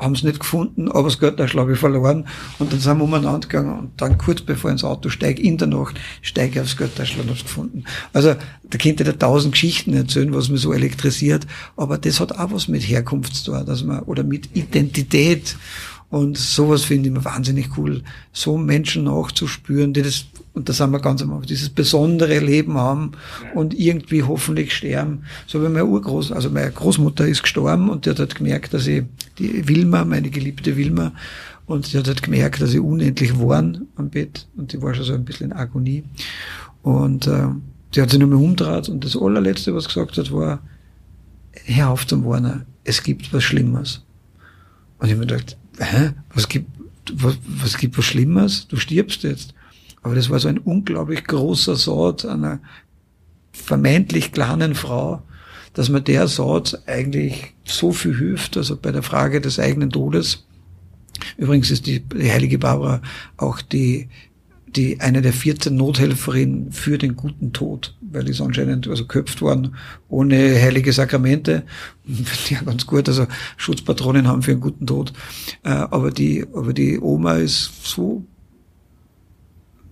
haben 0.00 0.14
es 0.14 0.22
nicht 0.22 0.40
gefunden, 0.40 0.90
aber 0.90 1.04
das 1.04 1.18
Götterschlag 1.18 1.62
habe 1.62 1.74
ich 1.74 1.78
verloren. 1.78 2.26
Und 2.58 2.72
dann 2.72 2.80
sind 2.80 2.98
wir 2.98 3.04
umeinander 3.04 3.46
gegangen 3.46 3.78
und 3.78 4.00
dann 4.00 4.18
kurz 4.18 4.40
bevor 4.40 4.70
ich 4.70 4.74
ins 4.74 4.84
Auto 4.84 5.10
steige, 5.10 5.42
in 5.42 5.58
der 5.58 5.68
Nacht, 5.68 6.00
steige 6.22 6.54
ich 6.54 6.60
aufs 6.60 6.76
Götterschlag 6.76 7.24
und 7.24 7.30
hab's 7.30 7.42
gefunden. 7.42 7.84
Also 8.12 8.34
da 8.64 8.78
könnte 8.78 9.04
ich 9.04 9.16
tausend 9.16 9.52
Geschichten 9.52 9.94
erzählen, 9.94 10.32
was 10.34 10.48
mich 10.48 10.60
so 10.60 10.72
elektrisiert, 10.72 11.46
aber 11.76 11.98
das 11.98 12.20
hat 12.20 12.32
auch 12.32 12.52
was 12.52 12.68
mit 12.68 12.82
Herkunft 12.82 13.34
zu 13.34 13.52
tun, 13.52 13.66
dass 13.66 13.84
man, 13.84 14.00
oder 14.00 14.22
mit 14.22 14.56
Identität. 14.56 15.56
Und 16.10 16.36
sowas 16.36 16.84
finde 16.84 17.08
ich 17.08 17.14
mir 17.14 17.24
wahnsinnig 17.24 17.78
cool, 17.78 18.02
so 18.32 18.58
Menschen 18.58 19.04
nachzuspüren, 19.04 19.92
die 19.92 20.02
das 20.02 20.26
und 20.52 20.68
da 20.68 20.72
sind 20.72 20.90
wir 20.90 20.98
ganz 20.98 21.22
am 21.22 21.30
Anfang, 21.30 21.46
dieses 21.46 21.68
besondere 21.68 22.40
Leben 22.40 22.76
haben 22.76 23.12
und 23.54 23.72
irgendwie 23.72 24.22
hoffentlich 24.22 24.74
sterben. 24.74 25.22
So 25.46 25.62
wie 25.62 25.68
mein 25.68 25.84
Urgroß, 25.84 26.32
also 26.32 26.50
meine 26.50 26.72
Großmutter 26.72 27.26
ist 27.26 27.42
gestorben 27.42 27.88
und 27.88 28.04
die 28.04 28.10
hat 28.10 28.18
halt 28.18 28.34
gemerkt, 28.34 28.74
dass 28.74 28.86
ich, 28.86 29.04
die 29.38 29.68
Wilma, 29.68 30.04
meine 30.04 30.28
geliebte 30.28 30.76
Wilma, 30.76 31.12
und 31.66 31.92
die 31.92 31.98
hat 31.98 32.08
halt 32.08 32.22
gemerkt, 32.22 32.60
dass 32.60 32.74
ich 32.74 32.80
unendlich 32.80 33.38
warn 33.38 33.86
am 33.94 34.10
Bett 34.10 34.48
und 34.56 34.72
die 34.72 34.82
war 34.82 34.92
schon 34.92 35.04
so 35.04 35.14
ein 35.14 35.24
bisschen 35.24 35.52
in 35.52 35.56
Agonie. 35.56 36.02
Und 36.82 37.28
äh, 37.28 37.46
die 37.94 38.02
hat 38.02 38.10
sich 38.10 38.18
nur 38.18 38.28
mehr 38.28 38.38
umgedreht 38.38 38.88
und 38.88 39.04
das 39.04 39.16
allerletzte, 39.16 39.72
was 39.72 39.86
gesagt 39.86 40.18
hat, 40.18 40.32
war, 40.32 40.58
hör 41.64 41.90
auf 41.90 42.06
zum 42.08 42.24
Warner, 42.24 42.66
es 42.82 43.00
gibt 43.04 43.32
was 43.32 43.44
Schlimmes. 43.44 44.04
Und 44.98 45.06
ich 45.06 45.12
habe 45.12 45.24
mir 45.24 45.26
gedacht, 45.28 45.56
hä, 45.84 46.12
was 46.34 46.48
gibt, 46.48 46.70
was, 47.12 47.38
was 47.46 47.76
gibt 47.76 47.96
was 47.98 48.04
Schlimmes? 48.04 48.68
Du 48.68 48.76
stirbst 48.76 49.22
jetzt. 49.22 49.54
Aber 50.02 50.14
das 50.14 50.30
war 50.30 50.38
so 50.38 50.48
ein 50.48 50.58
unglaublich 50.58 51.24
großer 51.24 51.76
Saat 51.76 52.24
einer 52.24 52.60
vermeintlich 53.52 54.32
kleinen 54.32 54.74
Frau, 54.74 55.22
dass 55.74 55.88
man 55.88 56.04
der 56.04 56.28
Saat 56.28 56.82
eigentlich 56.86 57.54
so 57.64 57.92
viel 57.92 58.16
hilft, 58.16 58.56
also 58.56 58.76
bei 58.76 58.92
der 58.92 59.02
Frage 59.02 59.40
des 59.40 59.58
eigenen 59.58 59.90
Todes. 59.90 60.46
Übrigens 61.36 61.70
ist 61.70 61.86
die, 61.86 62.00
die 62.00 62.32
heilige 62.32 62.58
Barbara 62.58 63.02
auch 63.36 63.60
die, 63.60 64.08
die 64.76 65.00
eine 65.00 65.22
der 65.22 65.32
14 65.32 65.74
Nothelferinnen 65.74 66.72
für 66.72 66.96
den 66.96 67.16
guten 67.16 67.52
Tod, 67.52 67.96
weil 68.00 68.24
die 68.24 68.30
ist 68.30 68.40
anscheinend 68.40 68.86
also 68.86 69.06
köpft 69.06 69.40
worden 69.42 69.74
ohne 70.08 70.36
heilige 70.60 70.92
Sakramente. 70.92 71.64
Ja, 72.48 72.62
ganz 72.62 72.86
gut, 72.86 73.08
also 73.08 73.26
Schutzpatronen 73.56 74.26
haben 74.26 74.42
für 74.42 74.50
einen 74.50 74.60
guten 74.60 74.86
Tod. 74.86 75.12
Äh, 75.62 75.68
aber 75.68 76.10
die, 76.10 76.44
aber 76.52 76.72
die 76.72 76.98
Oma 76.98 77.34
ist 77.34 77.70
so 77.84 78.24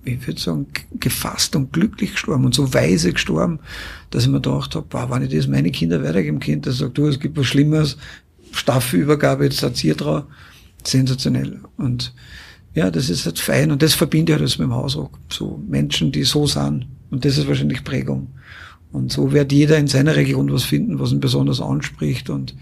ich 0.05 0.27
würde 0.27 0.41
sagen, 0.41 0.67
gefasst 0.99 1.55
und 1.55 1.73
glücklich 1.73 2.13
gestorben 2.13 2.47
und 2.47 2.55
so 2.55 2.73
weise 2.73 3.13
gestorben, 3.13 3.61
dass 4.11 4.25
ich 4.25 4.31
mir 4.31 4.41
gedacht 4.41 4.75
habe, 4.75 4.87
wow, 4.91 5.11
wenn 5.11 5.23
ich 5.23 5.35
das 5.35 5.47
meine 5.47 5.71
Kinder 5.71 6.03
weitergeben 6.03 6.41
könnte, 6.41 6.73
sagt, 6.73 6.99
du, 6.99 7.07
es 7.07 7.21
gibt 7.21 7.37
was 7.37 7.47
Schlimmes, 7.47 7.99
Staffelübergabe, 8.53 9.45
jetzt 9.45 9.63
hat 9.63 9.83
ihr 9.85 9.95
drauf, 9.95 10.25
sensationell. 10.83 11.61
Und 11.77 12.15
ja, 12.75 12.91
das 12.91 13.11
ist 13.11 13.27
halt 13.27 13.39
fein 13.39 13.71
und 13.71 13.83
das 13.83 13.95
verbinde 13.95 14.33
ich 14.33 14.39
halt 14.39 14.59
mit 14.59 14.69
dem 14.69 14.75
Hausrock. 14.75 15.19
So 15.29 15.61
Menschen, 15.69 16.13
die 16.13 16.25
so 16.25 16.47
sind. 16.47 16.87
Und 17.11 17.25
das 17.25 17.39
ist 17.39 17.49
wahrscheinlich 17.49 17.85
Prägung. 17.85 18.29
Und 18.93 19.13
so 19.13 19.33
wird 19.33 19.53
jeder 19.53 19.79
in 19.79 19.87
seiner 19.87 20.17
Region 20.17 20.53
was 20.53 20.65
finden, 20.65 20.99
was 20.99 21.13
ihn 21.13 21.21
besonders 21.21 21.61
anspricht. 21.61 22.31
Und 22.31 22.55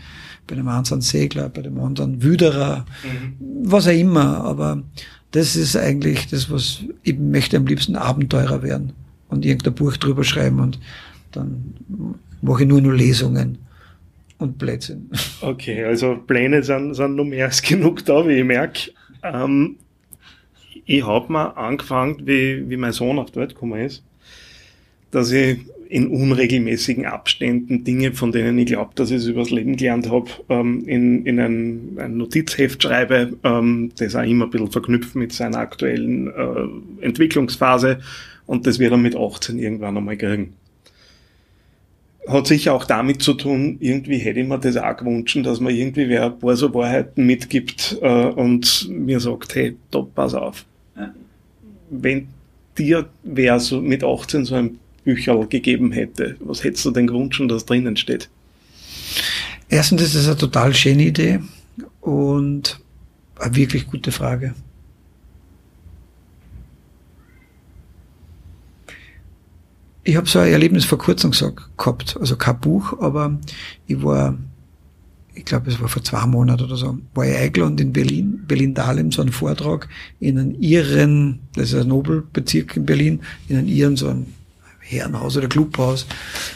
bei 0.46 0.54
dem 0.54 0.68
einen 0.68 0.84
sind 0.84 1.02
Segler, 1.02 1.48
bei 1.48 1.62
dem 1.62 1.78
anderen 1.78 2.22
Wüderer, 2.22 2.86
mhm. 3.04 3.68
was 3.68 3.86
auch 3.86 3.92
immer. 3.92 4.44
Aber 4.44 4.82
das 5.32 5.56
ist 5.56 5.76
eigentlich 5.76 6.28
das, 6.28 6.50
was 6.50 6.82
ich 7.02 7.18
möchte 7.18 7.56
am 7.56 7.66
liebsten 7.66 7.96
Abenteurer 7.96 8.62
werden 8.62 8.92
und 9.28 9.44
irgendein 9.44 9.74
Buch 9.74 9.96
drüber 9.96 10.24
schreiben 10.24 10.60
und 10.60 10.78
dann 11.32 11.74
mache 12.42 12.62
ich 12.62 12.68
nur 12.68 12.80
nur 12.80 12.94
Lesungen 12.94 13.58
und 14.38 14.58
Blödsinn. 14.58 15.10
Okay, 15.40 15.84
also 15.84 16.16
Pläne 16.26 16.62
sind, 16.62 16.94
sind 16.94 17.16
noch 17.16 17.24
mehr 17.24 17.46
als 17.46 17.62
genug 17.62 18.04
da, 18.04 18.26
wie 18.26 18.38
ich 18.38 18.44
merke. 18.44 18.90
Ähm, 19.22 19.76
ich 20.86 21.04
habe 21.04 21.32
mal 21.32 21.46
angefangen, 21.48 22.22
wie, 22.26 22.70
wie 22.70 22.76
mein 22.76 22.92
Sohn 22.92 23.18
auf 23.18 23.32
die 23.32 23.40
Welt 23.40 23.54
gekommen 23.54 23.80
ist, 23.80 24.04
dass 25.10 25.32
ich 25.32 25.58
in 25.88 26.08
unregelmäßigen 26.08 27.06
Abständen 27.06 27.84
Dinge, 27.84 28.12
von 28.12 28.32
denen 28.32 28.58
ich 28.58 28.66
glaube, 28.66 28.92
dass 28.94 29.10
ich 29.10 29.18
es 29.18 29.26
übers 29.26 29.50
Leben 29.50 29.76
gelernt 29.76 30.10
habe, 30.10 30.28
ähm, 30.48 30.84
in, 30.86 31.24
in 31.26 31.38
ein, 31.38 31.96
ein 31.98 32.16
Notizheft 32.16 32.82
schreibe, 32.82 33.36
ähm, 33.44 33.92
das 33.98 34.16
auch 34.16 34.22
immer 34.22 34.46
ein 34.46 34.50
bisschen 34.50 34.70
verknüpft 34.70 35.14
mit 35.14 35.32
seiner 35.32 35.58
aktuellen 35.58 36.28
äh, 36.28 37.04
Entwicklungsphase 37.04 38.00
und 38.46 38.66
das 38.66 38.78
wird 38.78 38.92
er 38.92 38.98
mit 38.98 39.16
18 39.16 39.58
irgendwann 39.58 39.96
einmal 39.96 40.16
kriegen. 40.16 40.54
Hat 42.28 42.48
sicher 42.48 42.74
auch 42.74 42.84
damit 42.84 43.22
zu 43.22 43.34
tun, 43.34 43.76
irgendwie 43.78 44.18
hätte 44.18 44.40
ich 44.40 44.48
mir 44.48 44.58
das 44.58 44.76
auch 44.76 44.96
gewünscht, 44.96 45.38
dass 45.44 45.60
man 45.60 45.74
irgendwie 45.74 46.08
wer 46.08 46.26
ein 46.26 46.38
paar 46.38 46.56
so 46.56 46.74
Wahrheiten 46.74 47.24
mitgibt 47.24 47.98
äh, 48.02 48.26
und 48.26 48.88
mir 48.90 49.20
sagt, 49.20 49.54
hey, 49.54 49.76
da 49.92 50.02
pass 50.02 50.34
auf. 50.34 50.64
Wenn 51.90 52.28
dir 52.78 53.08
wer 53.22 53.60
so 53.60 53.80
mit 53.80 54.04
18 54.04 54.44
so 54.44 54.54
ein 54.54 54.78
Bücherl 55.04 55.46
gegeben 55.46 55.92
hätte, 55.92 56.36
was 56.40 56.64
hättest 56.64 56.84
du 56.84 56.90
denn 56.90 57.06
gewünscht, 57.06 57.42
dass 57.48 57.64
drinnen 57.64 57.96
steht? 57.96 58.28
Erstens 59.68 60.02
ist 60.02 60.14
es 60.14 60.26
eine 60.26 60.36
total 60.36 60.74
schöne 60.74 61.04
Idee 61.04 61.40
und 62.00 62.80
eine 63.38 63.56
wirklich 63.56 63.86
gute 63.86 64.12
Frage. 64.12 64.54
Ich 70.04 70.14
habe 70.14 70.28
so 70.28 70.38
ein 70.38 70.52
Erlebnis 70.52 70.84
vor 70.84 70.98
kurzem 70.98 71.32
gesagt, 71.32 71.76
gehabt, 71.76 72.16
also 72.20 72.36
kein 72.36 72.60
Buch, 72.60 73.00
aber 73.00 73.40
ich 73.88 74.00
war, 74.04 74.38
ich 75.36 75.44
glaube, 75.44 75.70
es 75.70 75.78
war 75.80 75.88
vor 75.88 76.02
zwei 76.02 76.24
Monaten 76.26 76.64
oder 76.64 76.76
so, 76.76 76.98
war 77.14 77.26
ich 77.26 77.36
eingeladen 77.36 77.78
in 77.78 77.92
Berlin, 77.92 78.42
Berlin-Dahlem, 78.48 79.12
so 79.12 79.20
einen 79.20 79.32
Vortrag 79.32 79.86
in 80.18 80.38
einen 80.38 80.60
Iren, 80.62 81.40
das 81.54 81.72
ist 81.72 81.80
ein 81.80 81.88
Nobelbezirk 81.88 82.76
in 82.76 82.86
Berlin, 82.86 83.20
in 83.48 83.58
einen 83.58 83.68
Iren, 83.68 83.96
so 83.96 84.08
ein 84.08 84.32
Herrenhaus 84.80 85.36
oder 85.36 85.48
Clubhaus, 85.48 86.06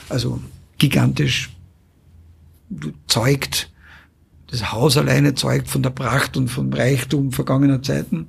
also 0.09 0.41
gigantisch 0.79 1.51
zeugt, 3.07 3.71
das 4.47 4.73
Haus 4.73 4.97
alleine 4.97 5.35
zeugt 5.35 5.69
von 5.69 5.83
der 5.83 5.91
Pracht 5.91 6.39
und 6.39 6.49
vom 6.49 6.73
Reichtum 6.73 7.33
vergangener 7.33 7.83
Zeiten. 7.83 8.29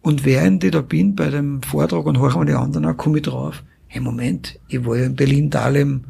Und 0.00 0.24
während 0.24 0.64
ich 0.64 0.70
da 0.70 0.80
bin 0.80 1.14
bei 1.14 1.28
dem 1.28 1.62
Vortrag 1.62 2.06
und 2.06 2.18
mir 2.18 2.46
die 2.46 2.52
anderen 2.54 2.86
an, 2.86 2.96
komme 2.96 3.18
ich 3.18 3.24
drauf, 3.24 3.62
hey 3.88 4.00
Moment, 4.00 4.58
ich 4.68 4.84
war 4.86 4.96
ja 4.96 5.04
in 5.04 5.16
Berlin-Dahlem 5.16 6.04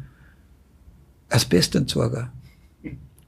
Asbestentsorger. 1.29 2.31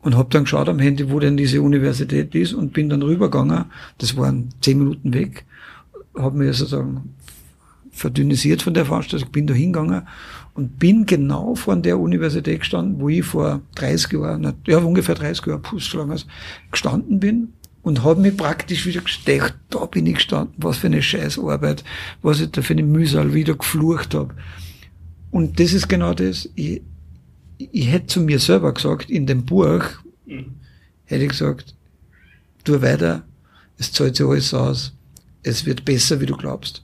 Und 0.09 0.17
hab 0.17 0.31
dann 0.31 0.45
geschaut 0.45 0.67
am 0.67 0.79
Handy, 0.79 1.11
wo 1.11 1.19
denn 1.19 1.37
diese 1.37 1.61
Universität 1.61 2.33
ist 2.33 2.55
und 2.55 2.73
bin 2.73 2.89
dann 2.89 3.03
rübergegangen, 3.03 3.65
das 3.99 4.17
waren 4.17 4.49
zehn 4.59 4.79
Minuten 4.79 5.13
weg, 5.13 5.45
habe 6.17 6.35
mir 6.35 6.51
sozusagen 6.51 7.13
verdünnisiert 7.91 8.63
von 8.63 8.73
der 8.73 8.87
Veranstaltung, 8.87 9.29
bin 9.29 9.45
da 9.45 9.53
hingegangen 9.53 10.07
und 10.55 10.79
bin 10.79 11.05
genau 11.05 11.53
vor 11.53 11.75
der 11.75 11.99
Universität 11.99 12.61
gestanden, 12.61 12.99
wo 12.99 13.09
ich 13.09 13.23
vor 13.23 13.61
30 13.75 14.13
Jahren, 14.13 14.51
ja 14.65 14.79
ungefähr 14.79 15.13
30 15.13 15.45
Jahre 15.45 15.59
Pustschlangers 15.59 16.25
gestanden 16.71 17.19
bin 17.19 17.53
und 17.83 18.03
habe 18.03 18.19
mich 18.19 18.35
praktisch 18.35 18.87
wieder 18.87 19.01
gestecht, 19.01 19.53
da 19.69 19.85
bin 19.85 20.07
ich 20.07 20.15
gestanden, 20.15 20.55
was 20.57 20.77
für 20.77 20.87
eine 20.87 21.03
Scheißarbeit, 21.03 21.83
was 22.23 22.41
ich 22.41 22.49
da 22.49 22.63
für 22.63 22.73
eine 22.73 22.81
Mühsal 22.81 23.35
wieder 23.35 23.53
geflucht 23.53 24.15
habe. 24.15 24.33
Und 25.29 25.59
das 25.59 25.73
ist 25.73 25.87
genau 25.87 26.15
das, 26.15 26.49
ich, 26.55 26.81
ich 27.59 27.91
hätte 27.91 28.07
zu 28.07 28.21
mir 28.21 28.39
selber 28.39 28.73
gesagt, 28.73 29.11
in 29.11 29.27
dem 29.27 29.45
Buch, 29.45 29.83
mhm. 30.25 30.55
hätte 31.05 31.23
ich 31.23 31.29
gesagt, 31.29 31.75
tu 32.63 32.81
weiter, 32.81 33.23
es 33.77 33.91
zahlt 33.91 34.15
sich 34.15 34.25
alles 34.25 34.53
aus, 34.53 34.93
es 35.43 35.65
wird 35.65 35.85
besser, 35.85 36.19
wie 36.19 36.25
du 36.25 36.35
glaubst 36.35 36.83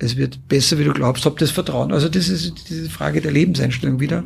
es 0.00 0.16
wird 0.16 0.48
besser, 0.48 0.78
wie 0.78 0.84
du 0.84 0.92
glaubst, 0.92 1.24
hab 1.26 1.38
das 1.38 1.50
Vertrauen. 1.50 1.92
Also 1.92 2.08
das 2.08 2.28
ist 2.28 2.68
diese 2.68 2.88
Frage 2.88 3.20
der 3.20 3.32
Lebenseinstellung 3.32 4.00
wieder. 4.00 4.24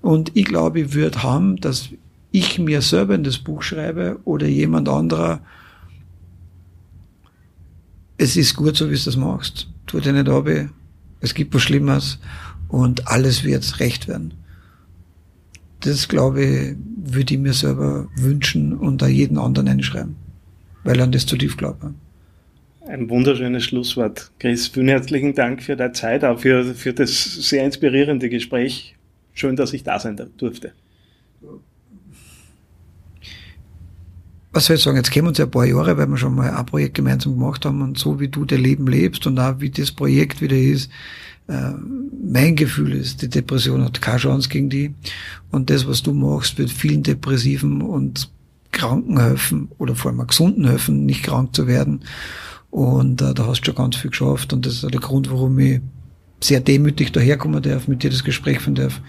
Und 0.00 0.30
ich 0.34 0.44
glaube, 0.44 0.80
ich 0.80 0.94
würde 0.94 1.22
haben, 1.22 1.56
dass 1.56 1.88
ich 2.30 2.58
mir 2.60 2.80
selber 2.80 3.16
in 3.16 3.24
das 3.24 3.38
Buch 3.38 3.62
schreibe 3.62 4.20
oder 4.24 4.46
jemand 4.46 4.88
anderer, 4.88 5.40
es 8.16 8.36
ist 8.36 8.54
gut 8.54 8.76
so, 8.76 8.88
wie 8.90 8.96
du 8.96 9.04
das 9.04 9.16
machst. 9.16 9.68
Tu 9.86 9.98
dir 9.98 10.12
nicht 10.12 10.28
ab, 10.28 10.48
es 11.20 11.34
gibt 11.34 11.54
was 11.54 11.62
Schlimmes 11.62 12.18
und 12.68 13.08
alles 13.08 13.42
wird 13.42 13.80
recht 13.80 14.06
werden. 14.06 14.34
Das, 15.80 16.08
glaube 16.08 16.42
ich, 16.42 16.76
würde 16.96 17.34
ich 17.34 17.40
mir 17.40 17.52
selber 17.52 18.06
wünschen 18.16 18.74
und 18.74 19.00
da 19.02 19.08
jeden 19.08 19.38
anderen 19.38 19.68
einschreiben, 19.68 20.16
weil 20.84 20.96
ich 20.96 21.02
an 21.02 21.12
das 21.12 21.26
zu 21.26 21.36
tief 21.36 21.56
glaube. 21.56 21.94
Ein 22.86 23.08
wunderschönes 23.08 23.64
Schlusswort. 23.64 24.30
Chris, 24.38 24.68
vielen 24.68 24.88
herzlichen 24.88 25.34
Dank 25.34 25.62
für 25.62 25.76
deine 25.76 25.92
Zeit, 25.92 26.24
auch 26.24 26.40
für, 26.40 26.74
für 26.74 26.92
das 26.92 27.48
sehr 27.48 27.64
inspirierende 27.64 28.28
Gespräch. 28.28 28.96
Schön, 29.32 29.56
dass 29.56 29.72
ich 29.72 29.84
da 29.84 29.98
sein 29.98 30.20
durfte. 30.36 30.72
Was 34.52 34.66
soll 34.66 34.76
ich 34.76 34.82
sagen, 34.82 34.96
jetzt 34.96 35.12
kennen 35.12 35.26
wir 35.26 35.28
uns 35.28 35.38
ja 35.38 35.44
ein 35.44 35.50
paar 35.50 35.64
Jahre, 35.64 35.96
weil 35.96 36.08
wir 36.08 36.16
schon 36.16 36.34
mal 36.34 36.50
ein 36.50 36.66
Projekt 36.66 36.94
gemeinsam 36.94 37.34
gemacht 37.34 37.64
haben 37.64 37.80
und 37.82 37.96
so 37.96 38.18
wie 38.18 38.28
du 38.28 38.44
dein 38.44 38.60
Leben 38.60 38.88
lebst 38.88 39.26
und 39.26 39.38
auch 39.38 39.60
wie 39.60 39.70
das 39.70 39.92
Projekt 39.92 40.42
wieder 40.42 40.56
ist, 40.56 40.90
mein 42.22 42.56
Gefühl 42.56 42.92
ist, 42.92 43.22
die 43.22 43.28
Depression 43.28 43.84
hat 43.84 44.00
keine 44.00 44.18
Chance 44.18 44.48
gegen 44.48 44.70
die 44.70 44.94
und 45.50 45.70
das, 45.70 45.86
was 45.86 46.02
du 46.02 46.12
machst, 46.12 46.58
wird 46.58 46.70
vielen 46.70 47.02
Depressiven 47.02 47.82
und 47.82 48.30
Kranken 48.72 49.18
helfen 49.18 49.68
oder 49.78 49.94
vor 49.94 50.10
allem 50.10 50.26
Gesunden 50.26 50.66
helfen, 50.66 51.06
nicht 51.06 51.24
krank 51.24 51.54
zu 51.54 51.66
werden. 51.66 52.00
Und 52.70 53.20
äh, 53.20 53.34
da 53.34 53.46
hast 53.46 53.62
du 53.62 53.66
schon 53.66 53.74
ganz 53.74 53.96
viel 53.96 54.10
geschafft. 54.10 54.52
Und 54.52 54.64
das 54.64 54.74
ist 54.74 54.84
auch 54.84 54.90
der 54.90 55.00
Grund, 55.00 55.30
warum 55.30 55.58
ich 55.58 55.80
sehr 56.42 56.60
demütig 56.60 57.12
daherkommen 57.12 57.62
darf, 57.62 57.88
mit 57.88 58.02
dir 58.02 58.10
das 58.10 58.24
Gespräch 58.24 58.60
führen 58.60 58.76
darf. 58.76 59.00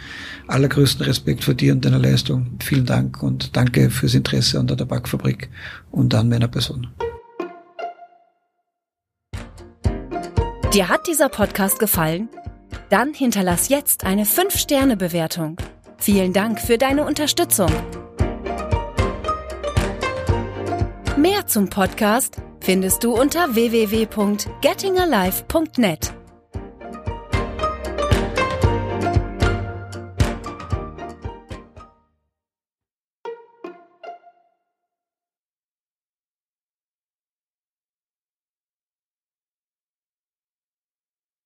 Allergrößten 0.48 1.06
Respekt 1.06 1.44
vor 1.44 1.54
dir 1.54 1.74
und 1.74 1.86
deiner 1.86 2.00
Leistung. 2.00 2.58
Vielen 2.60 2.86
Dank 2.86 3.24
und 3.24 3.56
danke 3.56 3.89
fürs 3.89 4.16
Interesse 4.16 4.60
an 4.60 4.68
der 4.68 4.78
Tabakfabrik 4.78 5.50
und 5.92 6.14
an 6.14 6.28
meiner 6.28 6.48
Person. 6.48 6.88
Dir 10.74 10.88
hat 10.88 11.07
dieser 11.07 11.28
Podcast 11.28 11.80
gefallen? 11.80 12.30
Dann 12.89 13.13
hinterlass 13.13 13.67
jetzt 13.67 14.05
eine 14.05 14.24
5-Sterne-Bewertung. 14.24 15.57
Vielen 15.97 16.32
Dank 16.32 16.61
für 16.61 16.78
deine 16.78 17.05
Unterstützung. 17.05 17.69
Mehr 21.17 21.45
zum 21.45 21.69
Podcast 21.69 22.38
findest 22.61 23.03
du 23.03 23.13
unter 23.13 23.53
www.gettingalive.net. 23.53 26.13